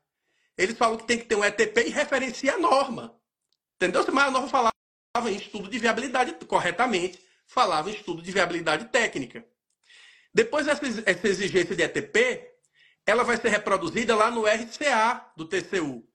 Eles 0.55 0.78
falam 0.78 0.97
que 0.97 1.05
tem 1.05 1.17
que 1.17 1.26
ter 1.26 1.36
um 1.36 1.43
ETP 1.43 1.88
e 1.88 1.89
referencia 1.89 2.53
a 2.53 2.59
norma. 2.59 3.19
Entendeu? 3.76 4.05
Mas 4.13 4.28
a 4.28 4.32
norma 4.32 4.47
falava 4.47 4.74
em 5.32 5.36
estudo 5.36 5.69
de 5.69 5.80
viabilidade 5.80 6.34
corretamente, 6.45 7.19
falava 7.47 7.89
em 7.89 7.93
estudo 7.93 8.21
de 8.21 8.32
viabilidade 8.32 8.86
técnica. 8.86 9.43
Depois 10.34 10.67
essa, 10.67 10.86
exigência 11.28 11.76
de 11.76 11.84
ETP, 11.84 12.51
ela 13.05 13.24
vai 13.24 13.38
ser 13.38 13.49
reproduzida 13.49 14.15
lá 14.15 14.30
no 14.30 14.45
RCA 14.45 15.32
do 15.36 15.45
TCU. 15.45 16.07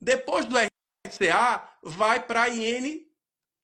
Depois 0.00 0.44
do 0.44 0.56
RCA, 0.58 1.68
vai 1.82 2.24
para 2.24 2.42
a 2.42 2.48
IN 2.48 3.06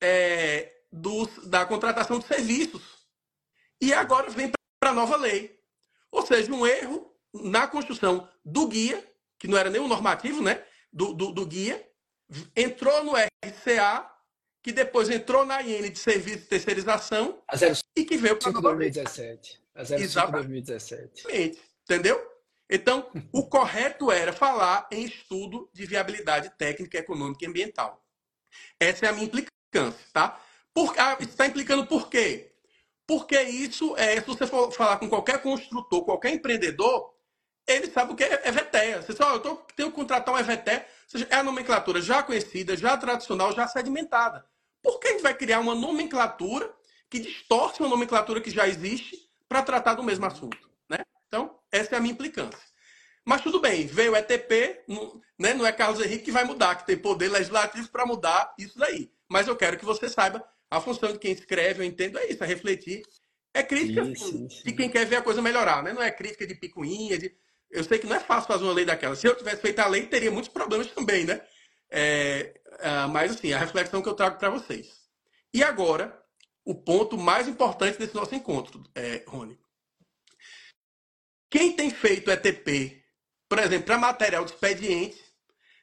é, 0.01 0.73
dos, 0.91 1.49
da 1.49 1.66
contratação 1.66 2.19
de 2.19 2.27
serviços. 2.27 2.99
E 3.81 3.93
agora 3.93 4.31
vem 4.31 4.51
para 4.81 4.91
a 4.91 4.95
nova 4.95 5.16
lei. 5.16 5.59
Ou 6.11 6.24
seja, 6.26 6.53
um 6.53 6.66
erro 6.66 7.14
na 7.35 7.66
construção 7.66 8.29
do 8.45 8.66
guia, 8.66 9.05
que 9.39 9.47
não 9.49 9.59
era 9.59 9.70
nem 9.70 9.87
normativo, 9.87 10.43
né? 10.43 10.64
Do, 10.93 11.12
do, 11.12 11.33
do 11.33 11.47
guia, 11.47 11.87
entrou 12.57 13.05
no 13.05 13.12
RCA, 13.14 14.11
que 14.62 14.72
depois 14.72 15.09
entrou 15.11 15.45
na 15.45 15.62
IN 15.62 15.91
de 15.91 15.99
serviço 15.99 16.39
de 16.39 16.47
terceirização 16.47 17.43
e 17.97 18.05
que 18.05 18.16
veio 18.16 18.37
para 18.37 18.49
a 18.49 18.53
nova 18.53 18.68
2017. 18.68 19.62
A 19.74 19.85
05 19.85 20.01
Exatamente. 20.01 20.49
2017. 20.66 21.24
Entendeu? 21.85 22.39
Então, 22.70 23.11
o 23.33 23.47
correto 23.49 24.11
era 24.11 24.33
falar 24.33 24.87
em 24.91 25.05
estudo 25.05 25.70
de 25.72 25.87
viabilidade 25.87 26.51
técnica, 26.59 26.99
econômica 26.99 27.45
e 27.45 27.49
ambiental. 27.49 28.05
Essa 28.79 29.07
é 29.07 29.09
a 29.09 29.12
minha 29.12 29.24
implicância, 29.24 30.07
tá? 30.12 30.39
Por, 30.74 30.95
ah, 30.99 31.16
está 31.20 31.47
implicando 31.47 31.87
por 31.87 32.11
quê? 32.11 32.53
Porque 33.09 33.41
isso 33.41 33.97
é, 33.97 34.21
se 34.21 34.27
você 34.27 34.47
for 34.47 34.71
falar 34.71 34.99
com 34.99 35.09
qualquer 35.09 35.41
construtor, 35.41 36.05
qualquer 36.05 36.35
empreendedor, 36.35 37.15
ele 37.67 37.91
sabe 37.91 38.13
o 38.13 38.15
que 38.15 38.23
é 38.23 38.47
EVTEA. 38.47 39.01
Você 39.01 39.15
fala, 39.15 39.37
eu 39.37 39.41
tô, 39.41 39.55
tenho 39.75 39.89
que 39.89 39.97
contratar 39.97 40.35
um 40.35 40.39
EVTEA, 40.39 40.87
ou 41.05 41.11
seja, 41.11 41.27
é 41.31 41.37
a 41.37 41.43
nomenclatura 41.43 42.03
já 42.03 42.23
conhecida, 42.23 42.77
já 42.77 42.95
tradicional, 42.99 43.51
já 43.55 43.67
sedimentada. 43.67 44.45
Por 44.83 45.01
que 45.01 45.09
a 45.09 45.11
gente 45.13 45.23
vai 45.23 45.33
criar 45.33 45.59
uma 45.61 45.75
nomenclatura 45.75 46.71
que 47.09 47.19
distorce 47.19 47.81
uma 47.81 47.89
nomenclatura 47.89 48.43
que 48.43 48.51
já 48.51 48.69
existe 48.69 49.19
para 49.49 49.63
tratar 49.63 49.95
do 49.95 50.03
mesmo 50.03 50.27
assunto? 50.27 50.69
Né? 50.87 50.99
Então, 51.27 51.59
essa 51.73 51.95
é 51.95 51.99
a 51.99 52.01
minha 52.03 52.13
implicância. 52.13 52.61
Mas 53.25 53.41
tudo 53.41 53.59
bem, 53.59 53.87
veio 53.87 54.13
o 54.13 54.17
ETP, 54.17 54.85
não, 54.87 55.19
né, 55.39 55.55
não 55.55 55.67
é 55.67 55.73
Carlos 55.73 56.05
Henrique 56.05 56.27
que 56.27 56.31
vai 56.31 56.45
mudar, 56.45 56.75
que 56.75 56.85
tem 56.85 56.99
poder 56.99 57.29
legislativo 57.29 57.89
para 57.89 58.05
mudar 58.05 58.55
isso 58.59 58.79
daí. 58.79 59.11
Mas 59.27 59.49
eu 59.49 59.57
quero 59.57 59.79
que 59.79 59.85
você 59.87 60.11
saiba 60.11 60.47
a 60.71 60.81
função 60.81 61.12
de 61.12 61.19
quem 61.19 61.33
escreve, 61.33 61.83
eu 61.83 61.87
entendo, 61.87 62.19
é 62.19 62.31
isso, 62.31 62.43
é 62.43 62.47
refletir. 62.47 63.03
É 63.55 63.62
crítica 63.62 64.05
sim, 64.14 64.47
de 64.47 64.73
quem 64.73 64.91
quer 64.91 65.07
ver 65.07 65.16
a 65.16 65.23
coisa 65.23 65.41
melhorar, 65.41 65.83
né? 65.83 65.93
não 65.93 66.03
é 66.03 66.11
crítica 66.11 66.47
de 66.47 66.55
picuinha. 66.55 67.19
De... 67.19 67.35
Eu 67.71 67.83
sei 67.83 67.99
que 67.99 68.07
não 68.07 68.16
é 68.16 68.21
fácil 68.21 68.47
fazer 68.47 68.64
uma 68.64 68.73
lei 68.73 68.85
daquela. 68.85 69.16
Se 69.16 69.27
eu 69.27 69.35
tivesse 69.35 69.62
feito 69.62 69.79
a 69.81 69.87
lei, 69.87 70.07
teria 70.07 70.31
muitos 70.31 70.51
problemas 70.51 70.87
também, 70.89 71.25
né? 71.25 71.41
É, 71.91 72.55
é, 72.79 73.07
mas, 73.07 73.33
assim, 73.33 73.53
a 73.53 73.59
reflexão 73.59 74.03
que 74.03 74.09
eu 74.09 74.14
trago 74.14 74.39
para 74.39 74.51
vocês. 74.51 75.09
E 75.53 75.62
agora, 75.62 76.23
o 76.64 76.75
ponto 76.75 77.16
mais 77.16 77.49
importante 77.49 77.99
desse 77.99 78.14
nosso 78.14 78.35
encontro, 78.35 78.85
é, 78.95 79.25
Rony. 79.27 79.59
Quem 81.51 81.73
tem 81.73 81.91
feito 81.91 82.31
ETP 82.31 83.03
por 83.49 83.59
exemplo, 83.59 83.87
para 83.87 83.99
material 83.99 84.45
de 84.45 84.53
expediente, 84.53 85.19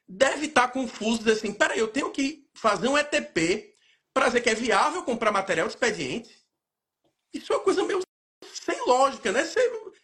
deve 0.08 0.46
estar 0.46 0.68
tá 0.68 0.72
confuso 0.72 1.18
dizer 1.18 1.32
assim, 1.32 1.52
peraí, 1.52 1.78
eu 1.78 1.88
tenho 1.88 2.10
que 2.10 2.48
fazer 2.54 2.88
um 2.88 2.96
ETP 2.96 3.74
para 4.16 4.28
dizer 4.28 4.40
que 4.40 4.48
é 4.48 4.54
viável 4.54 5.02
comprar 5.02 5.30
material 5.30 5.66
de 5.66 5.74
expediente? 5.74 6.34
Isso 7.34 7.52
é 7.52 7.56
uma 7.56 7.62
coisa 7.62 7.84
meio 7.84 8.00
sem 8.50 8.86
lógica, 8.86 9.30
né? 9.30 9.44
Você, 9.44 9.60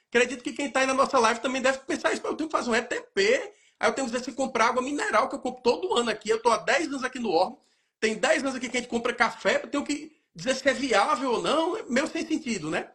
acredito 0.08 0.44
que 0.44 0.52
quem 0.52 0.66
está 0.66 0.80
aí 0.80 0.86
na 0.86 0.92
nossa 0.92 1.18
live 1.18 1.40
também 1.40 1.62
deve 1.62 1.78
pensar 1.78 2.12
isso, 2.12 2.20
eu 2.26 2.36
tenho 2.36 2.46
que 2.50 2.54
fazer 2.54 2.68
um 2.68 2.74
ETP, 2.74 3.54
aí 3.80 3.88
eu 3.88 3.94
tenho 3.94 4.06
que 4.06 4.12
dizer 4.12 4.22
se 4.22 4.32
comprar 4.32 4.66
água 4.66 4.82
mineral, 4.82 5.30
que 5.30 5.34
eu 5.34 5.38
compro 5.38 5.62
todo 5.62 5.96
ano 5.96 6.10
aqui, 6.10 6.28
eu 6.28 6.36
estou 6.36 6.52
há 6.52 6.58
10 6.58 6.88
anos 6.88 7.04
aqui 7.04 7.18
no 7.18 7.30
órgão, 7.30 7.58
tem 7.98 8.14
10 8.14 8.42
anos 8.42 8.54
aqui 8.54 8.68
que 8.68 8.76
a 8.76 8.80
gente 8.80 8.90
compra 8.90 9.14
café, 9.14 9.62
eu 9.62 9.70
tenho 9.70 9.82
que 9.82 10.14
dizer 10.34 10.56
se 10.56 10.68
é 10.68 10.74
viável 10.74 11.32
ou 11.32 11.40
não, 11.40 11.78
é 11.78 11.82
meio 11.84 12.06
sem 12.06 12.26
sentido, 12.26 12.68
né? 12.68 12.90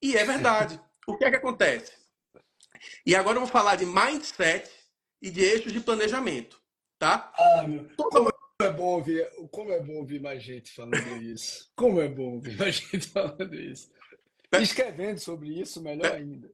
E 0.00 0.16
é 0.16 0.24
verdade. 0.24 0.80
o 1.06 1.18
que 1.18 1.24
é 1.26 1.30
que 1.30 1.36
acontece? 1.36 1.92
E 3.04 3.14
agora 3.14 3.36
eu 3.36 3.42
vou 3.42 3.50
falar 3.50 3.76
de 3.76 3.84
mindset 3.84 4.70
e 5.20 5.30
de 5.30 5.42
eixos 5.42 5.70
de 5.70 5.80
planejamento, 5.80 6.58
tá? 6.98 7.30
Ah, 7.36 7.62
meu, 7.62 7.90
como 7.94 8.30
é 8.62 8.70
bom 8.70 8.94
ouvir, 8.94 9.28
como 9.50 9.70
é 9.70 9.80
bom 9.80 9.96
ouvir 9.96 10.20
mais 10.20 10.42
gente 10.42 10.72
falando 10.72 11.22
isso. 11.22 11.70
Como 11.76 12.00
é 12.00 12.08
bom 12.08 12.34
ouvir 12.34 12.56
mais 12.56 12.76
gente 12.76 13.08
falando 13.08 13.54
isso. 13.54 13.90
Escrevendo 14.60 15.18
sobre 15.18 15.60
isso, 15.60 15.82
melhor 15.82 16.12
ainda. 16.12 16.50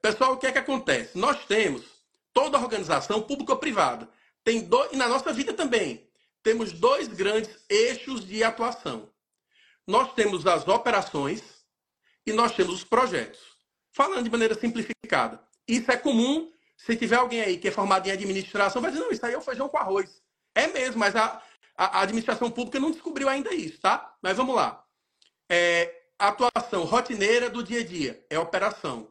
Pessoal, 0.00 0.34
o 0.34 0.36
que 0.36 0.46
é 0.46 0.52
que 0.52 0.58
acontece? 0.58 1.18
Nós 1.18 1.44
temos 1.46 1.84
toda 2.32 2.58
organização 2.58 3.22
pública 3.22 3.52
ou 3.52 3.58
privada. 3.58 4.08
Tem 4.44 4.62
dois, 4.62 4.92
e 4.92 4.96
na 4.96 5.08
nossa 5.08 5.32
vida 5.32 5.52
também, 5.52 6.08
temos 6.42 6.72
dois 6.72 7.08
grandes 7.08 7.50
eixos 7.68 8.24
de 8.24 8.44
atuação. 8.44 9.10
Nós 9.86 10.14
temos 10.14 10.46
as 10.46 10.66
operações 10.68 11.42
e 12.24 12.32
nós 12.32 12.54
temos 12.54 12.74
os 12.74 12.84
projetos. 12.84 13.40
Falando 13.92 14.24
de 14.24 14.30
maneira 14.30 14.54
simplificada. 14.54 15.42
Isso 15.66 15.90
é 15.90 15.96
comum. 15.96 16.52
Se 16.76 16.96
tiver 16.96 17.16
alguém 17.16 17.40
aí 17.40 17.58
que 17.58 17.68
é 17.68 17.70
formado 17.72 18.06
em 18.06 18.12
administração, 18.12 18.80
vai 18.80 18.92
dizer, 18.92 19.02
não, 19.02 19.10
isso 19.10 19.26
aí 19.26 19.34
é 19.34 19.38
o 19.38 19.42
feijão 19.42 19.68
com 19.68 19.76
arroz. 19.76 20.22
É 20.54 20.66
mesmo, 20.66 20.98
mas 20.98 21.14
a, 21.16 21.42
a 21.76 22.02
administração 22.02 22.50
pública 22.50 22.80
não 22.80 22.90
descobriu 22.90 23.28
ainda 23.28 23.54
isso, 23.54 23.80
tá? 23.80 24.14
Mas 24.22 24.36
vamos 24.36 24.54
lá. 24.54 24.84
É, 25.48 26.02
atuação 26.18 26.84
rotineira 26.84 27.48
do 27.48 27.62
dia 27.62 27.80
a 27.80 27.84
dia 27.84 28.24
é 28.28 28.38
operação. 28.38 29.08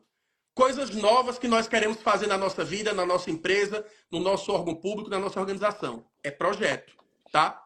Coisas 0.54 0.90
novas 0.92 1.40
que 1.40 1.48
nós 1.48 1.68
queremos 1.68 2.02
fazer 2.02 2.28
na 2.28 2.38
nossa 2.38 2.64
vida, 2.64 2.94
na 2.94 3.06
nossa 3.06 3.32
empresa, 3.32 3.86
no 4.12 4.20
nosso 4.20 4.52
órgão 4.52 4.76
público, 4.76 5.10
na 5.10 5.20
nossa 5.20 5.40
organização. 5.40 6.06
É 6.22 6.30
projeto, 6.30 6.94
tá? 7.32 7.66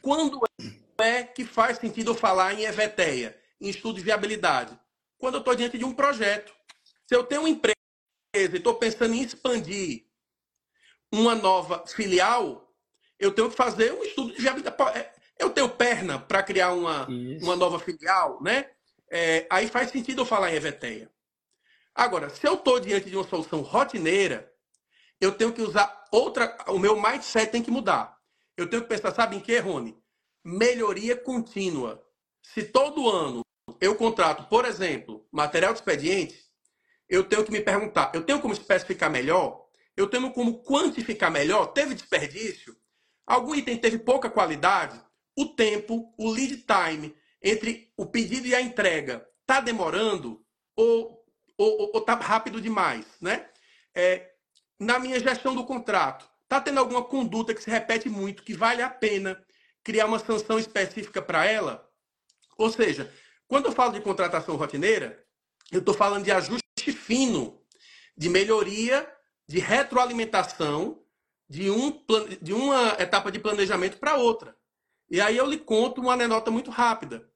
Quando 0.00 0.40
é 0.98 1.22
que 1.22 1.44
faz 1.44 1.78
sentido 1.78 2.14
falar 2.14 2.54
em 2.54 2.64
EVTEA, 2.64 3.38
em 3.60 3.68
estudo 3.68 3.96
de 3.96 4.04
viabilidade? 4.04 4.78
Quando 5.18 5.34
eu 5.34 5.38
estou 5.40 5.54
diante 5.54 5.78
de 5.78 5.84
um 5.84 5.94
projeto. 5.94 6.52
Se 7.06 7.14
eu 7.14 7.24
tenho 7.24 7.42
uma 7.42 7.50
empresa 7.50 7.76
e 8.34 8.56
estou 8.56 8.74
pensando 8.74 9.14
em 9.14 9.22
expandir 9.22 10.06
uma 11.12 11.34
nova 11.34 11.86
filial, 11.86 12.63
eu 13.24 13.32
tenho 13.32 13.50
que 13.50 13.56
fazer 13.56 13.92
um 13.92 14.02
estudo 14.04 14.34
de 14.34 14.42
viabilidade. 14.42 14.98
É, 14.98 15.12
eu 15.38 15.50
tenho 15.50 15.68
perna 15.68 16.18
para 16.18 16.42
criar 16.42 16.72
uma, 16.72 17.08
uma 17.40 17.56
nova 17.56 17.78
filial, 17.78 18.40
né? 18.42 18.70
É, 19.10 19.46
aí 19.50 19.68
faz 19.68 19.90
sentido 19.90 20.22
eu 20.22 20.26
falar 20.26 20.52
em 20.52 20.56
EVTEA. 20.56 21.10
Agora, 21.94 22.28
se 22.28 22.46
eu 22.46 22.54
estou 22.54 22.78
diante 22.80 23.08
de 23.08 23.16
uma 23.16 23.26
solução 23.26 23.60
rotineira, 23.60 24.52
eu 25.20 25.32
tenho 25.32 25.52
que 25.52 25.62
usar 25.62 26.04
outra. 26.12 26.56
O 26.68 26.78
meu 26.78 27.00
mindset 27.00 27.50
tem 27.50 27.62
que 27.62 27.70
mudar. 27.70 28.18
Eu 28.56 28.68
tenho 28.68 28.82
que 28.82 28.88
pensar, 28.88 29.14
sabe 29.14 29.36
em 29.36 29.40
que, 29.40 29.58
Rony? 29.58 29.96
Melhoria 30.44 31.16
contínua. 31.16 32.04
Se 32.42 32.62
todo 32.64 33.08
ano 33.08 33.40
eu 33.80 33.94
contrato, 33.96 34.48
por 34.48 34.64
exemplo, 34.64 35.26
material 35.32 35.72
de 35.72 35.78
expediente, 35.78 36.44
eu 37.08 37.24
tenho 37.24 37.44
que 37.44 37.52
me 37.52 37.60
perguntar: 37.60 38.10
eu 38.14 38.22
tenho 38.22 38.40
como 38.40 38.52
especificar 38.52 39.10
melhor? 39.10 39.64
Eu 39.96 40.08
tenho 40.08 40.30
como 40.32 40.62
quantificar 40.62 41.30
melhor? 41.30 41.68
Teve 41.68 41.94
desperdício? 41.94 42.76
Algum 43.26 43.54
item 43.54 43.76
teve 43.76 43.98
pouca 43.98 44.30
qualidade? 44.30 45.00
O 45.36 45.46
tempo, 45.46 46.14
o 46.16 46.30
lead 46.30 46.64
time 46.64 47.14
entre 47.42 47.92
o 47.96 48.06
pedido 48.06 48.46
e 48.46 48.54
a 48.54 48.60
entrega 48.60 49.26
está 49.40 49.60
demorando? 49.60 50.44
Ou 50.76 51.24
está 51.94 52.14
rápido 52.14 52.60
demais, 52.60 53.06
né? 53.20 53.48
É, 53.94 54.32
na 54.78 54.98
minha 54.98 55.20
gestão 55.20 55.54
do 55.54 55.64
contrato, 55.64 56.28
está 56.42 56.60
tendo 56.60 56.80
alguma 56.80 57.02
conduta 57.02 57.54
que 57.54 57.62
se 57.62 57.70
repete 57.70 58.08
muito, 58.08 58.42
que 58.42 58.54
vale 58.54 58.82
a 58.82 58.90
pena 58.90 59.40
criar 59.82 60.06
uma 60.06 60.18
sanção 60.18 60.58
específica 60.58 61.22
para 61.22 61.46
ela? 61.46 61.88
Ou 62.56 62.70
seja, 62.70 63.12
quando 63.46 63.66
eu 63.66 63.72
falo 63.72 63.92
de 63.92 64.00
contratação 64.00 64.56
rotineira, 64.56 65.24
eu 65.70 65.80
estou 65.80 65.94
falando 65.94 66.24
de 66.24 66.32
ajuste 66.32 66.92
fino, 66.92 67.62
de 68.16 68.28
melhoria, 68.28 69.10
de 69.46 69.58
retroalimentação 69.58 71.03
de, 71.54 71.70
um, 71.70 72.02
de 72.42 72.52
uma 72.52 72.96
etapa 72.98 73.30
de 73.30 73.38
planejamento 73.38 73.98
para 73.98 74.16
outra. 74.16 74.56
E 75.08 75.20
aí 75.20 75.36
eu 75.36 75.46
lhe 75.46 75.56
conto 75.56 76.00
uma 76.00 76.14
anedota 76.14 76.50
muito 76.50 76.68
rápida. 76.68 77.30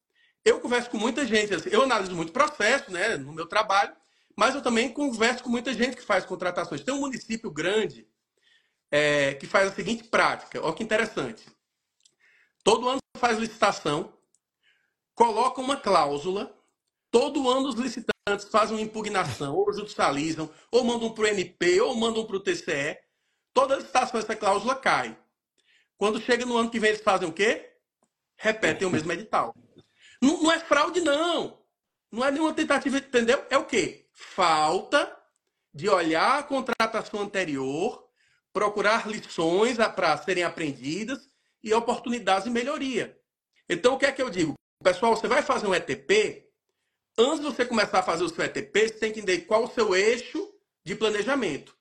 Eu 0.45 0.61
converso 0.61 0.91
com 0.91 0.99
muita 0.99 1.25
gente, 1.25 1.55
assim, 1.55 1.69
eu 1.71 1.83
analiso 1.83 2.17
muito 2.17 2.33
processo 2.33 2.91
né, 2.91 3.17
no 3.17 3.33
meu 3.33 3.47
trabalho, 3.47 3.95
mas 4.37 4.57
eu 4.57 4.63
também 4.63 4.93
converso 4.93 5.45
com 5.45 5.51
muita 5.51 5.73
gente 5.73 5.97
que 5.97 6.03
faz 6.03 6.25
contratações. 6.25 6.83
Tem 6.83 6.93
um 6.93 7.01
município 7.01 7.49
grande 7.49 8.09
é, 8.91 9.35
que 9.35 9.47
faz 9.47 9.69
a 9.69 9.75
seguinte 9.75 10.05
prática. 10.05 10.61
Olha 10.61 10.75
que 10.75 10.83
interessante. 10.83 11.47
Todo 12.65 12.89
ano 12.89 12.99
faz 13.19 13.39
licitação, 13.39 14.13
coloca 15.15 15.61
uma 15.61 15.77
cláusula, 15.77 16.53
todo 17.09 17.49
ano 17.49 17.69
os 17.69 17.77
licitantes 17.77 18.49
fazem 18.51 18.77
uma 18.77 18.83
impugnação, 18.83 19.55
ou 19.55 19.73
judicializam, 19.73 20.51
ou 20.73 20.83
mandam 20.83 21.13
para 21.13 21.23
o 21.23 21.27
MP, 21.29 21.81
ou 21.81 21.95
mandam 21.95 22.25
para 22.27 22.37
o 22.37 22.41
TCE. 22.41 22.99
Toda 23.59 23.75
licitação, 23.75 24.21
essa 24.21 24.37
cláusula 24.37 24.77
cai. 24.77 25.19
Quando 25.97 26.21
chega 26.21 26.47
no 26.47 26.57
ano 26.57 26.71
que 26.71 26.79
vem, 26.79 26.91
eles 26.91 27.03
fazem 27.03 27.29
o 27.29 27.33
quê? 27.33 27.73
Repetem 28.37 28.87
o 28.87 28.91
mesmo 28.91 29.11
edital. 29.11 29.53
Não, 30.23 30.45
não 30.45 30.53
é 30.53 30.61
fraude, 30.61 31.01
não. 31.01 31.59
Não 32.09 32.25
é 32.25 32.31
nenhuma 32.31 32.55
tentativa, 32.55 32.99
entendeu? 32.99 33.45
É 33.51 33.59
o 33.59 33.65
quê? 33.65 34.07
falta 34.13 35.13
de 35.75 35.89
olhar 35.89 36.39
a 36.39 36.43
contratação 36.45 37.21
anterior, 37.21 38.09
procurar 38.53 39.09
lições 39.09 39.77
para 39.77 40.17
serem 40.19 40.45
aprendidas 40.45 41.29
e 41.61 41.75
oportunidades 41.75 42.45
de 42.45 42.51
melhoria. 42.51 43.19
Então, 43.69 43.95
o 43.95 43.99
que 43.99 44.07
é 44.07 44.13
que 44.13 44.23
eu 44.23 44.31
digo? 44.31 44.55
Pessoal, 44.85 45.17
você 45.17 45.27
vai 45.27 45.43
fazer 45.43 45.67
um 45.67 45.75
ETP, 45.75 46.49
antes 47.19 47.41
de 47.41 47.47
você 47.47 47.67
começar 47.67 47.99
a 47.99 48.05
fazer 48.05 48.23
o 48.23 48.29
seu 48.29 48.45
ETP, 48.45 48.89
você 48.89 48.95
tem 48.95 49.13
que 49.13 49.19
entender 49.19 49.47
qual 49.47 49.65
o 49.65 49.71
seu 49.73 49.97
eixo 49.97 50.49
de 50.85 50.95
planejamento. 50.95 51.78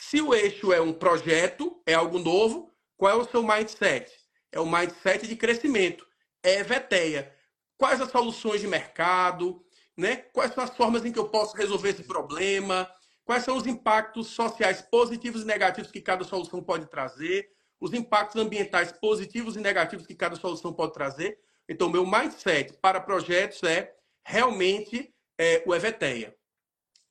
Se 0.00 0.20
o 0.20 0.34
eixo 0.34 0.72
é 0.72 0.80
um 0.80 0.92
projeto, 0.92 1.82
é 1.86 1.94
algo 1.94 2.18
novo, 2.18 2.72
qual 2.96 3.12
é 3.12 3.14
o 3.14 3.28
seu 3.28 3.42
mindset? 3.42 4.10
É 4.52 4.60
o 4.60 4.66
mindset 4.66 5.26
de 5.26 5.36
crescimento. 5.36 6.06
É 6.42 6.62
VTEA. 6.62 7.34
Quais 7.76 8.00
as 8.00 8.10
soluções 8.10 8.60
de 8.60 8.66
mercado? 8.66 9.66
né? 9.96 10.16
Quais 10.32 10.52
são 10.52 10.62
as 10.62 10.76
formas 10.76 11.04
em 11.04 11.12
que 11.12 11.18
eu 11.18 11.28
posso 11.28 11.56
resolver 11.56 11.90
esse 11.90 12.04
problema? 12.04 12.88
Quais 13.24 13.44
são 13.44 13.56
os 13.56 13.66
impactos 13.66 14.28
sociais 14.28 14.82
positivos 14.82 15.42
e 15.42 15.46
negativos 15.46 15.90
que 15.90 16.00
cada 16.00 16.22
solução 16.22 16.62
pode 16.62 16.88
trazer? 16.88 17.48
Os 17.80 17.92
impactos 17.92 18.40
ambientais 18.40 18.92
positivos 18.92 19.56
e 19.56 19.60
negativos 19.60 20.06
que 20.06 20.14
cada 20.14 20.36
solução 20.36 20.72
pode 20.72 20.92
trazer? 20.92 21.38
Então, 21.68 21.88
meu 21.88 22.06
mindset 22.06 22.74
para 22.74 23.00
projetos 23.00 23.62
é 23.62 23.92
realmente 24.24 25.12
é, 25.38 25.62
o 25.66 25.74
EVTEA. 25.74 26.34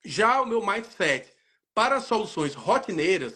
Já 0.04 0.42
o 0.42 0.46
meu 0.46 0.66
mindset 0.66 1.34
para 1.76 2.01
soluções 2.01 2.55
rotineiras, 2.55 3.36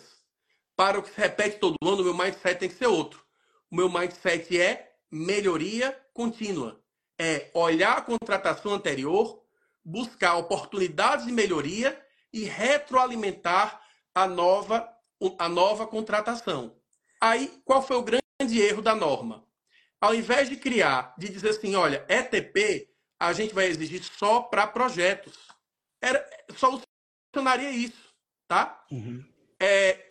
para 0.75 0.97
o 0.97 1.03
que 1.03 1.09
se 1.11 1.19
repete 1.19 1.59
todo 1.59 1.75
ano, 1.83 2.01
o 2.01 2.05
meu 2.05 2.13
mindset 2.15 2.57
tem 2.57 2.69
que 2.69 2.75
ser 2.75 2.87
outro. 2.87 3.23
O 3.69 3.75
meu 3.75 3.89
mindset 3.89 4.59
é 4.59 4.95
melhoria 5.11 5.95
contínua 6.13 6.81
é 7.19 7.51
olhar 7.53 7.97
a 7.97 8.01
contratação 8.01 8.73
anterior, 8.73 9.43
buscar 9.83 10.37
oportunidades 10.37 11.25
de 11.25 11.33
melhoria 11.33 12.01
e 12.31 12.45
retroalimentar 12.45 13.81
a 14.15 14.25
nova, 14.25 14.89
a 15.37 15.49
nova 15.49 15.85
contratação. 15.85 16.77
Aí, 17.19 17.61
qual 17.65 17.81
foi 17.81 17.97
o 17.97 18.03
grande 18.03 18.61
erro 18.61 18.81
da 18.81 18.95
norma? 18.95 19.45
Ao 19.99 20.15
invés 20.15 20.47
de 20.47 20.55
criar, 20.55 21.13
de 21.17 21.27
dizer 21.27 21.49
assim, 21.49 21.75
olha, 21.75 22.05
ETP, 22.07 22.89
a 23.19 23.33
gente 23.33 23.53
vai 23.53 23.65
exigir 23.65 24.01
só 24.01 24.41
para 24.41 24.65
projetos. 24.65 25.37
Era, 26.01 26.25
solucionaria 26.55 27.71
isso, 27.71 28.08
tá? 28.49 28.83
Uhum. 28.91 29.23
É, 29.59 30.05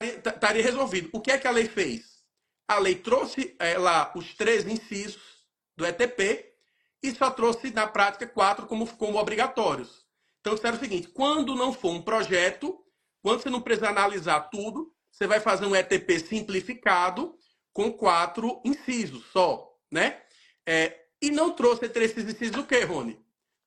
estaria 0.00 0.62
resolvido. 0.62 1.10
O 1.12 1.20
que 1.20 1.32
é 1.32 1.38
que 1.38 1.48
a 1.48 1.50
lei 1.50 1.68
fez? 1.68 2.22
A 2.68 2.78
lei 2.78 2.94
trouxe 2.94 3.56
é, 3.58 3.76
lá 3.76 4.12
os 4.14 4.32
três 4.34 4.64
incisos 4.64 5.44
do 5.76 5.84
ETP 5.84 6.54
e 7.02 7.10
só 7.10 7.30
trouxe 7.30 7.72
na 7.72 7.86
prática 7.86 8.26
quatro 8.26 8.66
como, 8.66 8.86
como 8.96 9.18
obrigatórios. 9.18 10.06
Então, 10.40 10.54
disseram 10.54 10.76
o 10.76 10.80
seguinte: 10.80 11.08
quando 11.08 11.56
não 11.56 11.72
for 11.72 11.90
um 11.90 12.00
projeto, 12.00 12.78
quando 13.20 13.42
você 13.42 13.50
não 13.50 13.60
precisar 13.60 13.90
analisar 13.90 14.48
tudo, 14.50 14.94
você 15.10 15.26
vai 15.26 15.40
fazer 15.40 15.66
um 15.66 15.74
ETP 15.74 16.20
simplificado 16.20 17.36
com 17.72 17.92
quatro 17.92 18.62
incisos 18.64 19.26
só, 19.32 19.68
né? 19.90 20.22
É, 20.66 20.96
e 21.20 21.30
não 21.30 21.52
trouxe 21.52 21.86
entre 21.86 22.04
esses 22.04 22.24
incisos 22.24 22.56
o 22.56 22.66
que, 22.66 22.80
Rony? 22.84 23.20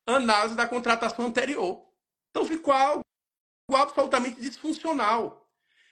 Análise 0.07 0.55
da 0.55 0.67
contratação 0.67 1.25
anterior. 1.25 1.85
Então 2.29 2.45
ficou 2.45 2.73
algo 2.73 3.03
absolutamente 3.71 4.41
disfuncional. 4.41 5.47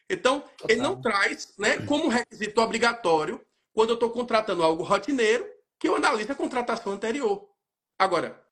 Então, 0.10 0.42
Total. 0.42 0.68
ele 0.70 0.82
não 0.82 1.02
traz 1.02 1.54
né, 1.58 1.78
como 1.86 2.10
requisito 2.10 2.60
obrigatório, 2.60 3.44
quando 3.74 3.90
eu 3.92 3.94
estou 3.94 4.10
contratando 4.10 4.64
algo 4.64 4.84
rotineiro, 4.84 5.48
que 5.80 5.88
eu 5.88 5.96
analise 5.96 6.32
a 6.32 6.36
contratação 6.36 6.94
anterior. 6.94 7.50
Agora, 7.98 8.44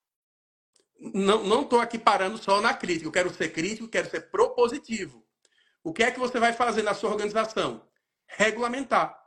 não 1.00 1.62
estou 1.62 1.80
aqui 1.80 1.98
parando 1.98 2.38
só 2.38 2.62
na 2.62 2.74
crítica. 2.74 3.08
Eu 3.08 3.12
quero 3.12 3.34
ser 3.34 3.50
crítico, 3.50 3.88
quero 3.88 4.10
ser 4.10 4.30
propositivo. 4.30 5.26
O 5.84 5.94
que 5.94 6.04
é 6.04 6.12
que 6.12 6.20
você 6.20 6.40
vai 6.40 6.54
fazer 6.54 6.84
na 6.84 6.94
sua 6.94 7.12
organização? 7.12 7.82
Regulamentar. 8.28 9.18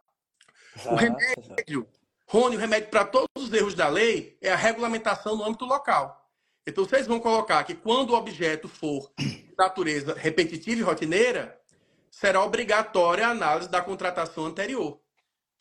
Exato, 0.76 0.94
o 0.94 0.96
remédio, 0.96 1.88
Rony, 2.26 2.56
o 2.56 2.58
remédio 2.58 2.88
para 2.88 3.04
todos 3.04 3.28
os 3.36 3.52
erros 3.52 3.74
da 3.74 3.88
lei 3.88 4.38
é 4.40 4.52
a 4.52 4.56
regulamentação 4.56 5.36
no 5.36 5.44
âmbito 5.44 5.64
local. 5.64 6.30
Então, 6.66 6.84
vocês 6.84 7.06
vão 7.06 7.18
colocar 7.18 7.64
que 7.64 7.74
quando 7.74 8.10
o 8.10 8.16
objeto 8.16 8.68
for 8.68 9.12
natureza 9.56 10.14
repetitiva 10.14 10.80
e 10.80 10.84
rotineira, 10.84 11.58
será 12.10 12.42
obrigatória 12.42 13.26
a 13.26 13.30
análise 13.30 13.70
da 13.70 13.80
contratação 13.80 14.46
anterior. 14.46 15.00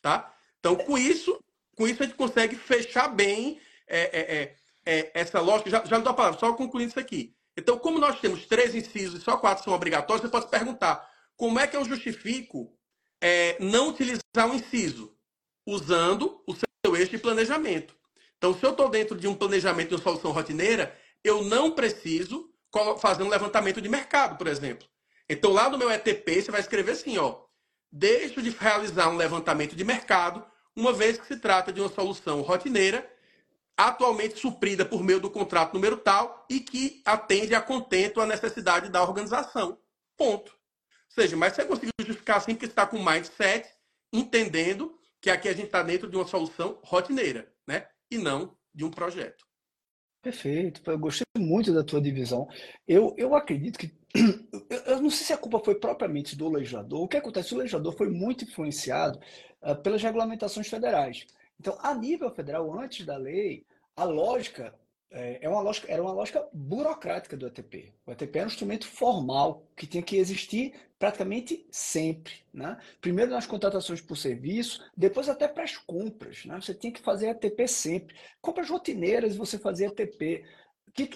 Tá? 0.01 0.33
Então, 0.59 0.75
com 0.75 0.97
isso, 0.97 1.39
com 1.75 1.87
isso 1.87 2.03
a 2.03 2.05
gente 2.05 2.15
consegue 2.15 2.55
fechar 2.55 3.07
bem 3.07 3.59
é, 3.87 4.01
é, 4.01 4.35
é, 4.35 4.55
é 4.85 5.11
essa 5.13 5.39
lógica. 5.39 5.69
Já, 5.69 5.85
já 5.85 5.97
não 5.97 6.03
dou 6.03 6.11
a 6.11 6.15
palavra, 6.15 6.39
só 6.39 6.53
concluindo 6.53 6.89
isso 6.89 6.99
aqui. 6.99 7.35
Então, 7.57 7.77
como 7.77 7.99
nós 7.99 8.19
temos 8.19 8.45
três 8.45 8.73
incisos 8.75 9.21
e 9.21 9.23
só 9.23 9.37
quatro 9.37 9.63
são 9.63 9.73
obrigatórios, 9.73 10.21
você 10.21 10.31
pode 10.31 10.49
perguntar 10.49 11.09
como 11.35 11.59
é 11.59 11.67
que 11.67 11.75
eu 11.75 11.83
justifico 11.85 12.71
é, 13.19 13.57
não 13.59 13.89
utilizar 13.89 14.47
um 14.47 14.55
inciso? 14.55 15.15
Usando 15.65 16.41
o 16.47 16.55
seu 16.55 16.95
eixo 16.95 17.11
de 17.11 17.17
planejamento. 17.19 17.95
Então, 18.37 18.53
se 18.53 18.65
eu 18.65 18.71
estou 18.71 18.89
dentro 18.89 19.15
de 19.15 19.27
um 19.27 19.35
planejamento 19.35 19.89
de 19.89 19.95
uma 19.95 20.01
solução 20.01 20.31
rotineira, 20.31 20.97
eu 21.23 21.43
não 21.43 21.71
preciso 21.71 22.50
fazer 22.99 23.23
um 23.23 23.29
levantamento 23.29 23.81
de 23.81 23.89
mercado, 23.89 24.37
por 24.37 24.47
exemplo. 24.47 24.87
Então, 25.29 25.51
lá 25.51 25.69
no 25.69 25.77
meu 25.77 25.89
ETP, 25.91 26.41
você 26.41 26.51
vai 26.51 26.61
escrever 26.61 26.91
assim, 26.91 27.17
ó, 27.17 27.41
deixo 27.91 28.41
de 28.41 28.49
realizar 28.49 29.09
um 29.09 29.17
levantamento 29.17 29.75
de 29.75 29.83
mercado, 29.83 30.45
uma 30.75 30.93
vez 30.93 31.17
que 31.17 31.27
se 31.27 31.37
trata 31.37 31.71
de 31.71 31.81
uma 31.81 31.89
solução 31.89 32.41
rotineira, 32.41 33.09
atualmente 33.77 34.39
suprida 34.39 34.85
por 34.85 35.03
meio 35.03 35.19
do 35.19 35.29
contrato 35.29 35.73
número 35.73 35.97
tal 35.97 36.45
e 36.49 36.59
que 36.59 37.01
atende 37.05 37.55
a 37.55 37.61
contento 37.61 38.21
a 38.21 38.25
necessidade 38.25 38.89
da 38.89 39.01
organização. 39.01 39.77
Ponto. 40.17 40.51
Ou 40.51 41.13
seja, 41.23 41.35
mas 41.35 41.53
você 41.53 41.65
conseguiu 41.65 41.91
justificar 41.99 42.37
assim 42.37 42.53
porque 42.53 42.67
está 42.67 42.85
com 42.85 43.03
mindset, 43.03 43.67
entendendo 44.13 44.97
que 45.19 45.29
aqui 45.29 45.49
a 45.49 45.53
gente 45.53 45.65
está 45.65 45.83
dentro 45.83 46.09
de 46.09 46.15
uma 46.15 46.27
solução 46.27 46.79
rotineira, 46.83 47.51
né? 47.67 47.87
E 48.09 48.17
não 48.17 48.57
de 48.73 48.85
um 48.85 48.91
projeto. 48.91 49.45
Perfeito, 50.21 50.81
eu 50.85 50.99
gostei 50.99 51.25
muito 51.37 51.73
da 51.73 51.83
tua 51.83 51.99
divisão. 51.99 52.47
Eu, 52.87 53.15
eu 53.17 53.35
acredito 53.35 53.79
que. 53.79 53.91
Eu 54.85 55.01
não 55.01 55.09
sei 55.09 55.25
se 55.25 55.33
a 55.33 55.37
culpa 55.37 55.59
foi 55.59 55.75
propriamente 55.75 56.35
do 56.35 56.49
legislador. 56.49 57.01
O 57.01 57.07
que 57.07 57.17
acontece? 57.17 57.53
O 57.53 57.57
legislador 57.57 57.93
foi 57.95 58.09
muito 58.09 58.43
influenciado 58.43 59.19
uh, 59.61 59.75
pelas 59.81 60.01
regulamentações 60.03 60.67
federais. 60.67 61.25
Então, 61.59 61.77
a 61.81 61.93
nível 61.93 62.29
federal, 62.29 62.77
antes 62.77 63.05
da 63.05 63.17
lei, 63.17 63.65
a 63.95 64.03
lógica 64.03 64.73
é, 65.11 65.39
é 65.41 65.49
uma 65.49 65.61
lógica, 65.61 65.91
era 65.91 66.01
uma 66.01 66.13
lógica 66.13 66.47
burocrática 66.53 67.35
do 67.35 67.45
ETP. 67.45 67.93
O 68.05 68.11
ETP 68.11 68.39
era 68.39 68.47
um 68.47 68.51
instrumento 68.51 68.87
formal 68.87 69.67
que 69.75 69.85
tinha 69.85 70.01
que 70.01 70.15
existir 70.15 70.73
praticamente 70.97 71.67
sempre. 71.69 72.33
Né? 72.53 72.77
Primeiro 73.01 73.31
nas 73.31 73.45
contratações 73.45 73.99
por 73.99 74.15
serviço, 74.15 74.81
depois 74.95 75.27
até 75.27 75.47
para 75.47 75.63
as 75.63 75.75
compras. 75.75 76.45
Né? 76.45 76.59
Você 76.61 76.73
tinha 76.73 76.93
que 76.93 77.01
fazer 77.01 77.27
ETP 77.29 77.67
sempre. 77.67 78.15
Compras 78.41 78.69
rotineiras 78.69 79.35
você 79.35 79.57
fazia 79.59 79.87
ETP. 79.87 80.45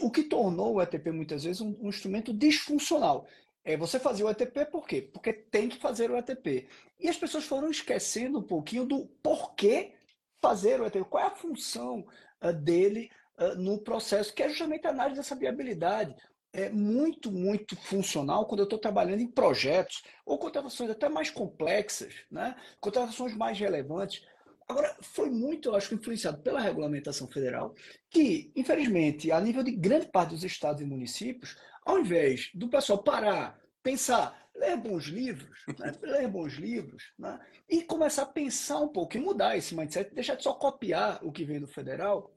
O 0.01 0.11
que 0.11 0.23
tornou 0.23 0.75
o 0.75 0.81
ETP 0.81 1.11
muitas 1.11 1.43
vezes 1.43 1.61
um, 1.61 1.75
um 1.81 1.89
instrumento 1.89 2.33
disfuncional. 2.33 3.25
É, 3.63 3.77
você 3.77 3.97
fazia 3.97 4.25
o 4.25 4.29
ETP 4.29 4.65
por 4.65 4.85
quê? 4.85 5.01
Porque 5.01 5.31
tem 5.33 5.69
que 5.69 5.77
fazer 5.77 6.11
o 6.11 6.17
ETP. 6.17 6.67
E 6.99 7.07
as 7.07 7.17
pessoas 7.17 7.45
foram 7.45 7.69
esquecendo 7.69 8.39
um 8.39 8.43
pouquinho 8.43 8.85
do 8.85 9.05
porquê 9.23 9.93
fazer 10.41 10.81
o 10.81 10.85
ETP. 10.85 11.05
Qual 11.05 11.23
é 11.23 11.27
a 11.27 11.35
função 11.35 12.05
uh, 12.43 12.53
dele 12.53 13.09
no 13.57 13.79
processo, 13.79 14.33
que 14.33 14.43
é 14.43 14.49
justamente 14.49 14.87
a 14.87 14.91
análise 14.91 15.17
dessa 15.17 15.35
viabilidade 15.35 16.15
é 16.55 16.69
muito, 16.69 17.31
muito 17.31 17.75
funcional 17.75 18.45
quando 18.45 18.61
eu 18.61 18.65
estou 18.65 18.79
trabalhando 18.79 19.19
em 19.19 19.27
projetos 19.27 20.03
ou 20.25 20.37
contratações 20.37 20.89
até 20.89 21.09
mais 21.09 21.29
complexas, 21.29 22.13
né? 22.31 22.55
contratações 22.79 23.35
mais 23.35 23.59
relevantes. 23.59 24.25
Agora, 24.67 24.95
foi 25.01 25.29
muito, 25.29 25.69
eu 25.69 25.75
acho, 25.75 25.93
influenciado 25.93 26.41
pela 26.41 26.61
regulamentação 26.61 27.27
federal, 27.27 27.75
que, 28.09 28.51
infelizmente, 28.55 29.31
a 29.31 29.39
nível 29.39 29.63
de 29.63 29.71
grande 29.71 30.07
parte 30.07 30.29
dos 30.29 30.45
estados 30.45 30.81
e 30.81 30.85
municípios, 30.85 31.57
ao 31.85 31.99
invés 31.99 32.49
do 32.53 32.69
pessoal 32.69 33.03
parar, 33.03 33.59
pensar, 33.83 34.47
ler 34.55 34.77
bons 34.77 35.05
livros, 35.05 35.59
né? 35.77 35.91
ler 36.01 36.27
bons 36.29 36.53
livros, 36.53 37.11
né? 37.19 37.37
e 37.69 37.83
começar 37.83 38.23
a 38.23 38.27
pensar 38.27 38.79
um 38.79 38.87
pouco 38.87 39.17
e 39.17 39.19
mudar 39.19 39.57
esse 39.57 39.75
mindset, 39.75 40.15
deixar 40.15 40.35
de 40.35 40.43
só 40.43 40.53
copiar 40.53 41.19
o 41.21 41.33
que 41.33 41.43
vem 41.43 41.59
do 41.59 41.67
federal, 41.67 42.33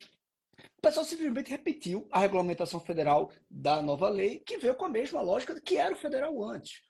o 0.78 0.80
pessoal 0.80 1.04
simplesmente 1.04 1.50
repetiu 1.50 2.06
a 2.12 2.20
regulamentação 2.20 2.78
federal 2.78 3.32
da 3.50 3.82
nova 3.82 4.08
lei, 4.08 4.38
que 4.38 4.58
veio 4.58 4.76
com 4.76 4.84
a 4.84 4.88
mesma 4.88 5.20
lógica 5.20 5.60
que 5.60 5.76
era 5.76 5.92
o 5.92 5.98
federal 5.98 6.42
antes. 6.44 6.82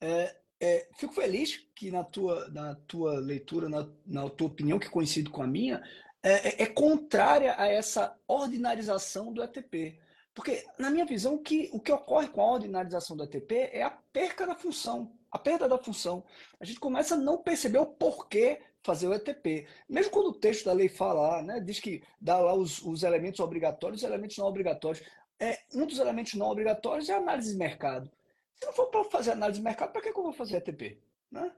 É, 0.00 0.34
é, 0.58 0.88
fico 0.98 1.12
feliz 1.12 1.58
que 1.74 1.90
na 1.90 2.02
tua, 2.02 2.48
na 2.48 2.74
tua 2.86 3.20
leitura, 3.20 3.68
na, 3.68 3.86
na 4.06 4.30
tua 4.30 4.46
opinião, 4.46 4.78
que 4.78 4.88
coincide 4.88 5.28
com 5.28 5.42
a 5.42 5.46
minha, 5.46 5.82
é, 6.22 6.62
é, 6.62 6.62
é 6.62 6.66
contrária 6.66 7.54
a 7.58 7.68
essa 7.68 8.18
ordinarização 8.26 9.30
do 9.30 9.42
ETP. 9.42 10.00
Porque, 10.32 10.64
na 10.78 10.90
minha 10.90 11.04
visão, 11.04 11.36
que, 11.36 11.68
o 11.70 11.78
que 11.78 11.92
ocorre 11.92 12.28
com 12.28 12.40
a 12.40 12.52
ordinarização 12.52 13.14
do 13.14 13.24
ETP 13.24 13.70
é 13.72 13.82
a 13.82 13.90
perca 13.90 14.46
da 14.46 14.54
função, 14.54 15.12
a 15.30 15.38
perda 15.38 15.68
da 15.68 15.76
função. 15.76 16.24
A 16.58 16.64
gente 16.64 16.80
começa 16.80 17.14
a 17.14 17.18
não 17.18 17.36
perceber 17.36 17.78
o 17.78 17.86
porquê 17.86 18.58
fazer 18.84 19.08
o 19.08 19.14
ETP. 19.14 19.66
Mesmo 19.88 20.12
quando 20.12 20.28
o 20.28 20.38
texto 20.38 20.66
da 20.66 20.72
lei 20.72 20.88
fala, 20.88 21.42
né, 21.42 21.58
diz 21.58 21.80
que 21.80 22.02
dá 22.20 22.38
lá 22.38 22.54
os, 22.54 22.80
os 22.82 23.02
elementos 23.02 23.40
obrigatórios 23.40 24.02
os 24.02 24.08
elementos 24.08 24.36
não 24.36 24.46
obrigatórios. 24.46 25.02
É, 25.40 25.58
um 25.74 25.86
dos 25.86 25.98
elementos 25.98 26.34
não 26.34 26.46
obrigatórios 26.46 27.08
é 27.08 27.14
a 27.14 27.18
análise 27.18 27.52
de 27.52 27.58
mercado. 27.58 28.10
Se 28.54 28.66
não 28.66 28.72
for 28.72 28.86
para 28.86 29.04
fazer 29.04 29.32
análise 29.32 29.58
de 29.58 29.64
mercado, 29.64 29.90
para 29.90 30.02
que, 30.02 30.12
que 30.12 30.18
eu 30.18 30.22
vou 30.22 30.32
fazer 30.32 30.58
ETP? 30.58 31.00
Né? 31.30 31.50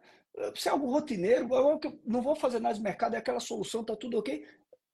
Se 0.55 0.69
é 0.69 0.73
algo 0.73 0.91
rotineiro, 0.91 1.49
eu 1.55 1.81
não 2.05 2.23
vou 2.23 2.37
fazer 2.37 2.59
análise 2.59 2.81
de 2.81 2.85
mercado, 2.85 3.15
é 3.15 3.19
aquela 3.19 3.41
solução, 3.41 3.83
está 3.83 3.97
tudo 3.97 4.19
ok. 4.19 4.47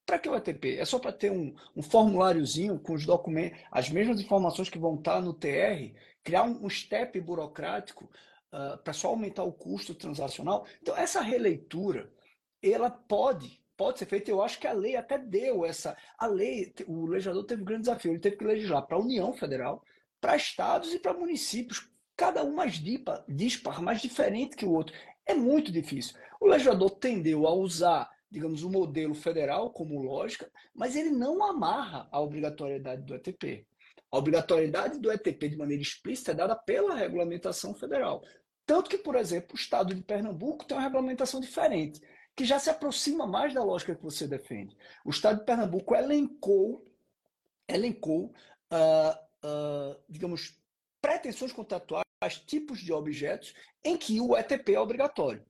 Para 0.04 0.18
que 0.18 0.28
o 0.28 0.34
ETP? 0.34 0.78
É 0.78 0.84
só 0.84 0.98
para 0.98 1.12
ter 1.12 1.30
um, 1.30 1.54
um 1.76 1.82
formuláriozinho 1.82 2.78
com 2.80 2.94
os 2.94 3.06
documentos, 3.06 3.60
as 3.70 3.88
mesmas 3.88 4.20
informações 4.20 4.68
que 4.68 4.78
vão 4.78 4.96
estar 4.96 5.20
no 5.20 5.32
TR, 5.32 5.94
criar 6.24 6.42
um, 6.42 6.64
um 6.64 6.70
step 6.70 7.20
burocrático 7.20 8.10
uh, 8.52 8.78
para 8.78 8.92
só 8.92 9.08
aumentar 9.08 9.44
o 9.44 9.52
custo 9.52 9.94
transacional. 9.94 10.66
Então, 10.80 10.96
essa 10.96 11.20
releitura, 11.20 12.10
ela 12.70 12.90
pode 12.90 13.62
pode 13.82 13.98
ser 13.98 14.06
feita. 14.06 14.30
Eu 14.30 14.40
acho 14.40 14.60
que 14.60 14.66
a 14.68 14.72
lei 14.72 14.94
até 14.94 15.18
deu 15.18 15.64
essa. 15.64 15.96
A 16.16 16.26
lei, 16.26 16.72
o 16.86 17.06
legislador 17.06 17.44
teve 17.44 17.62
um 17.62 17.64
grande 17.64 17.82
desafio. 17.82 18.12
Ele 18.12 18.20
teve 18.20 18.36
que 18.36 18.44
legislar 18.44 18.86
para 18.86 18.96
a 18.96 19.00
União 19.00 19.32
Federal, 19.32 19.84
para 20.20 20.36
estados 20.36 20.94
e 20.94 21.00
para 21.00 21.12
municípios, 21.12 21.90
cada 22.16 22.44
um 22.44 22.54
mais 22.54 22.80
dispar, 23.28 23.82
mais 23.82 24.00
diferente 24.00 24.54
que 24.54 24.64
o 24.64 24.70
outro. 24.70 24.94
É 25.26 25.34
muito 25.34 25.72
difícil. 25.72 26.16
O 26.40 26.46
legislador 26.46 26.90
tendeu 26.90 27.44
a 27.46 27.52
usar, 27.52 28.08
digamos, 28.30 28.62
o 28.62 28.70
modelo 28.70 29.14
federal 29.14 29.70
como 29.70 30.00
lógica, 30.00 30.48
mas 30.72 30.94
ele 30.94 31.10
não 31.10 31.44
amarra 31.44 32.08
a 32.12 32.20
obrigatoriedade 32.20 33.02
do 33.02 33.14
ETP. 33.16 33.66
A 34.10 34.18
obrigatoriedade 34.18 35.00
do 35.00 35.10
ETP 35.10 35.48
de 35.48 35.56
maneira 35.56 35.82
explícita 35.82 36.32
é 36.32 36.34
dada 36.34 36.54
pela 36.54 36.94
regulamentação 36.94 37.74
federal. 37.74 38.22
Tanto 38.64 38.88
que, 38.88 38.98
por 38.98 39.16
exemplo, 39.16 39.54
o 39.54 39.58
estado 39.58 39.92
de 39.92 40.02
Pernambuco 40.02 40.64
tem 40.64 40.76
uma 40.76 40.84
regulamentação 40.84 41.40
diferente 41.40 42.00
que 42.34 42.44
já 42.44 42.58
se 42.58 42.70
aproxima 42.70 43.26
mais 43.26 43.52
da 43.52 43.62
lógica 43.62 43.94
que 43.94 44.02
você 44.02 44.26
defende. 44.26 44.76
O 45.04 45.10
Estado 45.10 45.40
de 45.40 45.44
Pernambuco 45.44 45.94
elencou, 45.94 46.84
elencou 47.68 48.32
uh, 48.72 49.46
uh, 49.46 50.02
digamos, 50.08 50.58
pretensões 51.00 51.52
contratuais, 51.52 52.04
tipos 52.46 52.80
de 52.80 52.92
objetos 52.92 53.54
em 53.84 53.96
que 53.96 54.20
o 54.20 54.36
ETP 54.36 54.74
é 54.74 54.80
obrigatório. 54.80 55.44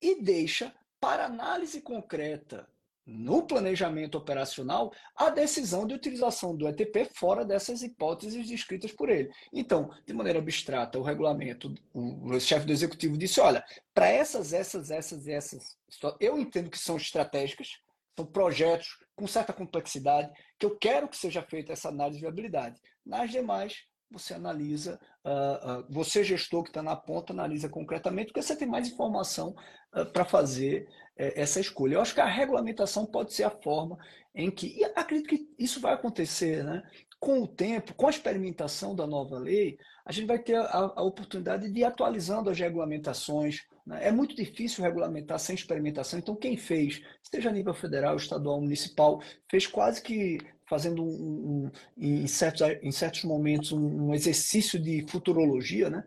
E 0.00 0.22
deixa 0.22 0.74
para 1.00 1.26
análise 1.26 1.80
concreta 1.80 2.68
no 3.10 3.42
planejamento 3.42 4.16
operacional 4.16 4.92
a 5.16 5.30
decisão 5.30 5.84
de 5.84 5.94
utilização 5.94 6.54
do 6.54 6.68
ETP 6.68 7.10
fora 7.12 7.44
dessas 7.44 7.82
hipóteses 7.82 8.46
descritas 8.46 8.92
por 8.92 9.10
ele. 9.10 9.30
Então, 9.52 9.90
de 10.06 10.12
maneira 10.12 10.38
abstrata, 10.38 10.98
o 10.98 11.02
regulamento, 11.02 11.74
o 11.92 12.38
chefe 12.38 12.66
do 12.66 12.72
executivo 12.72 13.18
disse: 13.18 13.40
olha, 13.40 13.64
para 13.92 14.08
essas, 14.08 14.52
essas, 14.52 14.90
essas 14.90 15.26
essas, 15.26 15.76
eu 16.20 16.38
entendo 16.38 16.70
que 16.70 16.78
são 16.78 16.96
estratégicas, 16.96 17.80
são 18.16 18.24
projetos 18.24 18.98
com 19.16 19.26
certa 19.26 19.52
complexidade, 19.52 20.30
que 20.58 20.64
eu 20.64 20.78
quero 20.78 21.08
que 21.08 21.16
seja 21.16 21.42
feita 21.42 21.72
essa 21.72 21.88
análise 21.88 22.18
de 22.18 22.22
viabilidade. 22.24 22.80
Nas 23.04 23.30
demais, 23.30 23.84
você 24.10 24.34
analisa, 24.34 24.98
uh, 25.24 25.80
uh, 25.80 25.86
você 25.88 26.24
gestor 26.24 26.64
que 26.64 26.70
está 26.70 26.82
na 26.82 26.96
ponta, 26.96 27.32
analisa 27.32 27.68
concretamente, 27.68 28.28
porque 28.28 28.42
você 28.42 28.56
tem 28.56 28.66
mais 28.66 28.88
informação 28.88 29.54
uh, 29.94 30.04
para 30.06 30.24
fazer 30.24 30.88
é, 31.16 31.40
essa 31.40 31.60
escolha. 31.60 31.94
Eu 31.94 32.00
acho 32.00 32.14
que 32.14 32.20
a 32.20 32.26
regulamentação 32.26 33.04
pode 33.04 33.34
ser 33.34 33.44
a 33.44 33.50
forma 33.50 33.98
em 34.34 34.50
que, 34.50 34.78
e 34.78 34.84
acredito 34.84 35.28
que 35.28 35.48
isso 35.58 35.80
vai 35.80 35.92
acontecer, 35.92 36.64
né? 36.64 36.82
Com 37.18 37.42
o 37.42 37.46
tempo, 37.46 37.92
com 37.94 38.06
a 38.06 38.10
experimentação 38.10 38.96
da 38.96 39.06
nova 39.06 39.38
lei, 39.38 39.76
a 40.06 40.12
gente 40.12 40.26
vai 40.26 40.38
ter 40.38 40.56
a, 40.56 40.92
a 40.96 41.02
oportunidade 41.02 41.70
de 41.70 41.80
ir 41.80 41.84
atualizando 41.84 42.48
as 42.48 42.58
regulamentações. 42.58 43.66
Né? 43.86 44.08
É 44.08 44.10
muito 44.10 44.34
difícil 44.34 44.82
regulamentar 44.82 45.38
sem 45.38 45.54
experimentação, 45.54 46.18
então 46.18 46.34
quem 46.34 46.56
fez, 46.56 47.02
seja 47.22 47.50
a 47.50 47.52
nível 47.52 47.74
federal, 47.74 48.16
estadual, 48.16 48.58
municipal, 48.58 49.20
fez 49.50 49.66
quase 49.66 50.00
que 50.02 50.38
fazendo 50.70 51.02
um, 51.02 51.66
um, 51.66 51.70
em, 51.98 52.28
certos, 52.28 52.62
em 52.80 52.92
certos 52.92 53.24
momentos 53.24 53.72
um, 53.72 54.14
exercício 54.14 54.78
de 54.78 55.04
futurologia, 55.08 55.90
né? 55.90 56.04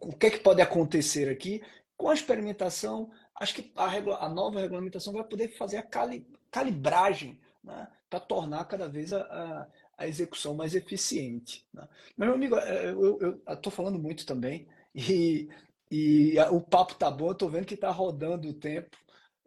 O 0.00 0.16
que 0.16 0.28
é 0.28 0.30
que 0.30 0.40
pode 0.40 0.62
acontecer 0.62 1.28
aqui? 1.28 1.62
Com 1.94 2.08
a 2.08 2.14
experimentação, 2.14 3.10
acho 3.38 3.54
que 3.54 3.70
a, 3.76 3.86
regula, 3.86 4.16
a 4.16 4.28
nova 4.28 4.60
regulamentação 4.60 5.12
vai 5.12 5.24
poder 5.24 5.48
fazer 5.58 5.76
a 5.76 5.82
cali, 5.82 6.26
calibragem 6.50 7.38
né, 7.62 7.86
para 8.08 8.18
tornar 8.18 8.64
cada 8.64 8.88
vez 8.88 9.12
a, 9.12 9.68
a 9.98 10.08
execução 10.08 10.54
mais 10.54 10.74
eficiente. 10.74 11.66
Né? 11.74 11.86
Mas, 12.16 12.28
meu 12.28 12.34
amigo, 12.34 12.56
é, 12.56 12.90
eu 12.90 13.42
estou 13.46 13.70
falando 13.70 13.98
muito 13.98 14.24
também, 14.24 14.66
e, 14.94 15.50
e 15.90 16.34
o 16.50 16.62
papo 16.62 16.94
tá 16.94 17.10
bom, 17.10 17.32
estou 17.32 17.50
vendo 17.50 17.66
que 17.66 17.74
está 17.74 17.90
rodando 17.90 18.48
o 18.48 18.54
tempo, 18.54 18.96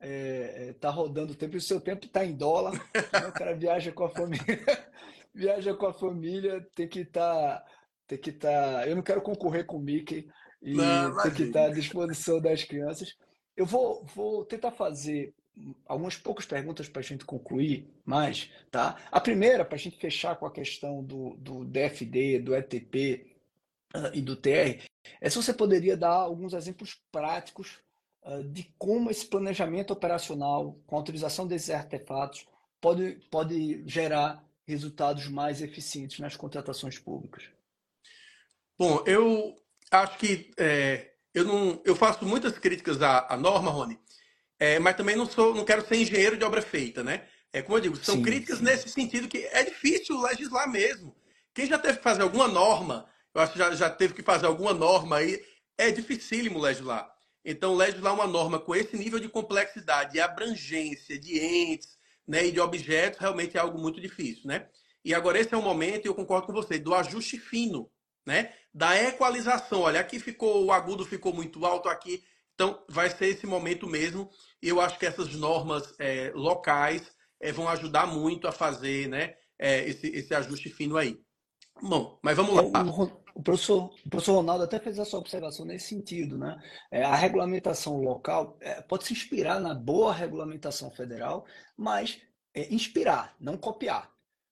é, 0.01 0.69
é 0.69 0.73
tá 0.73 0.89
rodando 0.89 1.33
o 1.33 1.35
tempo, 1.35 1.55
e 1.55 1.57
o 1.57 1.61
seu 1.61 1.79
tempo 1.79 2.05
está 2.05 2.25
em 2.25 2.33
dólar, 2.33 2.73
né? 2.73 3.27
o 3.27 3.31
cara 3.31 3.55
viaja 3.55 3.91
com 3.91 4.03
a 4.03 4.09
família, 4.09 4.45
viaja 5.33 5.73
com 5.73 5.85
a 5.85 5.93
família, 5.93 6.67
tem 6.75 6.87
que 6.87 7.01
estar. 7.01 7.59
Tá, 7.59 7.65
tem 8.07 8.17
que 8.17 8.31
estar. 8.31 8.73
Tá, 8.73 8.87
eu 8.87 8.95
não 8.95 9.03
quero 9.03 9.21
concorrer 9.21 9.65
com 9.65 9.77
o 9.77 9.81
Mickey 9.81 10.27
e 10.61 10.73
não, 10.73 11.15
tem 11.23 11.33
que 11.33 11.43
estar 11.43 11.61
tá 11.61 11.65
à 11.67 11.73
disposição 11.73 12.41
das 12.41 12.63
crianças. 12.63 13.15
Eu 13.55 13.65
vou, 13.65 14.03
vou 14.13 14.45
tentar 14.45 14.71
fazer 14.71 15.33
algumas 15.85 16.15
poucas 16.15 16.45
perguntas 16.45 16.87
para 16.87 17.01
a 17.01 17.03
gente 17.03 17.25
concluir 17.25 17.89
mais, 18.05 18.49
tá? 18.69 18.97
A 19.11 19.19
primeira, 19.19 19.65
para 19.65 19.75
a 19.75 19.79
gente 19.79 19.97
fechar 19.97 20.35
com 20.35 20.45
a 20.45 20.51
questão 20.51 21.03
do, 21.03 21.35
do 21.37 21.65
DFD, 21.65 22.39
do 22.39 22.55
ETP 22.55 23.35
uh, 23.95 24.11
e 24.13 24.21
do 24.21 24.35
TR, 24.35 24.83
é 25.19 25.29
se 25.29 25.35
você 25.35 25.53
poderia 25.53 25.97
dar 25.97 26.11
alguns 26.11 26.53
exemplos 26.53 26.99
práticos 27.11 27.79
de 28.51 28.71
como 28.77 29.09
esse 29.09 29.25
planejamento 29.25 29.91
operacional, 29.91 30.77
com 30.85 30.95
a 30.95 30.99
utilização 30.99 31.47
desses 31.47 31.69
artefatos, 31.69 32.45
pode, 32.79 33.19
pode 33.29 33.83
gerar 33.87 34.43
resultados 34.67 35.27
mais 35.27 35.61
eficientes 35.61 36.19
nas 36.19 36.35
contratações 36.35 36.97
públicas. 36.99 37.43
Bom, 38.77 39.03
eu 39.05 39.55
acho 39.91 40.17
que 40.17 40.51
é, 40.57 41.11
eu, 41.33 41.45
não, 41.45 41.81
eu 41.85 41.95
faço 41.95 42.25
muitas 42.25 42.57
críticas 42.57 43.01
à, 43.01 43.33
à 43.33 43.37
norma, 43.37 43.71
Rony, 43.71 43.99
é, 44.59 44.79
mas 44.79 44.95
também 44.95 45.15
não 45.15 45.25
sou, 45.25 45.53
não 45.53 45.65
quero 45.65 45.85
ser 45.85 45.97
engenheiro 45.97 46.37
de 46.37 46.43
obra 46.43 46.61
feita, 46.61 47.03
né? 47.03 47.27
É 47.53 47.61
como 47.61 47.77
eu 47.77 47.81
digo, 47.81 47.95
são 47.97 48.15
sim, 48.15 48.21
críticas 48.21 48.59
sim. 48.59 48.63
nesse 48.63 48.89
sentido 48.89 49.27
que 49.27 49.39
é 49.51 49.63
difícil 49.63 50.19
legislar 50.21 50.69
mesmo. 50.69 51.15
Quem 51.53 51.65
já 51.65 51.77
teve 51.77 51.97
que 51.97 52.03
fazer 52.03 52.21
alguma 52.21 52.47
norma, 52.47 53.05
eu 53.33 53.41
acho 53.41 53.53
que 53.53 53.59
já, 53.59 53.75
já 53.75 53.89
teve 53.89 54.13
que 54.13 54.23
fazer 54.23 54.45
alguma 54.45 54.73
norma 54.73 55.17
aí, 55.17 55.43
é 55.77 55.91
dificílimo 55.91 56.59
legislar. 56.59 57.11
Então, 57.43 57.75
legislar 57.75 58.13
uma 58.13 58.27
norma 58.27 58.59
com 58.59 58.75
esse 58.75 58.97
nível 58.97 59.19
de 59.19 59.27
complexidade 59.27 60.17
e 60.17 60.21
abrangência 60.21 61.19
de 61.19 61.39
entes 61.39 61.97
né, 62.27 62.45
e 62.45 62.51
de 62.51 62.59
objetos 62.59 63.19
realmente 63.19 63.57
é 63.57 63.59
algo 63.59 63.79
muito 63.79 63.99
difícil, 63.99 64.47
né? 64.47 64.67
E 65.03 65.13
agora 65.13 65.39
esse 65.39 65.53
é 65.53 65.57
o 65.57 65.61
momento, 65.61 66.05
e 66.05 66.07
eu 66.07 66.13
concordo 66.13 66.45
com 66.45 66.53
você, 66.53 66.77
do 66.77 66.93
ajuste 66.93 67.39
fino, 67.39 67.89
né? 68.25 68.53
Da 68.73 68.95
equalização. 69.01 69.81
Olha, 69.81 69.99
aqui 69.99 70.19
ficou, 70.19 70.63
o 70.65 70.71
agudo 70.71 71.03
ficou 71.03 71.33
muito 71.33 71.65
alto 71.65 71.89
aqui. 71.89 72.23
Então, 72.53 72.83
vai 72.87 73.09
ser 73.09 73.27
esse 73.27 73.47
momento 73.47 73.87
mesmo. 73.87 74.29
E 74.61 74.69
eu 74.69 74.79
acho 74.79 74.99
que 74.99 75.05
essas 75.05 75.33
normas 75.33 75.95
é, 75.97 76.31
locais 76.35 77.11
é, 77.39 77.51
vão 77.51 77.67
ajudar 77.67 78.05
muito 78.05 78.47
a 78.47 78.51
fazer 78.51 79.07
né, 79.07 79.33
é, 79.57 79.83
esse, 79.89 80.07
esse 80.07 80.33
ajuste 80.35 80.69
fino 80.69 80.97
aí. 80.97 81.19
Bom, 81.81 82.19
mas 82.21 82.37
vamos 82.37 82.55
lá. 82.55 82.83
O, 82.83 83.11
o, 83.33 83.43
professor, 83.43 83.91
o 84.05 84.09
professor 84.09 84.35
Ronaldo 84.35 84.63
até 84.63 84.79
fez 84.79 84.99
essa 84.99 85.17
observação 85.17 85.65
nesse 85.65 85.87
sentido. 85.87 86.37
Né? 86.37 86.61
É, 86.91 87.03
a 87.03 87.15
regulamentação 87.15 87.97
local 87.97 88.57
é, 88.61 88.81
pode 88.81 89.05
se 89.05 89.13
inspirar 89.13 89.59
na 89.59 89.73
boa 89.73 90.13
regulamentação 90.13 90.91
federal, 90.91 91.45
mas 91.75 92.21
é, 92.53 92.73
inspirar, 92.73 93.35
não 93.39 93.57
copiar. 93.57 94.11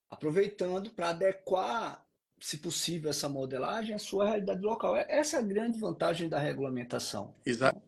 Aproveitando 0.09 0.89
para 0.89 1.09
adequar, 1.09 2.03
se 2.39 2.57
possível, 2.57 3.09
essa 3.09 3.29
modelagem 3.29 3.93
à 3.93 3.99
sua 3.99 4.25
realidade 4.25 4.61
local. 4.61 4.95
É, 4.95 5.05
essa 5.07 5.37
é 5.37 5.39
a 5.39 5.43
grande 5.43 5.77
vantagem 5.77 6.27
da 6.27 6.39
regulamentação. 6.39 7.35
Exato. 7.45 7.81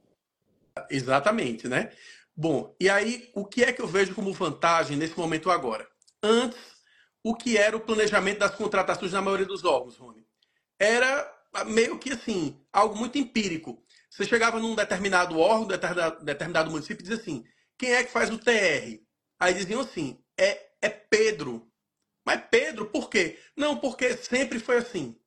Exatamente, 0.90 1.68
né? 1.68 1.92
Bom, 2.36 2.74
e 2.80 2.90
aí 2.90 3.30
o 3.36 3.46
que 3.46 3.64
é 3.64 3.74
que 3.74 3.82
eu 3.82 3.88
vejo 3.88 4.16
como 4.16 4.32
vantagem 4.34 4.98
nesse 4.98 5.18
momento 5.18 5.50
agora? 5.52 5.88
Antes, 6.24 6.81
o 7.24 7.36
que 7.36 7.58
era 7.58 7.76
o 7.76 7.82
planejamento 7.82 8.40
das 8.40 8.56
contratações 8.56 9.12
na 9.12 9.22
maioria 9.22 9.46
dos 9.46 9.64
órgãos, 9.64 9.98
Rony? 9.98 10.26
Era 10.80 11.32
meio 11.66 12.00
que 12.00 12.14
assim, 12.14 12.60
algo 12.72 12.96
muito 12.96 13.18
empírico. 13.18 13.84
Você 14.10 14.26
chegava 14.26 14.60
num 14.60 14.76
determinado 14.76 15.38
órgão, 15.40 15.68
determinado, 15.68 16.24
determinado 16.24 16.72
município 16.72 17.02
e 17.02 17.08
dizia 17.08 17.22
assim: 17.22 17.44
quem 17.78 17.94
é 17.94 18.04
que 18.04 18.12
faz 18.12 18.30
o 18.30 18.38
TR? 18.38 19.00
Aí 19.40 19.54
diziam 19.54 19.82
assim: 19.82 20.24
é, 20.38 20.72
é 20.82 20.90
Pedro. 20.90 21.68
Mas 22.26 22.44
Pedro, 22.50 22.86
por 22.86 23.10
quê? 23.10 23.40
Não, 23.56 23.78
porque 23.78 24.16
sempre 24.18 24.60
foi 24.60 24.78
assim. 24.78 25.18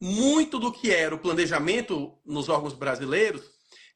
Muito 0.00 0.58
do 0.58 0.72
que 0.72 0.90
era 0.90 1.14
o 1.14 1.18
planejamento 1.18 2.18
nos 2.24 2.48
órgãos 2.48 2.74
brasileiros 2.74 3.42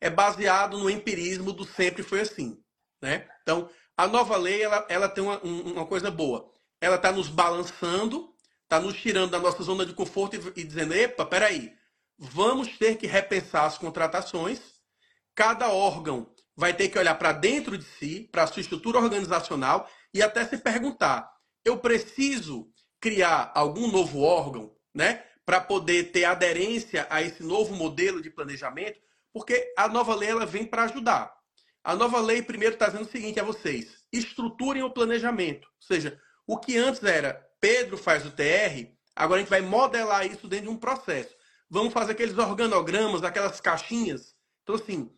é 0.01 0.09
baseado 0.09 0.79
no 0.79 0.89
empirismo 0.89 1.53
do 1.53 1.65
sempre 1.65 2.03
foi 2.03 2.21
assim. 2.21 2.63
Né? 3.03 3.29
Então, 3.43 3.69
a 3.97 4.07
nova 4.07 4.37
lei 4.37 4.63
ela, 4.63 4.87
ela 4.89 5.09
tem 5.09 5.23
uma, 5.23 5.41
uma 5.43 5.87
coisa 5.87 6.11
boa. 6.11 6.51
Ela 6.81 6.97
está 6.97 7.11
nos 7.11 7.29
balançando, 7.29 8.35
está 8.63 8.81
nos 8.81 8.97
tirando 8.97 9.31
da 9.31 9.39
nossa 9.39 9.63
zona 9.63 9.85
de 9.85 9.95
conforto 9.95 10.37
e, 10.37 10.61
e 10.61 10.65
dizendo: 10.65 10.95
epa, 10.95 11.25
peraí, 11.25 11.73
vamos 12.19 12.77
ter 12.79 12.97
que 12.97 13.07
repensar 13.07 13.65
as 13.65 13.79
contratações. 13.79 14.61
Cada 15.35 15.71
órgão 15.71 16.33
vai 16.57 16.75
ter 16.75 16.89
que 16.89 16.99
olhar 16.99 17.15
para 17.15 17.33
dentro 17.33 17.79
de 17.79 17.85
si, 17.85 18.29
para 18.33 18.43
a 18.43 18.47
sua 18.47 18.61
estrutura 18.61 18.99
organizacional 18.99 19.89
e 20.13 20.23
até 20.23 20.45
se 20.45 20.59
perguntar: 20.59 21.31
eu 21.65 21.79
preciso 21.79 22.69
criar 23.01 23.53
algum 23.55 23.91
novo 23.91 24.21
órgão, 24.21 24.75
né, 24.95 25.25
para 25.47 25.61
poder 25.61 26.11
ter 26.11 26.25
aderência 26.25 27.07
a 27.09 27.23
esse 27.23 27.43
novo 27.43 27.75
modelo 27.75 28.21
de 28.21 28.31
planejamento? 28.31 29.01
Porque 29.33 29.73
a 29.77 29.89
nova 29.89 30.15
lei 30.15 30.31
ela 30.31 30.45
vem 30.45 30.67
para 30.67 30.85
ajudar. 30.85 31.33
A 31.85 31.95
nova 31.95 32.21
lei, 32.21 32.43
primeiro, 32.43 32.75
está 32.75 32.87
dizendo 32.87 33.07
o 33.07 33.11
seguinte 33.11 33.39
a 33.39 33.45
vocês: 33.45 34.05
estruturem 34.13 34.83
o 34.83 34.91
planejamento. 34.91 35.67
Ou 35.67 35.87
seja, 35.87 36.21
o 36.49 36.59
que 36.59 36.77
antes 36.77 37.05
era 37.05 37.35
Pedro 37.61 37.97
faz 37.97 38.27
o 38.27 38.31
TR, 38.33 38.89
agora 39.15 39.39
a 39.39 39.43
gente 39.43 39.51
vai 39.51 39.61
modelar 39.61 40.27
isso 40.27 40.49
dentro 40.49 40.67
de 40.67 40.73
um 40.73 40.77
processo. 40.77 41.37
Vamos 41.71 41.93
fazer 41.93 42.13
aqueles 42.13 42.37
organogramas, 42.37 43.23
aquelas 43.23 43.61
caixinhas. 43.61 44.35
Então, 44.65 44.75
assim, 44.75 45.09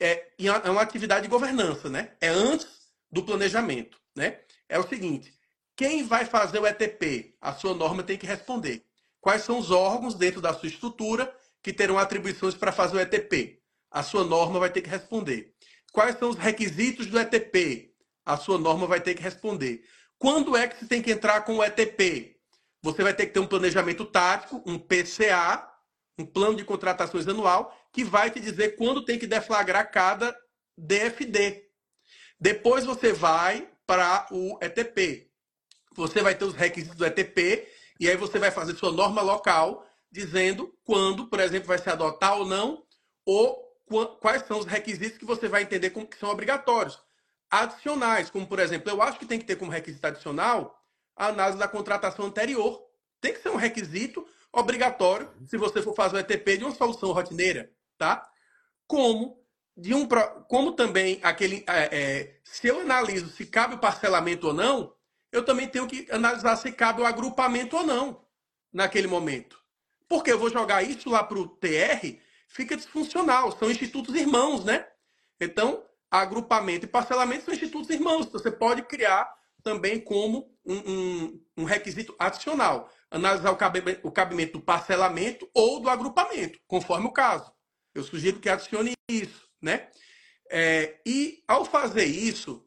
é, 0.00 0.28
é 0.38 0.70
uma 0.70 0.80
atividade 0.80 1.24
de 1.24 1.28
governança, 1.28 1.90
né? 1.90 2.12
É 2.20 2.28
antes 2.28 2.68
do 3.12 3.22
planejamento, 3.22 4.00
né? 4.16 4.40
É 4.66 4.78
o 4.78 4.88
seguinte: 4.88 5.34
quem 5.76 6.04
vai 6.04 6.24
fazer 6.24 6.58
o 6.58 6.66
ETP? 6.66 7.36
A 7.40 7.52
sua 7.52 7.74
norma 7.74 8.02
tem 8.02 8.16
que 8.16 8.26
responder. 8.26 8.84
Quais 9.20 9.42
são 9.42 9.58
os 9.58 9.70
órgãos 9.70 10.14
dentro 10.14 10.40
da 10.40 10.54
sua 10.54 10.68
estrutura 10.68 11.34
que 11.62 11.72
terão 11.72 11.98
atribuições 11.98 12.54
para 12.54 12.72
fazer 12.72 12.96
o 12.96 13.00
ETP. 13.00 13.60
A 13.90 14.02
sua 14.02 14.24
norma 14.24 14.58
vai 14.58 14.70
ter 14.70 14.80
que 14.80 14.90
responder. 14.90 15.54
Quais 15.92 16.18
são 16.18 16.30
os 16.30 16.36
requisitos 16.36 17.06
do 17.06 17.18
ETP? 17.18 17.94
A 18.24 18.36
sua 18.36 18.58
norma 18.58 18.86
vai 18.86 19.00
ter 19.00 19.14
que 19.14 19.22
responder. 19.22 19.84
Quando 20.18 20.56
é 20.56 20.66
que 20.66 20.76
você 20.76 20.86
tem 20.86 21.00
que 21.00 21.12
entrar 21.12 21.42
com 21.42 21.56
o 21.56 21.64
ETP? 21.64 22.36
Você 22.82 23.02
vai 23.02 23.14
ter 23.14 23.26
que 23.26 23.32
ter 23.32 23.40
um 23.40 23.46
planejamento 23.46 24.04
tático, 24.04 24.62
um 24.66 24.78
PCA, 24.78 25.68
um 26.18 26.26
plano 26.26 26.56
de 26.56 26.64
contratações 26.64 27.26
anual, 27.26 27.76
que 27.92 28.04
vai 28.04 28.30
te 28.30 28.40
dizer 28.40 28.76
quando 28.76 29.04
tem 29.04 29.18
que 29.18 29.26
deflagrar 29.26 29.90
cada 29.90 30.36
DFD. 30.76 31.64
Depois 32.40 32.84
você 32.84 33.12
vai 33.12 33.68
para 33.86 34.26
o 34.30 34.58
ETP. 34.60 35.30
Você 35.94 36.22
vai 36.22 36.34
ter 36.34 36.44
os 36.44 36.54
requisitos 36.54 36.96
do 36.96 37.06
ETP 37.06 37.68
e 37.98 38.08
aí 38.08 38.16
você 38.16 38.38
vai 38.38 38.50
fazer 38.50 38.76
sua 38.76 38.92
norma 38.92 39.22
local 39.22 39.86
dizendo 40.10 40.72
quando, 40.84 41.26
por 41.26 41.40
exemplo, 41.40 41.68
vai 41.68 41.78
se 41.78 41.90
adotar 41.90 42.38
ou 42.38 42.46
não, 42.46 42.84
ou 43.24 43.68
quais 44.20 44.46
são 44.46 44.58
os 44.58 44.66
requisitos 44.66 45.18
que 45.18 45.24
você 45.24 45.48
vai 45.48 45.62
entender 45.62 45.90
como 45.90 46.06
que 46.06 46.18
são 46.18 46.30
obrigatórios. 46.30 46.98
Adicionais, 47.50 48.30
como 48.30 48.46
por 48.46 48.58
exemplo, 48.58 48.90
eu 48.90 49.00
acho 49.00 49.18
que 49.18 49.26
tem 49.26 49.38
que 49.38 49.44
ter 49.44 49.56
como 49.56 49.70
requisito 49.70 50.06
adicional 50.06 50.84
a 51.16 51.28
análise 51.28 51.58
da 51.58 51.66
contratação 51.66 52.26
anterior. 52.26 52.82
Tem 53.20 53.32
que 53.32 53.40
ser 53.40 53.48
um 53.48 53.56
requisito 53.56 54.26
obrigatório 54.52 55.30
se 55.46 55.56
você 55.56 55.82
for 55.82 55.94
fazer 55.94 56.16
o 56.16 56.20
ETP 56.20 56.58
de 56.58 56.64
uma 56.64 56.74
solução 56.74 57.12
rotineira, 57.12 57.72
tá? 57.96 58.28
Como 58.86 59.42
de 59.76 59.94
um 59.94 60.06
como 60.48 60.72
também 60.72 61.20
aquele 61.22 61.64
é, 61.68 61.96
é, 61.96 62.40
se 62.42 62.66
eu 62.66 62.80
analiso 62.80 63.30
se 63.30 63.46
cabe 63.46 63.76
o 63.76 63.78
parcelamento 63.78 64.48
ou 64.48 64.52
não, 64.52 64.94
eu 65.30 65.44
também 65.44 65.68
tenho 65.68 65.86
que 65.86 66.06
analisar 66.10 66.56
se 66.56 66.72
cabe 66.72 67.00
o 67.00 67.06
agrupamento 67.06 67.76
ou 67.76 67.84
não 67.84 68.24
naquele 68.72 69.06
momento. 69.06 69.58
Porque 70.08 70.32
eu 70.32 70.38
vou 70.38 70.50
jogar 70.50 70.82
isso 70.82 71.10
lá 71.10 71.22
para 71.22 71.38
o 71.38 71.46
TR, 71.46 72.18
fica 72.46 72.76
disfuncional. 72.76 73.52
São 73.52 73.70
institutos 73.70 74.14
irmãos, 74.14 74.64
né? 74.64 74.86
Então, 75.40 75.84
agrupamento 76.10 76.84
e 76.84 76.88
parcelamento 76.88 77.44
são 77.44 77.54
institutos 77.54 77.90
irmãos. 77.90 78.26
Então, 78.26 78.40
você 78.40 78.50
pode 78.50 78.82
criar 78.82 79.32
também 79.62 80.00
como 80.00 80.50
um, 80.64 80.76
um, 80.76 81.44
um 81.58 81.64
requisito 81.64 82.14
adicional. 82.18 82.90
Analisar 83.10 83.50
o 83.50 84.10
cabimento, 84.10 84.52
do 84.58 84.60
parcelamento 84.60 85.48
ou 85.54 85.80
do 85.80 85.88
agrupamento, 85.88 86.58
conforme 86.66 87.06
o 87.06 87.12
caso. 87.12 87.52
Eu 87.94 88.02
sugiro 88.02 88.38
que 88.38 88.48
adicione 88.48 88.92
isso, 89.10 89.48
né? 89.60 89.88
É, 90.50 91.00
e 91.04 91.42
ao 91.46 91.64
fazer 91.64 92.04
isso, 92.04 92.66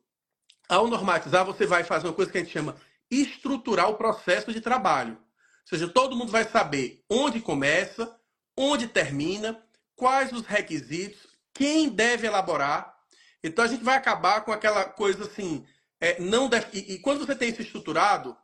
ao 0.67 0.87
normatizar, 0.87 1.45
você 1.45 1.65
vai 1.65 1.83
fazer 1.83 2.07
uma 2.07 2.13
coisa 2.13 2.31
que 2.31 2.37
a 2.37 2.41
gente 2.41 2.53
chama 2.53 2.75
estruturar 3.09 3.89
o 3.89 3.97
processo 3.97 4.53
de 4.53 4.61
trabalho. 4.61 5.13
Ou 5.13 5.67
seja, 5.67 5.87
todo 5.87 6.15
mundo 6.15 6.31
vai 6.31 6.43
saber 6.43 7.03
onde 7.09 7.39
começa, 7.39 8.17
onde 8.57 8.87
termina, 8.87 9.63
quais 9.95 10.31
os 10.31 10.45
requisitos, 10.45 11.27
quem 11.53 11.89
deve 11.89 12.25
elaborar. 12.25 12.95
Então 13.43 13.65
a 13.65 13.67
gente 13.67 13.83
vai 13.83 13.95
acabar 13.95 14.41
com 14.41 14.51
aquela 14.51 14.85
coisa 14.85 15.23
assim, 15.23 15.65
é, 15.99 16.19
não 16.19 16.47
deve, 16.47 16.67
e, 16.73 16.93
e, 16.93 16.99
quando 16.99 17.25
você 17.25 17.35
tem 17.35 17.49
isso 17.49 17.61
estruturado, 17.61 18.35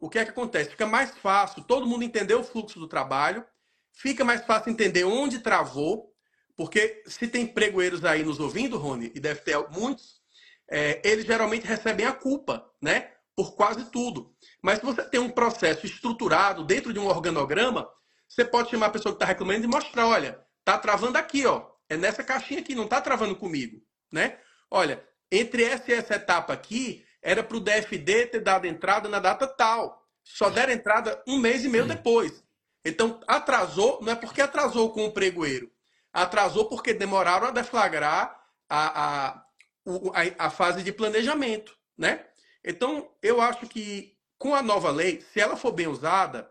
o 0.00 0.08
que 0.08 0.18
é 0.18 0.24
que 0.24 0.30
acontece? 0.30 0.70
Fica 0.70 0.86
mais 0.86 1.16
fácil 1.18 1.62
todo 1.64 1.86
mundo 1.86 2.04
entender 2.04 2.34
o 2.34 2.44
fluxo 2.44 2.78
do 2.78 2.88
trabalho, 2.88 3.44
fica 3.92 4.24
mais 4.24 4.44
fácil 4.44 4.70
entender 4.70 5.04
onde 5.04 5.40
travou, 5.40 6.14
porque 6.56 7.02
se 7.06 7.28
tem 7.28 7.46
pregoeiros 7.46 8.04
aí 8.04 8.24
nos 8.24 8.40
ouvindo, 8.40 8.78
Rony, 8.78 9.12
e 9.14 9.20
deve 9.20 9.40
ter 9.40 9.56
muitos, 9.70 10.20
é, 10.68 11.00
eles 11.04 11.24
geralmente 11.24 11.66
recebem 11.66 12.04
a 12.04 12.12
culpa, 12.12 12.68
né? 12.80 13.12
Por 13.34 13.54
quase 13.54 13.84
tudo. 13.86 14.34
Mas 14.60 14.80
se 14.80 14.84
você 14.84 15.02
tem 15.04 15.20
um 15.20 15.30
processo 15.30 15.86
estruturado 15.86 16.64
dentro 16.64 16.92
de 16.92 16.98
um 16.98 17.06
organograma, 17.06 17.88
você 18.28 18.44
pode 18.44 18.70
chamar 18.70 18.86
a 18.86 18.90
pessoa 18.90 19.12
que 19.12 19.16
está 19.16 19.26
reclamando 19.26 19.64
e 19.64 19.68
mostrar, 19.68 20.06
olha, 20.06 20.44
tá 20.64 20.76
travando 20.76 21.16
aqui, 21.16 21.46
ó. 21.46 21.70
É 21.88 21.96
nessa 21.96 22.22
caixinha 22.22 22.60
aqui, 22.60 22.74
não 22.74 22.84
está 22.84 23.00
travando 23.00 23.34
comigo, 23.34 23.80
né? 24.10 24.38
Olha, 24.70 25.04
entre 25.30 25.64
essa 25.64 25.90
e 25.90 25.94
essa 25.94 26.14
etapa 26.14 26.52
aqui, 26.52 27.04
era 27.22 27.42
para 27.42 27.56
o 27.56 27.60
DFD 27.60 28.26
ter 28.26 28.40
dado 28.40 28.66
entrada 28.66 29.08
na 29.08 29.18
data 29.18 29.46
tal. 29.46 30.06
Só 30.22 30.50
deram 30.50 30.72
entrada 30.72 31.22
um 31.26 31.38
mês 31.38 31.64
e 31.64 31.68
meio 31.68 31.86
depois. 31.86 32.44
Então, 32.84 33.20
atrasou, 33.26 34.00
não 34.02 34.12
é 34.12 34.14
porque 34.14 34.40
atrasou 34.40 34.92
com 34.92 35.04
o 35.04 35.12
pregoeiro. 35.12 35.70
Atrasou 36.12 36.66
porque 36.68 36.94
demoraram 36.94 37.48
a 37.48 37.50
deflagrar 37.50 38.40
a, 38.68 39.02
a, 39.02 39.28
a, 39.28 40.46
a 40.46 40.50
fase 40.50 40.82
de 40.82 40.92
planejamento, 40.92 41.76
né? 41.96 42.24
Então, 42.64 43.10
eu 43.22 43.40
acho 43.40 43.66
que 43.66 44.16
com 44.38 44.54
a 44.54 44.62
nova 44.62 44.90
lei, 44.90 45.20
se 45.20 45.40
ela 45.40 45.56
for 45.56 45.72
bem 45.72 45.86
usada, 45.86 46.48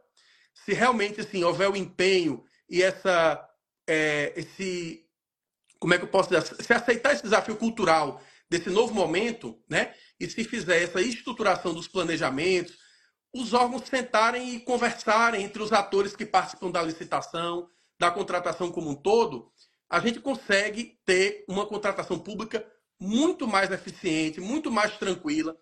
se 0.53 0.73
realmente 0.73 1.21
assim, 1.21 1.43
houver 1.43 1.69
o 1.69 1.75
empenho 1.75 2.43
e 2.69 2.83
essa, 2.83 3.47
é, 3.87 4.33
esse, 4.35 5.06
como 5.79 5.93
é 5.93 5.97
que 5.97 6.03
eu 6.03 6.09
posso 6.09 6.29
dizer, 6.29 6.43
se 6.43 6.73
aceitar 6.73 7.13
esse 7.13 7.23
desafio 7.23 7.55
cultural 7.55 8.21
desse 8.49 8.69
novo 8.69 8.93
momento, 8.93 9.59
né? 9.69 9.93
E 10.19 10.29
se 10.29 10.43
fizer 10.43 10.81
essa 10.83 11.01
estruturação 11.01 11.73
dos 11.73 11.87
planejamentos, 11.87 12.77
os 13.33 13.53
órgãos 13.53 13.83
sentarem 13.87 14.55
e 14.55 14.59
conversarem 14.59 15.43
entre 15.43 15.61
os 15.61 15.71
atores 15.71 16.15
que 16.15 16.25
participam 16.25 16.71
da 16.71 16.81
licitação, 16.81 17.69
da 17.99 18.09
contratação 18.09 18.71
como 18.71 18.89
um 18.89 18.95
todo, 18.95 19.51
a 19.89 19.99
gente 19.99 20.19
consegue 20.19 20.99
ter 21.05 21.45
uma 21.47 21.65
contratação 21.65 22.17
pública 22.17 22.65
muito 22.99 23.47
mais 23.47 23.71
eficiente, 23.71 24.39
muito 24.39 24.71
mais 24.71 24.97
tranquila. 24.97 25.55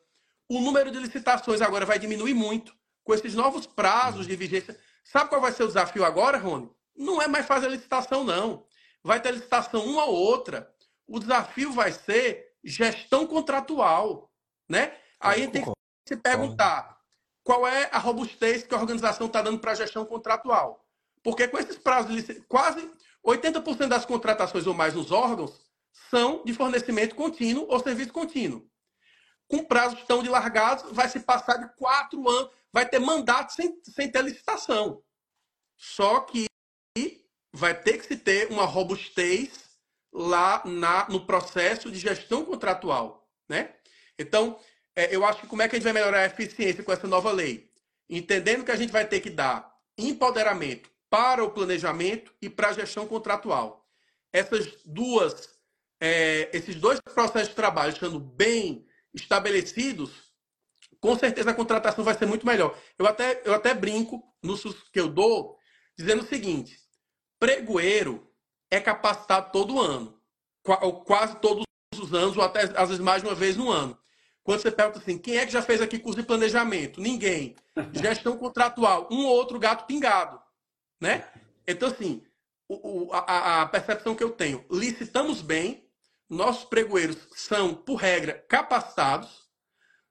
O 0.49 0.59
número 0.59 0.91
de 0.91 0.99
licitações 0.99 1.61
agora 1.61 1.86
vai 1.86 1.99
diminuir 1.99 2.34
muito 2.34 2.74
com 3.03 3.13
esses 3.13 3.36
novos 3.36 3.66
prazos 3.66 4.28
de 4.28 4.36
vigência. 4.36 4.78
Sabe 5.03 5.30
qual 5.30 5.41
vai 5.41 5.51
ser 5.51 5.63
o 5.63 5.68
desafio 5.68 6.03
agora, 6.03 6.38
Rony? 6.38 6.70
Não 6.95 7.22
é 7.22 7.28
mais 7.28 7.45
fazer 7.45 7.70
licitação, 7.70 8.24
não. 8.24 8.66
Vai 9.06 9.22
ter 9.22 9.30
licitação 9.30 9.86
uma 9.86 10.06
ou 10.06 10.16
outra. 10.16 10.74
O 11.06 11.20
desafio 11.20 11.72
vai 11.72 11.91
ser 11.91 12.56
gestão 12.64 13.28
contratual, 13.28 14.32
né? 14.68 14.97
Aí 15.20 15.41
a 15.41 15.43
gente 15.43 15.51
tem 15.51 15.64
que 15.64 15.72
se 16.08 16.18
perguntar 16.18 16.99
qual 17.43 17.68
é 17.68 17.88
a 17.91 17.99
robustez 17.99 18.64
que 18.64 18.74
a 18.74 18.80
organização 18.80 19.28
está 19.28 19.43
dando 19.43 19.60
para 19.60 19.74
a 19.74 19.76
gestão 19.76 20.03
contratual. 20.08 20.84
Porque 21.22 21.47
com 21.47 21.60
esses 21.60 21.78
prazos, 21.78 22.26
quase 22.47 22.91
80% 23.24 23.86
das 23.86 24.06
contratações 24.06 24.66
ou 24.66 24.74
mais 24.74 24.95
nos 24.95 25.12
órgãos 25.12 25.70
são 26.10 26.43
de 26.43 26.51
fornecimento 26.56 27.14
contínuo 27.14 27.68
ou 27.70 27.80
serviço 27.80 28.12
contínuo. 28.12 28.68
Com 29.47 29.64
prazos 29.64 30.01
tão 30.06 30.24
dilargados, 30.24 30.91
vai 30.91 31.08
se 31.08 31.20
passar 31.20 31.58
de 31.58 31.72
quatro 31.76 32.28
anos, 32.28 32.49
vai 32.74 32.89
ter 32.89 32.97
mandato 32.97 33.53
sem, 33.53 33.80
sem 33.84 34.12
ter 34.12 34.24
licitação. 34.24 35.03
Só 35.78 36.22
que 36.22 36.47
vai 37.56 37.74
ter 37.74 37.97
que 37.97 38.06
se 38.06 38.18
ter 38.18 38.51
uma 38.51 38.66
robustez 38.66 39.49
lá 40.14 40.62
na, 40.66 41.08
no 41.10 41.26
processo 41.26 41.89
de 41.89 41.97
gestão 41.97 42.43
contratual, 42.43 43.30
né? 43.47 43.74
Então, 44.20 44.60
é, 44.93 45.16
eu 45.16 45.26
acho 45.26 45.41
que 45.41 45.47
como 45.47 45.62
é 45.62 45.68
que 45.68 45.76
a 45.76 45.80
gente 45.80 45.86
vai 45.86 45.93
melhorar 45.93 46.20
a 46.20 46.26
eficiência 46.26 46.84
com 46.84 46.91
essa 46.91 47.08
nova 47.08 47.32
lei? 47.32 47.72
Entendendo 48.10 48.66
que 48.66 48.72
a 48.72 48.76
gente 48.76 48.91
vai 48.91 49.08
ter 49.08 49.22
que 49.22 49.30
dar 49.30 49.74
empoderamento 49.97 50.89
para 51.10 51.43
o 51.43 51.51
planejamento 51.51 52.34
e 52.41 52.49
para 52.49 52.70
a 52.70 52.74
gestão 52.74 53.08
contratual. 53.08 53.88
Essas 54.34 54.74
duas, 54.84 55.49
é, 56.01 56.49
esses 56.51 56.76
dois 56.76 56.99
processos 56.99 57.49
de 57.49 57.56
trabalho 57.56 57.93
estando 57.93 58.20
bem 58.20 58.86
estabelecidos, 59.14 60.12
com 60.99 61.18
certeza 61.18 61.51
a 61.51 61.53
contratação 61.53 62.03
vai 62.03 62.18
ser 62.18 62.26
muito 62.26 62.45
melhor. 62.45 62.78
Eu 62.99 63.08
até, 63.08 63.41
eu 63.45 63.53
até 63.53 63.74
brinco 63.74 64.22
no 64.43 64.58
que 64.91 64.99
eu 64.99 65.08
dou, 65.08 65.58
dizendo 65.97 66.24
o 66.24 66.28
seguinte: 66.28 66.85
pregoeiro 67.40 68.28
é 68.70 68.80
capacitado 68.80 69.52
todo 69.52 69.80
ano, 69.80 70.20
ou 70.82 71.02
quase 71.02 71.36
todos 71.38 71.64
os 71.98 72.14
anos, 72.14 72.38
ou 72.38 72.44
até 72.44 72.62
às 72.62 72.90
vezes 72.90 73.00
mais 73.00 73.22
de 73.22 73.28
uma 73.28 73.36
vez 73.36 73.56
no 73.56 73.72
ano. 73.72 73.98
Quando 74.44 74.62
você 74.62 74.72
pergunta 74.72 75.00
assim, 75.00 75.18
quem 75.18 75.38
é 75.38 75.46
que 75.46 75.52
já 75.52 75.62
fez 75.62 75.82
aqui 75.82 75.98
curso 75.98 76.20
de 76.20 76.26
planejamento? 76.26 77.02
Ninguém. 77.02 77.56
Gestão 77.94 78.38
contratual, 78.38 79.08
um 79.12 79.26
ou 79.26 79.36
outro 79.36 79.58
gato 79.58 79.86
pingado, 79.86 80.40
né? 81.02 81.28
Então 81.68 81.90
assim, 81.90 82.24
o, 82.68 83.08
o, 83.08 83.14
a, 83.14 83.62
a 83.62 83.66
percepção 83.66 84.16
que 84.16 84.24
eu 84.24 84.32
tenho, 84.32 84.64
licitamos 84.70 85.42
bem, 85.42 85.88
nossos 86.30 86.66
pregoeiros 86.66 87.18
são, 87.36 87.74
por 87.74 87.96
regra, 87.96 88.46
capacitados, 88.48 89.46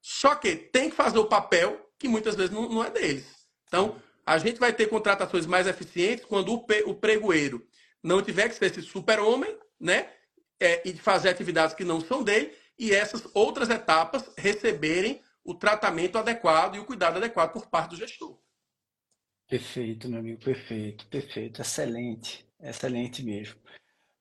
só 0.00 0.34
que 0.34 0.54
tem 0.54 0.90
que 0.90 0.96
fazer 0.96 1.18
o 1.18 1.26
papel 1.26 1.90
que 1.98 2.08
muitas 2.08 2.34
vezes 2.36 2.52
não, 2.52 2.68
não 2.68 2.84
é 2.84 2.90
deles. 2.90 3.26
Então, 3.66 4.00
a 4.26 4.38
gente 4.38 4.58
vai 4.58 4.72
ter 4.72 4.88
contratações 4.88 5.46
mais 5.46 5.66
eficientes 5.66 6.24
quando 6.24 6.54
o, 6.54 6.66
o 6.86 6.94
pregoeiro 6.94 7.66
não 8.02 8.22
tiver 8.22 8.48
que 8.48 8.54
ser 8.54 8.66
esse 8.66 8.82
super-homem, 8.82 9.56
né? 9.80 10.10
É, 10.60 10.88
e 10.88 10.94
fazer 10.94 11.28
atividades 11.30 11.74
que 11.74 11.84
não 11.84 12.00
são 12.00 12.22
dele, 12.22 12.54
e 12.78 12.92
essas 12.92 13.28
outras 13.34 13.68
etapas 13.70 14.30
receberem 14.36 15.20
o 15.44 15.54
tratamento 15.54 16.16
adequado 16.16 16.76
e 16.76 16.78
o 16.78 16.84
cuidado 16.84 17.16
adequado 17.16 17.52
por 17.52 17.66
parte 17.66 17.90
do 17.90 17.96
gestor. 17.96 18.38
Perfeito, 19.48 20.08
meu 20.08 20.20
amigo, 20.20 20.42
perfeito, 20.42 21.06
perfeito, 21.08 21.60
excelente, 21.60 22.48
excelente 22.60 23.22
mesmo. 23.22 23.60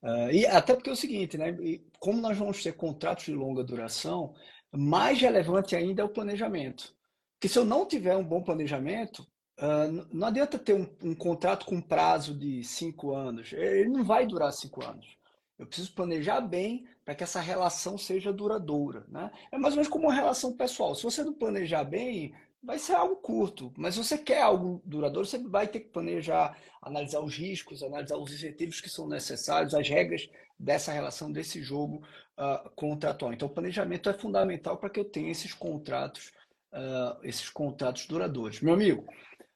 Uh, 0.02 0.32
e 0.32 0.46
até 0.46 0.76
porque 0.76 0.90
é 0.90 0.94
o 0.94 0.98
seguinte, 0.98 1.38
né? 1.38 1.56
Como 1.98 2.20
nós 2.20 2.38
vamos 2.38 2.62
ter 2.62 2.74
contratos 2.74 3.26
de 3.26 3.34
longa 3.34 3.64
duração, 3.64 4.36
mais 4.70 5.20
relevante 5.22 5.76
ainda 5.76 6.02
é 6.02 6.06
o 6.06 6.10
planejamento. 6.10 6.94
Porque 7.36 7.48
se 7.48 7.58
eu 7.58 7.64
não 7.64 7.88
tiver 7.88 8.16
um 8.18 8.24
bom 8.24 8.44
planejamento, 8.44 9.26
Uh, 9.64 10.06
não 10.12 10.28
adianta 10.28 10.60
ter 10.60 10.74
um, 10.74 10.86
um, 11.02 11.16
contrato 11.16 11.66
com 11.66 11.80
prazo 11.80 12.34
de 12.38 12.66
cinco 12.66 13.16
anos. 13.16 13.54
Ele 13.54 13.88
não 13.88 14.04
vai 14.04 14.28
durar 14.28 14.52
cinco 14.52 14.84
anos. 14.84 15.18
Eu 15.58 15.66
preciso 15.66 15.94
planejar 15.94 16.42
bem 16.42 16.86
para 17.06 17.16
que 17.16 17.24
essa 17.24 17.40
relação 17.40 17.98
seja 17.98 18.34
duradoura. 18.34 19.06
Né? 19.08 19.32
É 19.54 19.58
mais 19.58 19.74
ou 19.74 19.78
menos 19.78 19.88
como 19.88 20.08
uma 20.08 20.14
relação 20.14 20.52
pessoal. 20.52 20.94
Se 20.96 21.04
você 21.04 21.24
não 21.24 21.34
planejar 21.34 21.86
bem, 21.86 22.36
vai 22.62 22.78
ser 22.78 22.94
algo 22.94 23.16
curto. 23.16 23.72
Mas 23.78 23.96
se 23.96 24.04
você 24.04 24.18
quer 24.18 24.42
algo 24.42 24.82
duradouro, 24.84 25.26
você 25.26 25.38
vai 25.38 25.66
ter 25.66 25.80
que 25.80 25.90
planejar, 25.90 26.58
analisar 26.82 27.22
os 27.22 27.34
riscos, 27.34 27.82
analisar 27.84 28.18
os 28.18 28.34
incentivos 28.34 28.82
que 28.82 28.90
são 28.90 29.08
necessários, 29.08 29.74
as 29.74 29.88
regras 29.88 30.30
dessa 30.60 30.92
relação, 30.92 31.32
desse 31.32 31.64
jogo 31.64 32.04
uh, 32.38 32.70
contratual. 32.72 33.32
Então, 33.32 33.48
o 33.48 33.54
planejamento 33.54 34.10
é 34.10 34.14
fundamental 34.14 34.76
para 34.76 34.90
que 34.90 35.00
eu 35.00 35.06
tenha 35.06 35.32
esses 35.32 35.54
contratos, 35.54 36.34
uh, 36.74 37.18
esses 37.24 37.50
contratos 37.50 38.06
duradouros. 38.08 38.60
Meu 38.60 38.74
amigo, 38.74 39.06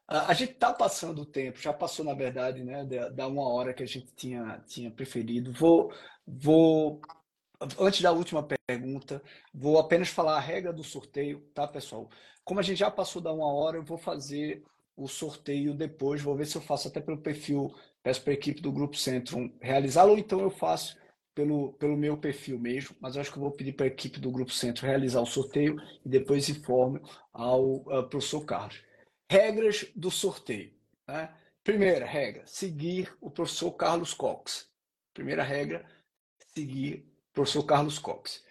a 0.07 0.33
gente 0.33 0.53
está 0.53 0.73
passando 0.73 1.21
o 1.21 1.25
tempo, 1.25 1.59
já 1.59 1.73
passou, 1.73 2.05
na 2.05 2.13
verdade, 2.13 2.63
né, 2.63 2.85
da 2.85 3.27
uma 3.27 3.47
hora 3.47 3.73
que 3.73 3.83
a 3.83 3.87
gente 3.87 4.07
tinha, 4.15 4.63
tinha 4.65 4.89
preferido. 4.89 5.51
Vou, 5.51 5.91
vou, 6.25 7.01
antes 7.77 8.01
da 8.01 8.11
última 8.13 8.47
pergunta, 8.67 9.21
vou 9.53 9.77
apenas 9.77 10.07
falar 10.07 10.37
a 10.37 10.39
regra 10.39 10.71
do 10.71 10.83
sorteio, 10.83 11.41
tá, 11.53 11.67
pessoal? 11.67 12.09
Como 12.43 12.59
a 12.59 12.63
gente 12.63 12.77
já 12.77 12.89
passou 12.89 13.21
da 13.21 13.33
uma 13.33 13.51
hora, 13.51 13.77
eu 13.77 13.83
vou 13.83 13.97
fazer 13.97 14.63
o 14.95 15.07
sorteio 15.07 15.73
depois, 15.73 16.21
vou 16.21 16.35
ver 16.35 16.45
se 16.45 16.55
eu 16.55 16.61
faço 16.61 16.87
até 16.87 17.01
pelo 17.01 17.21
perfil, 17.21 17.75
peço 18.01 18.21
para 18.23 18.31
a 18.31 18.33
equipe 18.33 18.61
do 18.61 18.71
Grupo 18.71 18.95
Centro 18.95 19.51
realizá-lo, 19.61 20.11
ou 20.11 20.17
então 20.17 20.39
eu 20.39 20.49
faço 20.49 20.97
pelo, 21.35 21.73
pelo 21.73 21.97
meu 21.97 22.17
perfil 22.17 22.57
mesmo, 22.57 22.95
mas 22.99 23.15
acho 23.17 23.31
que 23.31 23.37
eu 23.37 23.43
vou 23.43 23.51
pedir 23.51 23.73
para 23.73 23.85
a 23.85 23.89
equipe 23.89 24.19
do 24.19 24.31
Grupo 24.31 24.51
Centro 24.51 24.87
realizar 24.87 25.21
o 25.21 25.25
sorteio 25.25 25.75
e 26.03 26.09
depois 26.09 26.49
informe 26.49 26.99
ao 27.31 27.75
uh, 27.75 28.07
professor 28.09 28.45
Carlos. 28.45 28.86
Regras 29.29 29.85
do 29.95 30.09
sorteio. 30.09 30.73
Né? 31.07 31.33
Primeira 31.63 32.05
regra, 32.05 32.45
seguir 32.45 33.13
o 33.19 33.29
professor 33.29 33.71
Carlos 33.73 34.13
Cox. 34.13 34.69
Primeira 35.13 35.43
regra, 35.43 35.85
seguir 36.53 37.05
o 37.29 37.33
professor 37.33 37.63
Carlos 37.63 37.99
Cox. 37.99 38.43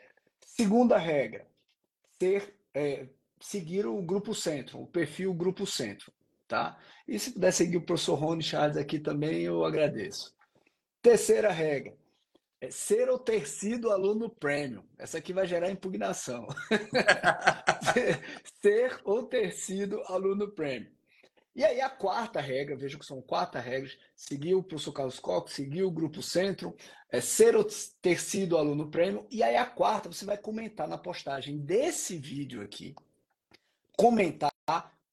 Segunda 0.45 0.99
regra, 0.99 1.47
ter, 2.19 2.55
é, 2.75 3.09
seguir 3.41 3.87
o 3.87 4.03
Grupo 4.03 4.35
Centro, 4.35 4.81
o 4.81 4.87
perfil 4.87 5.33
Grupo 5.33 5.67
Centro. 5.67 6.13
Tá? 6.47 6.79
E 7.09 7.19
se 7.19 7.33
puder 7.33 7.53
seguir 7.53 7.79
o 7.79 7.83
professor 7.83 8.15
Rony 8.15 8.43
Charles 8.43 8.77
aqui 8.77 8.99
também, 8.99 9.43
eu 9.43 9.65
agradeço. 9.65 10.35
Terceira 11.03 11.51
regra, 11.51 11.97
é 12.61 12.71
ser 12.71 13.09
ou 13.09 13.19
ter 13.19 13.47
sido 13.47 13.91
aluno 13.91 14.31
premium. 14.31 14.85
Essa 14.99 15.19
aqui 15.19 15.33
vai 15.33 15.47
gerar 15.47 15.71
impugnação. 15.71 16.47
ser 18.63 18.99
ou 19.05 19.25
ter 19.25 19.53
sido 19.53 20.01
aluno 20.07 20.51
premium. 20.51 20.91
E 21.55 21.65
aí 21.65 21.81
a 21.81 21.89
quarta 21.89 22.41
regra, 22.41 22.77
veja 22.77 22.99
que 22.99 23.07
são 23.07 23.23
quatro 23.23 23.61
regras, 23.61 23.97
seguir 24.15 24.55
o 24.55 24.63
professor 24.63 24.93
Carlos 24.93 25.19
Cox, 25.19 25.55
seguir 25.55 25.85
o 25.85 25.91
Grupo 25.91 26.23
Centro, 26.23 26.77
é 27.11 27.21
ser 27.21 27.57
ou 27.57 27.65
ter 28.03 28.21
sido 28.21 28.59
aluno 28.59 28.91
premium. 28.91 29.27
E 29.31 29.43
aí 29.43 29.57
a 29.57 29.65
quarta, 29.65 30.13
você 30.13 30.25
vai 30.27 30.37
comentar 30.37 30.87
na 30.87 30.99
postagem 30.99 31.59
desse 31.59 32.19
vídeo 32.19 32.63
aqui, 32.63 32.95
comentar 33.97 34.53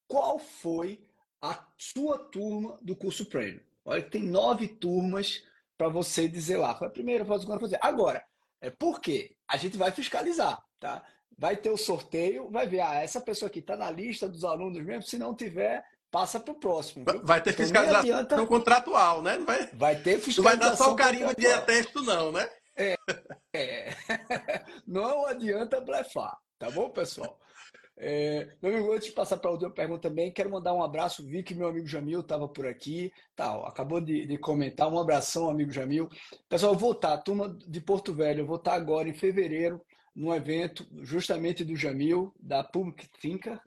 qual 0.06 0.38
foi 0.38 1.00
a 1.42 1.66
sua 1.78 2.20
turma 2.20 2.78
do 2.82 2.96
curso 2.96 3.26
Premium. 3.26 3.62
Olha 3.86 4.02
que 4.02 4.12
tem 4.12 4.24
nove 4.24 4.68
turmas 4.68 5.44
para 5.84 5.90
você 5.90 6.30
dizer 6.30 6.58
lá. 6.58 6.74
Foi 6.74 6.88
a 6.88 6.92
primeira, 6.92 7.26
foi 7.26 7.36
a 7.36 7.40
segunda, 7.40 7.60
fazer. 7.60 7.78
Agora, 7.82 8.24
é 8.62 8.70
por 8.70 9.02
quê? 9.02 9.36
A 9.50 9.58
gente 9.58 9.76
vai 9.78 9.92
fiscalizar, 9.92 10.58
tá? 10.80 11.04
Vai 11.38 11.58
ter 11.58 11.70
o 11.72 11.78
sorteio, 11.78 12.50
vai 12.50 12.66
ver, 12.66 12.80
ah, 12.80 12.96
essa 12.96 13.20
pessoa 13.20 13.48
aqui 13.48 13.60
está 13.60 13.76
na 13.76 13.92
lista 13.92 14.30
dos 14.30 14.46
alunos 14.46 14.82
mesmo, 14.82 15.04
se 15.04 15.18
não 15.18 15.36
tiver, 15.36 15.84
passa 16.10 16.40
para 16.40 16.54
o 16.54 16.60
próximo. 16.60 17.04
Viu? 17.06 17.22
Vai 17.26 17.42
ter 17.42 17.50
então, 17.50 17.66
fiscalização 17.66 18.00
adianta... 18.00 18.46
contratual, 18.46 19.22
né? 19.22 19.38
Não 19.38 19.46
vai, 19.46 19.68
vai 19.74 19.96
ter 19.98 20.20
fiscalização. 20.20 20.44
Não 20.44 20.44
vai 20.44 20.58
dar 20.58 20.78
só 20.78 20.94
o 20.94 20.96
carimbo 20.96 21.36
de 21.36 21.48
atesto, 21.48 22.02
não, 22.02 22.32
né? 22.32 22.50
É, 22.78 22.96
é. 23.54 23.90
Não 24.88 25.28
adianta 25.28 25.80
blefar, 25.80 26.36
tá 26.58 26.72
bom, 26.72 26.90
pessoal? 26.90 27.38
É, 27.96 28.50
meu 28.62 28.74
amigo, 28.74 28.92
antes 28.92 29.08
de 29.08 29.14
passar 29.14 29.38
para 29.38 29.50
a 29.50 29.54
última 29.54 29.70
pergunta 29.70 30.10
também, 30.10 30.32
quero 30.32 30.50
mandar 30.50 30.74
um 30.74 30.84
abraço. 30.84 31.24
Vi 31.24 31.44
que 31.44 31.54
meu 31.54 31.68
amigo 31.68 31.88
Jamil 31.88 32.22
estava 32.22 32.48
por 32.48 32.66
aqui. 32.66 33.12
Tá, 33.36 33.58
ó, 33.58 33.66
acabou 33.66 34.02
de, 34.02 34.26
de, 34.26 34.38
comentar. 34.38 34.92
Um 34.92 35.00
abração, 35.00 35.50
amigo 35.50 35.72
Jamil. 35.72 36.10
Pessoal, 36.50 36.74
eu 36.74 36.80
vou 36.80 36.94
estar, 36.94 37.18
turma 37.20 37.56
de 37.68 37.82
Porto 37.82 38.14
Velho, 38.14 38.42
eu 38.42 38.46
vou 38.48 38.56
estar 38.56 38.74
agora 38.74 39.08
em 39.08 39.14
fevereiro, 39.14 39.82
num 40.16 40.34
evento 40.34 40.86
justamente 41.02 41.64
do 41.64 41.76
Jamil, 41.76 42.34
da 42.40 42.64
Public 42.64 43.08
Thinker. 43.20 43.60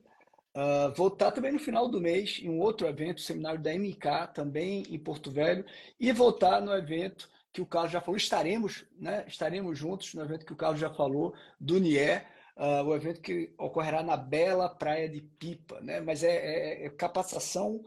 Uh, 0.57 0.93
vou 0.97 1.09
estar 1.09 1.31
também 1.33 1.53
no 1.53 1.59
final 1.59 1.87
do 1.87 2.01
mês 2.01 2.41
em 2.43 2.49
um 2.49 2.59
outro 2.61 2.87
evento, 2.87 3.21
seminário 3.21 3.61
da 3.61 3.75
MK, 3.75 4.33
também 4.35 4.85
em 4.91 4.99
Porto 4.99 5.31
Velho. 5.31 5.65
E 6.01 6.11
vou 6.13 6.31
estar 6.31 6.61
no 6.61 6.75
evento 6.75 7.29
que 7.53 7.61
o 7.61 7.67
Carlos 7.67 7.93
já 7.93 8.01
falou, 8.01 8.17
estaremos, 8.17 8.85
né? 8.99 9.25
Estaremos 9.27 9.79
juntos 9.79 10.13
no 10.15 10.23
evento 10.23 10.45
que 10.45 10.53
o 10.53 10.57
Carlos 10.57 10.81
já 10.81 10.93
falou, 10.93 11.35
do 11.61 11.79
NIE 11.79 12.23
uh, 12.57 12.83
o 12.85 12.95
evento 12.95 13.21
que 13.21 13.53
ocorrerá 13.59 14.03
na 14.03 14.17
bela 14.17 14.69
praia 14.69 15.09
de 15.09 15.21
Pipa, 15.21 15.81
né? 15.81 16.01
Mas 16.01 16.23
é, 16.23 16.35
é, 16.35 16.87
é 16.87 16.91
capacitação 16.91 17.85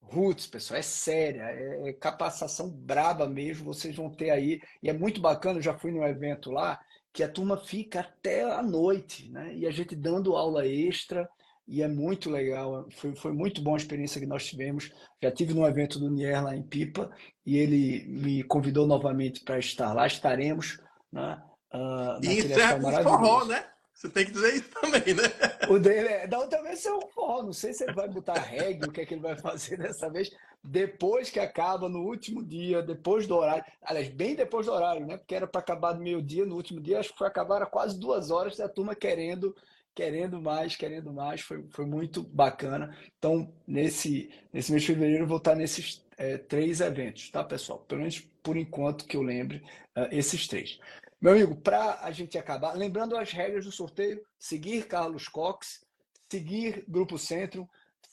roots, 0.00 0.46
pessoal, 0.46 0.78
é 0.78 0.82
séria, 0.82 1.42
é, 1.42 1.88
é 1.88 1.92
capacitação 1.92 2.68
braba 2.68 3.26
mesmo, 3.26 3.64
vocês 3.64 3.96
vão 3.96 4.10
ter 4.10 4.30
aí, 4.30 4.60
e 4.82 4.90
é 4.90 4.92
muito 4.92 5.20
bacana, 5.20 5.58
eu 5.58 5.62
já 5.62 5.74
fui 5.74 5.90
num 5.90 6.04
evento 6.04 6.50
lá, 6.50 6.78
que 7.12 7.22
a 7.22 7.28
turma 7.28 7.56
fica 7.56 8.00
até 8.00 8.42
a 8.42 8.62
noite, 8.62 9.30
né? 9.30 9.54
E 9.54 9.66
a 9.66 9.70
gente 9.70 9.94
dando 9.94 10.36
aula 10.36 10.66
extra, 10.66 11.28
e 11.66 11.82
é 11.82 11.88
muito 11.88 12.28
legal, 12.28 12.86
foi, 12.90 13.14
foi 13.14 13.32
muito 13.32 13.62
boa 13.62 13.76
a 13.76 13.80
experiência 13.80 14.20
que 14.20 14.26
nós 14.26 14.44
tivemos. 14.44 14.92
Já 15.22 15.30
tive 15.30 15.54
num 15.54 15.66
evento 15.66 15.98
do 15.98 16.10
Nier 16.10 16.42
lá 16.42 16.54
em 16.54 16.62
Pipa, 16.62 17.10
e 17.46 17.56
ele 17.56 18.04
me 18.06 18.42
convidou 18.42 18.86
novamente 18.86 19.42
para 19.42 19.58
estar 19.58 19.92
lá, 19.94 20.06
estaremos, 20.06 20.78
né? 21.10 21.40
Uh, 21.72 22.24
e 22.24 22.38
encerra 22.38 22.80
com 22.80 23.02
forró, 23.02 23.44
né? 23.46 23.64
Você 24.04 24.10
tem 24.10 24.26
que 24.26 24.32
dizer 24.32 24.54
isso 24.56 24.68
também, 24.68 25.14
né? 25.14 25.22
O 25.66 25.78
dele 25.78 26.08
é. 26.08 26.26
Da 26.26 26.38
outra 26.38 26.62
vez 26.62 26.84
é 26.84 26.92
um. 26.92 27.00
Não 27.16 27.52
sei 27.54 27.72
se 27.72 27.84
ele 27.84 27.94
vai 27.94 28.06
botar 28.06 28.34
reggae, 28.34 28.86
o 28.86 28.92
que 28.92 29.00
é 29.00 29.06
que 29.06 29.14
ele 29.14 29.22
vai 29.22 29.34
fazer 29.34 29.78
dessa 29.78 30.10
vez. 30.10 30.30
Depois 30.62 31.30
que 31.30 31.40
acaba, 31.40 31.88
no 31.88 32.00
último 32.00 32.44
dia, 32.44 32.82
depois 32.82 33.26
do 33.26 33.34
horário. 33.34 33.64
Aliás, 33.82 34.08
bem 34.08 34.34
depois 34.34 34.66
do 34.66 34.72
horário, 34.72 35.06
né? 35.06 35.16
Porque 35.16 35.34
era 35.34 35.46
para 35.46 35.62
acabar 35.62 35.94
no 35.94 36.02
meio-dia, 36.02 36.44
no 36.44 36.54
último 36.54 36.82
dia, 36.82 37.00
acho 37.00 37.12
que 37.12 37.18
foi 37.18 37.26
acabar 37.26 37.62
a 37.62 37.66
quase 37.66 37.98
duas 37.98 38.30
horas 38.30 38.58
da 38.58 38.68
turma 38.68 38.94
querendo 38.94 39.56
querendo 39.94 40.42
mais, 40.42 40.74
querendo 40.74 41.12
mais, 41.12 41.40
foi, 41.40 41.64
foi 41.70 41.86
muito 41.86 42.20
bacana. 42.20 42.96
Então, 43.16 43.48
nesse, 43.64 44.28
nesse 44.52 44.72
mês 44.72 44.82
de 44.82 44.88
fevereiro, 44.88 45.22
eu 45.22 45.28
vou 45.28 45.36
estar 45.36 45.54
nesses 45.54 46.04
é, 46.18 46.36
três 46.36 46.80
eventos, 46.80 47.30
tá, 47.30 47.44
pessoal? 47.44 47.78
Pelo 47.86 48.00
menos 48.00 48.20
por 48.42 48.56
enquanto 48.56 49.06
que 49.06 49.16
eu 49.16 49.22
lembre, 49.22 49.62
uh, 49.96 50.08
esses 50.10 50.46
três. 50.48 50.78
Meu 51.20 51.32
amigo, 51.32 51.56
para 51.56 52.00
a 52.00 52.10
gente 52.10 52.36
acabar, 52.36 52.74
lembrando 52.74 53.16
as 53.16 53.30
regras 53.32 53.64
do 53.64 53.72
sorteio, 53.72 54.24
seguir 54.38 54.86
Carlos 54.86 55.28
Cox, 55.28 55.84
seguir 56.30 56.84
Grupo 56.88 57.18
Centro, 57.18 57.68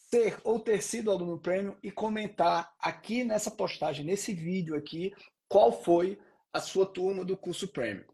ser 0.10 0.39
ou 0.43 0.60
ter 0.60 0.82
sido 0.82 1.12
aluno 1.12 1.39
prêmio 1.39 1.78
e 1.82 1.91
comentar 1.91 2.74
aqui 2.80 3.24
nessa 3.24 3.49
postagem, 3.49 4.06
nesse 4.06 4.34
vídeo 4.34 4.76
aqui, 4.76 5.14
qual 5.47 5.72
foi 5.72 6.20
a 6.54 6.60
sua 6.60 6.86
turma 6.86 7.24
do 7.24 7.38
curso 7.38 7.68
prêmio. 7.68 8.06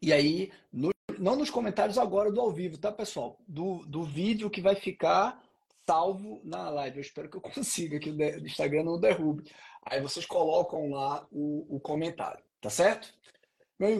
E 0.00 0.12
aí, 0.12 0.50
no, 0.72 0.90
não 1.18 1.36
nos 1.36 1.50
comentários 1.50 1.98
agora 1.98 2.30
do 2.30 2.40
ao 2.40 2.50
vivo, 2.50 2.78
tá, 2.78 2.90
pessoal? 2.90 3.38
Do, 3.46 3.84
do 3.86 4.02
vídeo 4.02 4.50
que 4.50 4.60
vai 4.60 4.74
ficar 4.74 5.40
salvo 5.86 6.40
na 6.44 6.70
live. 6.70 6.96
Eu 6.96 7.02
espero 7.02 7.28
que 7.28 7.36
eu 7.36 7.40
consiga, 7.42 7.98
que 7.98 8.10
o 8.10 8.46
Instagram 8.46 8.84
não 8.84 9.00
derrube. 9.00 9.50
Aí 9.84 10.00
vocês 10.00 10.24
colocam 10.24 10.90
lá 10.90 11.26
o, 11.30 11.76
o 11.76 11.80
comentário, 11.80 12.42
tá 12.60 12.70
certo? 12.70 13.12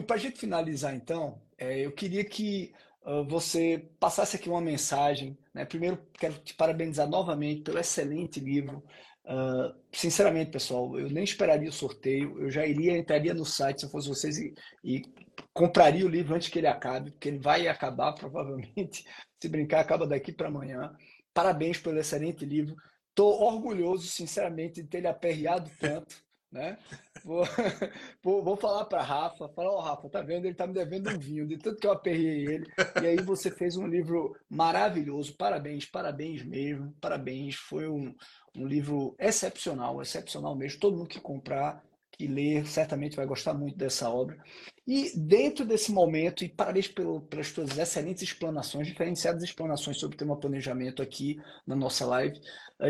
Para 0.07 0.15
a 0.15 0.19
gente 0.19 0.39
finalizar, 0.39 0.95
então, 0.95 1.41
é, 1.57 1.85
eu 1.85 1.91
queria 1.91 2.23
que 2.23 2.73
uh, 3.05 3.25
você 3.25 3.89
passasse 3.99 4.37
aqui 4.37 4.47
uma 4.47 4.61
mensagem. 4.61 5.37
Né? 5.53 5.65
Primeiro, 5.65 5.99
quero 6.13 6.35
te 6.35 6.53
parabenizar 6.53 7.05
novamente 7.05 7.63
pelo 7.63 7.77
excelente 7.77 8.39
livro. 8.39 8.81
Uh, 9.25 9.75
sinceramente, 9.91 10.51
pessoal, 10.51 10.97
eu 10.97 11.09
nem 11.09 11.25
esperaria 11.25 11.67
o 11.67 11.73
sorteio. 11.73 12.41
Eu 12.41 12.49
já 12.49 12.65
iria, 12.65 12.97
entraria 12.97 13.33
no 13.33 13.43
site 13.43 13.81
se 13.81 13.85
eu 13.85 13.89
fosse 13.89 14.07
vocês 14.07 14.37
e, 14.37 14.53
e 14.85 15.01
compraria 15.51 16.05
o 16.05 16.09
livro 16.09 16.33
antes 16.33 16.47
que 16.47 16.59
ele 16.59 16.67
acabe, 16.67 17.11
porque 17.11 17.27
ele 17.27 17.39
vai 17.39 17.67
acabar 17.67 18.13
provavelmente. 18.15 19.05
Se 19.37 19.49
brincar, 19.49 19.81
acaba 19.81 20.07
daqui 20.07 20.31
para 20.31 20.47
amanhã. 20.47 20.95
Parabéns 21.33 21.77
pelo 21.77 21.99
excelente 21.99 22.45
livro. 22.45 22.73
Estou 23.09 23.41
orgulhoso, 23.41 24.07
sinceramente, 24.07 24.81
de 24.81 24.87
ter 24.87 25.01
lhe 25.01 25.07
aperreado 25.07 25.69
tanto 25.77 26.23
né? 26.53 26.77
Vou, 28.21 28.43
vou, 28.43 28.57
falar 28.57 28.83
para 28.83 29.01
Rafa, 29.01 29.47
falar, 29.47 29.69
ó, 29.69 29.77
oh, 29.77 29.79
Rafa, 29.79 30.09
tá 30.09 30.21
vendo? 30.21 30.45
Ele 30.45 30.53
tá 30.53 30.67
me 30.67 30.73
devendo 30.73 31.09
um 31.09 31.17
vinho, 31.17 31.47
de 31.47 31.57
tanto 31.57 31.79
que 31.79 31.87
eu 31.87 31.93
aperrei 31.93 32.45
ele. 32.45 32.67
E 33.01 33.07
aí 33.07 33.15
você 33.15 33.49
fez 33.49 33.77
um 33.77 33.87
livro 33.87 34.35
maravilhoso. 34.49 35.33
Parabéns, 35.37 35.85
parabéns 35.85 36.43
mesmo, 36.43 36.93
parabéns. 36.99 37.55
Foi 37.55 37.87
um, 37.87 38.13
um 38.57 38.67
livro 38.67 39.15
excepcional, 39.17 40.01
excepcional 40.01 40.53
mesmo. 40.53 40.81
Todo 40.81 40.97
mundo 40.97 41.07
que 41.07 41.21
comprar, 41.21 41.81
que 42.11 42.27
ler, 42.27 42.67
certamente 42.67 43.15
vai 43.15 43.25
gostar 43.25 43.53
muito 43.53 43.77
dessa 43.77 44.09
obra. 44.09 44.37
E 44.85 45.17
dentro 45.17 45.65
desse 45.65 45.93
momento, 45.93 46.43
e 46.43 46.49
parabéns 46.49 46.89
pelo, 46.89 47.21
pelas 47.21 47.47
suas 47.47 47.77
excelentes 47.77 48.21
explanações, 48.23 48.85
diferenciadas 48.85 49.43
explanações 49.43 49.97
sobre 49.97 50.15
o 50.15 50.19
tema 50.19 50.37
planejamento 50.37 51.01
aqui 51.01 51.37
na 51.65 51.75
nossa 51.75 52.05
live, 52.05 52.37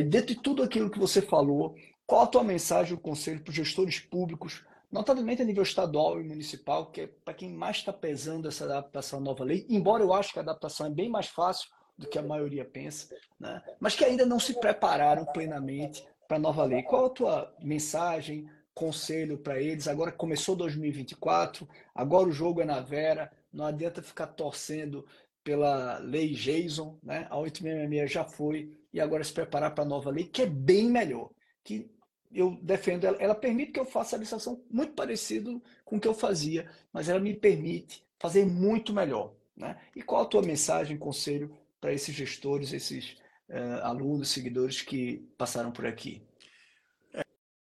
dentro 0.09 0.33
de 0.33 0.41
tudo 0.41 0.63
aquilo 0.63 0.89
que 0.89 0.97
você 0.97 1.21
falou, 1.21 1.75
qual 2.05 2.23
a 2.23 2.27
tua 2.27 2.43
mensagem, 2.43 2.93
o 2.93 2.99
conselho 2.99 3.41
para 3.41 3.51
os 3.51 3.55
gestores 3.55 3.99
públicos, 3.99 4.63
notadamente 4.91 5.41
a 5.41 5.45
nível 5.45 5.63
estadual 5.63 6.19
e 6.19 6.23
municipal, 6.23 6.91
que 6.91 7.01
é 7.01 7.07
para 7.07 7.33
quem 7.33 7.51
mais 7.51 7.77
está 7.77 7.91
pesando 7.91 8.47
essa 8.47 8.65
adaptação 8.65 9.19
à 9.19 9.21
nova 9.21 9.43
lei, 9.43 9.65
embora 9.69 10.03
eu 10.03 10.13
acho 10.13 10.33
que 10.33 10.39
a 10.39 10.41
adaptação 10.41 10.85
é 10.85 10.89
bem 10.89 11.09
mais 11.09 11.27
fácil 11.27 11.69
do 11.97 12.07
que 12.07 12.19
a 12.19 12.23
maioria 12.23 12.65
pensa, 12.65 13.15
né? 13.39 13.61
mas 13.79 13.95
que 13.95 14.03
ainda 14.03 14.25
não 14.25 14.39
se 14.39 14.59
prepararam 14.59 15.25
plenamente 15.25 16.05
para 16.27 16.37
a 16.37 16.39
nova 16.39 16.63
lei. 16.65 16.83
Qual 16.83 17.05
a 17.05 17.09
tua 17.09 17.55
mensagem, 17.61 18.49
conselho 18.73 19.37
para 19.37 19.61
eles? 19.61 19.87
Agora 19.87 20.11
começou 20.11 20.55
2024, 20.55 21.67
agora 21.93 22.27
o 22.27 22.33
jogo 22.33 22.61
é 22.61 22.65
na 22.65 22.79
Vera, 22.79 23.31
não 23.51 23.65
adianta 23.65 24.01
ficar 24.01 24.27
torcendo 24.27 25.05
pela 25.43 25.97
lei 25.99 26.33
Jason, 26.33 26.97
né? 27.01 27.27
a 27.29 27.37
866 27.37 28.11
já 28.11 28.23
foi, 28.23 28.71
e 28.93 28.99
agora 28.99 29.23
se 29.23 29.33
preparar 29.33 29.73
para 29.73 29.83
a 29.83 29.87
nova 29.87 30.09
lei, 30.09 30.25
que 30.25 30.41
é 30.41 30.45
bem 30.45 30.89
melhor 30.89 31.29
que 31.63 31.89
eu 32.33 32.57
defendo 32.61 33.05
ela. 33.05 33.17
Ela 33.19 33.35
permite 33.35 33.71
que 33.71 33.79
eu 33.79 33.85
faça 33.85 34.15
a 34.15 34.19
licitação 34.19 34.63
muito 34.69 34.93
parecido 34.93 35.61
com 35.85 35.97
o 35.97 35.99
que 35.99 36.07
eu 36.07 36.13
fazia, 36.13 36.69
mas 36.91 37.09
ela 37.09 37.19
me 37.19 37.33
permite 37.33 38.03
fazer 38.19 38.45
muito 38.45 38.93
melhor. 38.93 39.33
Né? 39.55 39.77
E 39.95 40.01
qual 40.01 40.23
a 40.23 40.25
tua 40.25 40.41
mensagem, 40.41 40.97
conselho 40.97 41.55
para 41.79 41.93
esses 41.93 42.15
gestores, 42.15 42.73
esses 42.73 43.17
uh, 43.49 43.83
alunos, 43.83 44.29
seguidores 44.29 44.81
que 44.81 45.29
passaram 45.37 45.71
por 45.71 45.85
aqui? 45.85 46.21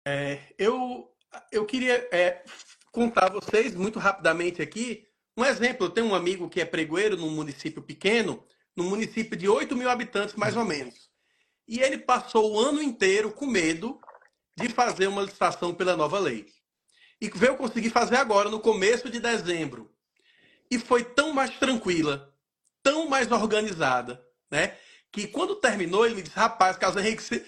É, 0.07 0.39
eu, 0.57 1.11
eu 1.51 1.65
queria 1.65 2.07
é, 2.11 2.43
contar 2.91 3.25
a 3.25 3.33
vocês 3.33 3.75
muito 3.75 3.97
rapidamente 3.97 4.61
aqui 4.61 5.07
um 5.37 5.43
exemplo. 5.43 5.87
Eu 5.87 5.89
tenho 5.89 6.07
um 6.07 6.15
amigo 6.15 6.49
que 6.49 6.61
é 6.61 6.65
pregoeiro 6.65 7.17
num 7.17 7.31
município 7.31 7.81
pequeno, 7.81 8.43
num 8.75 8.89
município 8.89 9.35
de 9.35 9.49
8 9.49 9.75
mil 9.75 9.89
habitantes, 9.89 10.35
mais 10.35 10.55
ou 10.55 10.63
menos. 10.63 11.09
E 11.67 11.79
ele 11.79 11.97
passou 11.97 12.53
o 12.53 12.59
ano 12.59 12.81
inteiro 12.81 13.31
com 13.31 13.47
medo 13.47 13.99
de 14.55 14.69
fazer 14.69 15.07
uma 15.07 15.21
licitação 15.21 15.73
pela 15.73 15.95
nova 15.95 16.19
lei. 16.19 16.47
E 17.19 17.29
veio 17.29 17.57
conseguir 17.57 17.89
fazer 17.89 18.17
agora, 18.17 18.49
no 18.49 18.59
começo 18.59 19.09
de 19.09 19.19
dezembro. 19.19 19.91
E 20.69 20.79
foi 20.79 21.03
tão 21.03 21.33
mais 21.33 21.51
tranquila, 21.57 22.33
tão 22.81 23.07
mais 23.07 23.31
organizada, 23.31 24.23
né? 24.49 24.75
Que 25.11 25.27
quando 25.27 25.55
terminou, 25.55 26.05
ele 26.05 26.15
me 26.15 26.21
disse, 26.21 26.35
rapaz, 26.35 26.77
Carlos 26.77 27.01
Henrique, 27.01 27.45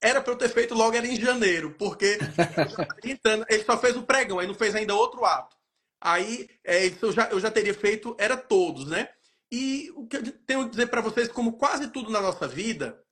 era 0.00 0.20
para 0.20 0.32
eu 0.32 0.38
ter 0.38 0.48
feito 0.48 0.74
logo 0.74 0.96
era 0.96 1.06
em 1.06 1.20
janeiro, 1.20 1.74
porque 1.78 2.18
ele 3.48 3.64
só 3.64 3.78
fez 3.78 3.96
o 3.96 4.02
pregão, 4.02 4.38
aí 4.38 4.46
não 4.46 4.54
fez 4.54 4.74
ainda 4.74 4.94
outro 4.94 5.24
ato. 5.24 5.56
Aí 6.00 6.48
é, 6.64 6.86
eu, 7.00 7.12
já, 7.12 7.28
eu 7.30 7.40
já 7.40 7.50
teria 7.50 7.74
feito, 7.74 8.14
era 8.18 8.36
todos, 8.36 8.86
né? 8.86 9.08
E 9.50 9.90
o 9.96 10.06
que 10.06 10.16
eu 10.16 10.32
tenho 10.46 10.62
a 10.62 10.68
dizer 10.68 10.86
para 10.88 11.00
vocês, 11.00 11.28
como 11.28 11.54
quase 11.54 11.88
tudo 11.88 12.10
na 12.10 12.20
nossa 12.20 12.46
vida, 12.46 13.02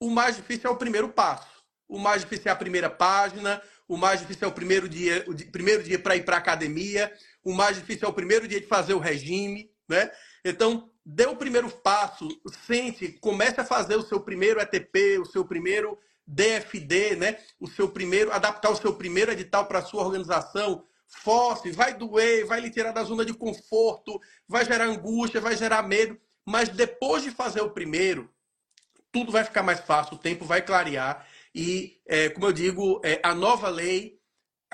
o 0.00 0.10
mais 0.10 0.36
difícil 0.36 0.68
é 0.68 0.72
o 0.72 0.76
primeiro 0.76 1.08
passo. 1.08 1.53
O 1.88 1.98
mais 1.98 2.22
difícil 2.22 2.48
é 2.48 2.50
a 2.50 2.56
primeira 2.56 2.90
página, 2.90 3.62
o 3.86 3.96
mais 3.96 4.20
difícil 4.20 4.46
é 4.46 4.50
o 4.50 4.54
primeiro 4.54 4.88
dia, 4.88 5.24
o 5.28 5.34
primeiro 5.50 5.82
dia 5.82 5.98
para 5.98 6.16
ir 6.16 6.24
para 6.24 6.36
a 6.36 6.38
academia, 6.38 7.12
o 7.42 7.52
mais 7.52 7.76
difícil 7.76 8.06
é 8.06 8.10
o 8.10 8.14
primeiro 8.14 8.48
dia 8.48 8.60
de 8.60 8.66
fazer 8.66 8.94
o 8.94 8.98
regime, 8.98 9.70
né? 9.88 10.10
Então, 10.44 10.90
dê 11.04 11.26
o 11.26 11.36
primeiro 11.36 11.70
passo, 11.70 12.28
sente, 12.66 13.08
comece 13.20 13.60
a 13.60 13.64
fazer 13.64 13.96
o 13.96 14.02
seu 14.02 14.20
primeiro 14.20 14.60
ETP, 14.60 15.18
o 15.18 15.26
seu 15.26 15.44
primeiro 15.44 15.98
DFD, 16.26 17.16
né? 17.16 17.38
O 17.60 17.68
seu 17.68 17.88
primeiro, 17.88 18.32
adaptar 18.32 18.70
o 18.70 18.76
seu 18.76 18.94
primeiro 18.94 19.32
edital 19.32 19.66
para 19.66 19.80
a 19.80 19.84
sua 19.84 20.02
organização. 20.02 20.84
Force, 21.06 21.70
vai 21.70 21.94
doer, 21.94 22.46
vai 22.46 22.60
lhe 22.60 22.70
tirar 22.70 22.92
da 22.92 23.04
zona 23.04 23.24
de 23.24 23.34
conforto, 23.34 24.18
vai 24.48 24.64
gerar 24.64 24.86
angústia, 24.86 25.40
vai 25.40 25.56
gerar 25.56 25.82
medo. 25.82 26.18
Mas 26.44 26.68
depois 26.70 27.22
de 27.22 27.30
fazer 27.30 27.60
o 27.60 27.70
primeiro, 27.70 28.30
tudo 29.12 29.30
vai 29.30 29.44
ficar 29.44 29.62
mais 29.62 29.80
fácil, 29.80 30.14
o 30.14 30.18
tempo 30.18 30.44
vai 30.44 30.60
clarear. 30.60 31.26
E, 31.54 32.00
é, 32.06 32.28
como 32.28 32.46
eu 32.46 32.52
digo, 32.52 33.00
é, 33.04 33.20
a 33.22 33.34
nova 33.34 33.68
lei, 33.68 34.18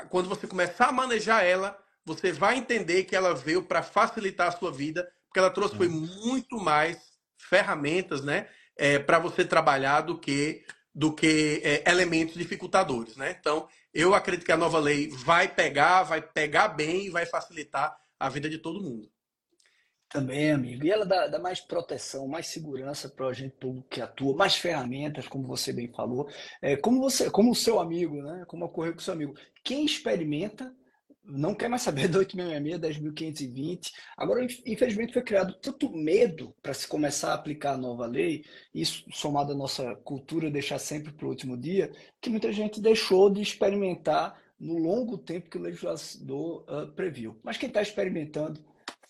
quando 0.09 0.29
você 0.29 0.47
começar 0.47 0.89
a 0.89 0.93
manejar 0.93 1.45
ela, 1.45 1.79
você 2.05 2.33
vai 2.33 2.57
entender 2.57 3.05
que 3.05 3.15
ela 3.15 3.35
veio 3.35 3.63
para 3.63 3.83
facilitar 3.83 4.49
a 4.49 4.53
sua 4.53 4.73
vida, 4.73 5.11
porque 5.27 5.39
ela 5.39 5.51
trouxe 5.51 5.77
foi 5.77 5.89
muito 5.89 6.59
mais 6.59 6.99
ferramentas, 7.37 8.23
né, 8.23 8.49
é, 8.77 8.99
para 8.99 9.19
você 9.19 9.45
trabalhar 9.45 10.03
do 10.03 10.19
que 10.19 10.65
do 10.93 11.13
que 11.15 11.61
é, 11.63 11.89
elementos 11.89 12.35
dificultadores, 12.35 13.17
né? 13.17 13.37
Então, 13.39 13.69
eu 13.95 14.13
acredito 14.13 14.45
que 14.45 14.51
a 14.51 14.57
nova 14.57 14.81
lei 14.81 15.09
vai 15.09 15.47
pegar, 15.47 16.03
vai 16.03 16.21
pegar 16.21 16.67
bem 16.67 17.07
e 17.07 17.11
vai 17.11 17.25
facilitar 17.25 17.97
a 18.19 18.29
vida 18.29 18.51
de 18.51 18.59
todo 18.59 18.83
mundo. 18.83 19.09
Também, 20.11 20.51
amigo. 20.51 20.85
E 20.85 20.91
ela 20.91 21.07
dá, 21.07 21.29
dá 21.29 21.39
mais 21.39 21.61
proteção, 21.61 22.27
mais 22.27 22.49
segurança 22.49 23.09
para 23.09 23.27
o 23.27 23.29
agente 23.29 23.55
público 23.61 23.89
que 23.89 24.01
atua, 24.01 24.37
mais 24.37 24.57
ferramentas, 24.57 25.29
como 25.29 25.47
você 25.47 25.73
bem 25.73 25.87
falou. 25.87 26.29
É, 26.61 26.77
como 26.77 27.01
você, 27.01 27.31
como 27.31 27.53
o 27.53 27.55
seu 27.55 27.79
amigo, 27.79 28.21
né? 28.21 28.45
Como 28.49 28.65
ocorreu 28.65 28.93
com 28.93 28.99
o 28.99 29.03
seu 29.03 29.15
amigo. 29.15 29.35
Quem 29.63 29.85
experimenta 29.85 30.75
não 31.25 31.55
quer 31.55 31.69
mais 31.69 31.83
saber 31.83 32.09
do 32.11 32.19
866, 32.19 32.99
10.520. 32.99 33.93
Agora, 34.17 34.45
infelizmente, 34.67 35.13
foi 35.13 35.23
criado 35.23 35.55
tanto 35.63 35.89
medo 35.93 36.53
para 36.61 36.75
se 36.75 36.89
começar 36.89 37.31
a 37.31 37.35
aplicar 37.35 37.75
a 37.75 37.79
nova 37.79 38.05
lei, 38.05 38.45
isso 38.75 39.05
somado 39.13 39.53
à 39.53 39.57
nossa 39.57 39.95
cultura 39.97 40.51
deixar 40.51 40.81
sempre 40.81 41.13
para 41.13 41.27
o 41.27 41.29
último 41.29 41.57
dia, 41.57 41.93
que 42.21 42.31
muita 42.31 42.53
gente 42.53 42.81
deixou 42.81 43.31
de 43.31 43.41
experimentar 43.41 44.37
no 44.59 44.77
longo 44.77 45.17
tempo 45.17 45.49
que 45.49 45.57
o 45.57 45.63
legislador 45.63 46.65
uh, 46.69 46.93
previu. 46.95 47.39
Mas 47.45 47.57
quem 47.57 47.69
está 47.69 47.81
experimentando 47.81 48.61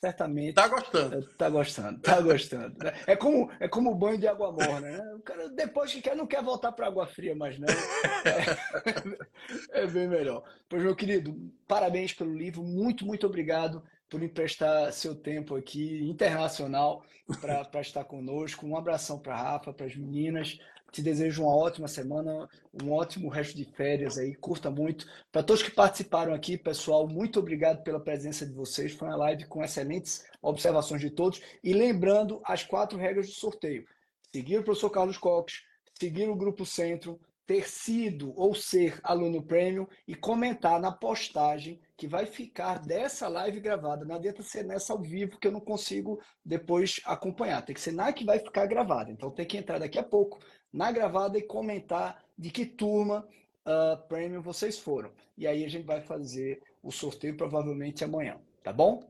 certamente. 0.01 0.55
Tá 0.55 0.67
gostando. 0.67 1.29
Tá 1.37 1.51
gostando, 1.51 2.01
tá 2.01 2.21
gostando. 2.23 2.79
Né? 2.83 2.93
É 3.07 3.15
como, 3.15 3.51
é 3.61 3.69
como 3.69 3.91
o 3.91 3.95
banho 3.95 4.19
de 4.19 4.27
água 4.27 4.51
morna, 4.51 4.81
né? 4.81 5.15
O 5.15 5.21
cara, 5.21 5.49
depois 5.51 5.93
que 5.93 6.01
quer, 6.01 6.17
não 6.17 6.27
quer 6.27 6.43
voltar 6.43 6.73
para 6.73 6.87
água 6.87 7.07
fria 7.07 7.35
mais, 7.35 7.59
não. 7.59 7.69
É, 9.73 9.83
é 9.83 9.87
bem 9.87 10.09
melhor. 10.09 10.43
Pois, 10.69 10.83
meu 10.83 10.97
querido, 10.97 11.37
parabéns 11.69 12.13
pelo 12.15 12.35
livro. 12.35 12.63
Muito, 12.63 13.05
muito 13.05 13.27
obrigado 13.27 13.83
por 14.09 14.23
emprestar 14.23 14.93
seu 14.93 15.15
tempo 15.15 15.55
aqui, 15.55 16.09
internacional, 16.09 17.05
para 17.41 17.81
estar 17.81 18.05
conosco. 18.05 18.67
Um 18.67 18.77
abração 18.77 19.19
para 19.19 19.35
a 19.35 19.43
Rafa, 19.53 19.73
para 19.73 19.87
as 19.87 19.95
meninas. 19.95 20.59
Te 20.93 21.03
desejo 21.03 21.43
uma 21.43 21.55
ótima 21.55 21.87
semana, 21.87 22.49
um 22.83 22.93
ótimo 22.93 23.29
resto 23.29 23.57
de 23.57 23.65
férias 23.65 24.19
aí, 24.19 24.35
curta 24.35 24.71
muito. 24.71 25.07
Para 25.31 25.43
todos 25.43 25.63
que 25.63 25.71
participaram 25.71 26.35
aqui, 26.35 26.57
pessoal, 26.57 27.07
muito 27.07 27.39
obrigado 27.39 27.83
pela 27.83 28.01
presença 28.01 28.45
de 28.45 28.53
vocês. 28.53 28.93
Foi 28.93 29.09
uma 29.09 29.17
live 29.17 29.45
com 29.47 29.63
excelentes 29.63 30.25
observações 30.43 31.01
de 31.01 31.11
todos. 31.11 31.41
E 31.63 31.73
lembrando 31.73 32.41
as 32.45 32.65
quatro 32.65 32.99
regras 32.99 33.27
do 33.27 33.33
sorteio: 33.33 33.85
seguir 34.33 34.59
o 34.59 34.65
professor 34.65 34.91
Carlos 34.91 35.19
Cox, 35.19 35.63
seguir 35.99 36.29
o 36.29 36.37
Grupo 36.37 36.67
Centro, 36.67 37.21
ter 37.47 37.69
sido 37.69 38.33
ou 38.37 38.55
ser 38.55 39.01
aluno 39.03 39.43
premium 39.43 39.87
e 40.07 40.15
comentar 40.15 40.81
na 40.81 40.93
postagem 40.93 41.81
que 42.01 42.07
vai 42.07 42.25
ficar 42.25 42.79
dessa 42.79 43.29
live 43.29 43.61
gravada. 43.61 44.07
Não 44.07 44.15
adianta 44.15 44.43
ser 44.43 44.65
nessa 44.65 44.95
ao 44.95 45.03
vivo 45.03 45.39
que 45.39 45.47
eu 45.47 45.53
não 45.53 45.61
consigo 45.61 46.19
depois 46.43 46.99
acompanhar. 47.05 47.61
Tem 47.61 47.75
que 47.75 47.81
ser 47.81 47.93
na 47.93 48.11
que 48.11 48.25
vai 48.25 48.39
ficar 48.39 48.65
gravada. 48.65 49.13
Então 49.13 49.31
tem 49.31 49.45
que 49.45 49.59
entrar 49.59 49.79
daqui 49.79 49.99
a 49.99 50.03
pouco 50.03 50.41
na 50.73 50.91
gravada 50.91 51.37
e 51.37 51.43
comentar 51.43 52.25
de 52.39 52.51
que 52.51 52.65
turma 52.65 53.29
uh, 53.67 54.09
premium 54.09 54.41
vocês 54.41 54.79
foram. 54.79 55.13
E 55.37 55.47
aí 55.47 55.63
a 55.63 55.69
gente 55.69 55.85
vai 55.85 56.01
fazer 56.01 56.63
o 56.83 56.91
sorteio 56.91 57.37
provavelmente 57.37 58.03
amanhã, 58.03 58.41
tá 58.63 58.73
bom? 58.73 59.07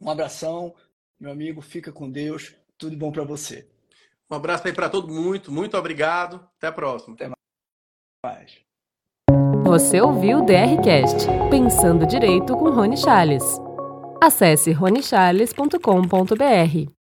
Um 0.00 0.08
abração, 0.08 0.74
meu 1.18 1.32
amigo, 1.32 1.60
fica 1.60 1.92
com 1.92 2.10
Deus, 2.10 2.56
tudo 2.78 2.96
bom 2.96 3.12
para 3.12 3.22
você. 3.22 3.68
Um 4.30 4.34
abraço 4.34 4.66
aí 4.66 4.72
para 4.72 4.88
todo 4.88 5.12
mundo, 5.12 5.52
muito 5.52 5.76
obrigado, 5.76 6.36
até 6.56 6.68
a 6.68 6.72
próxima. 6.72 7.14
Até 7.16 7.30
mais. 8.24 8.69
Você 9.70 10.00
ouviu 10.00 10.38
o 10.38 10.44
DRcast, 10.44 11.28
Pensando 11.48 12.04
Direito 12.04 12.56
com 12.56 12.70
Rony 12.70 12.96
Charles. 12.96 13.44
Acesse 14.20 14.72
ronichales.com.br. 14.72 16.99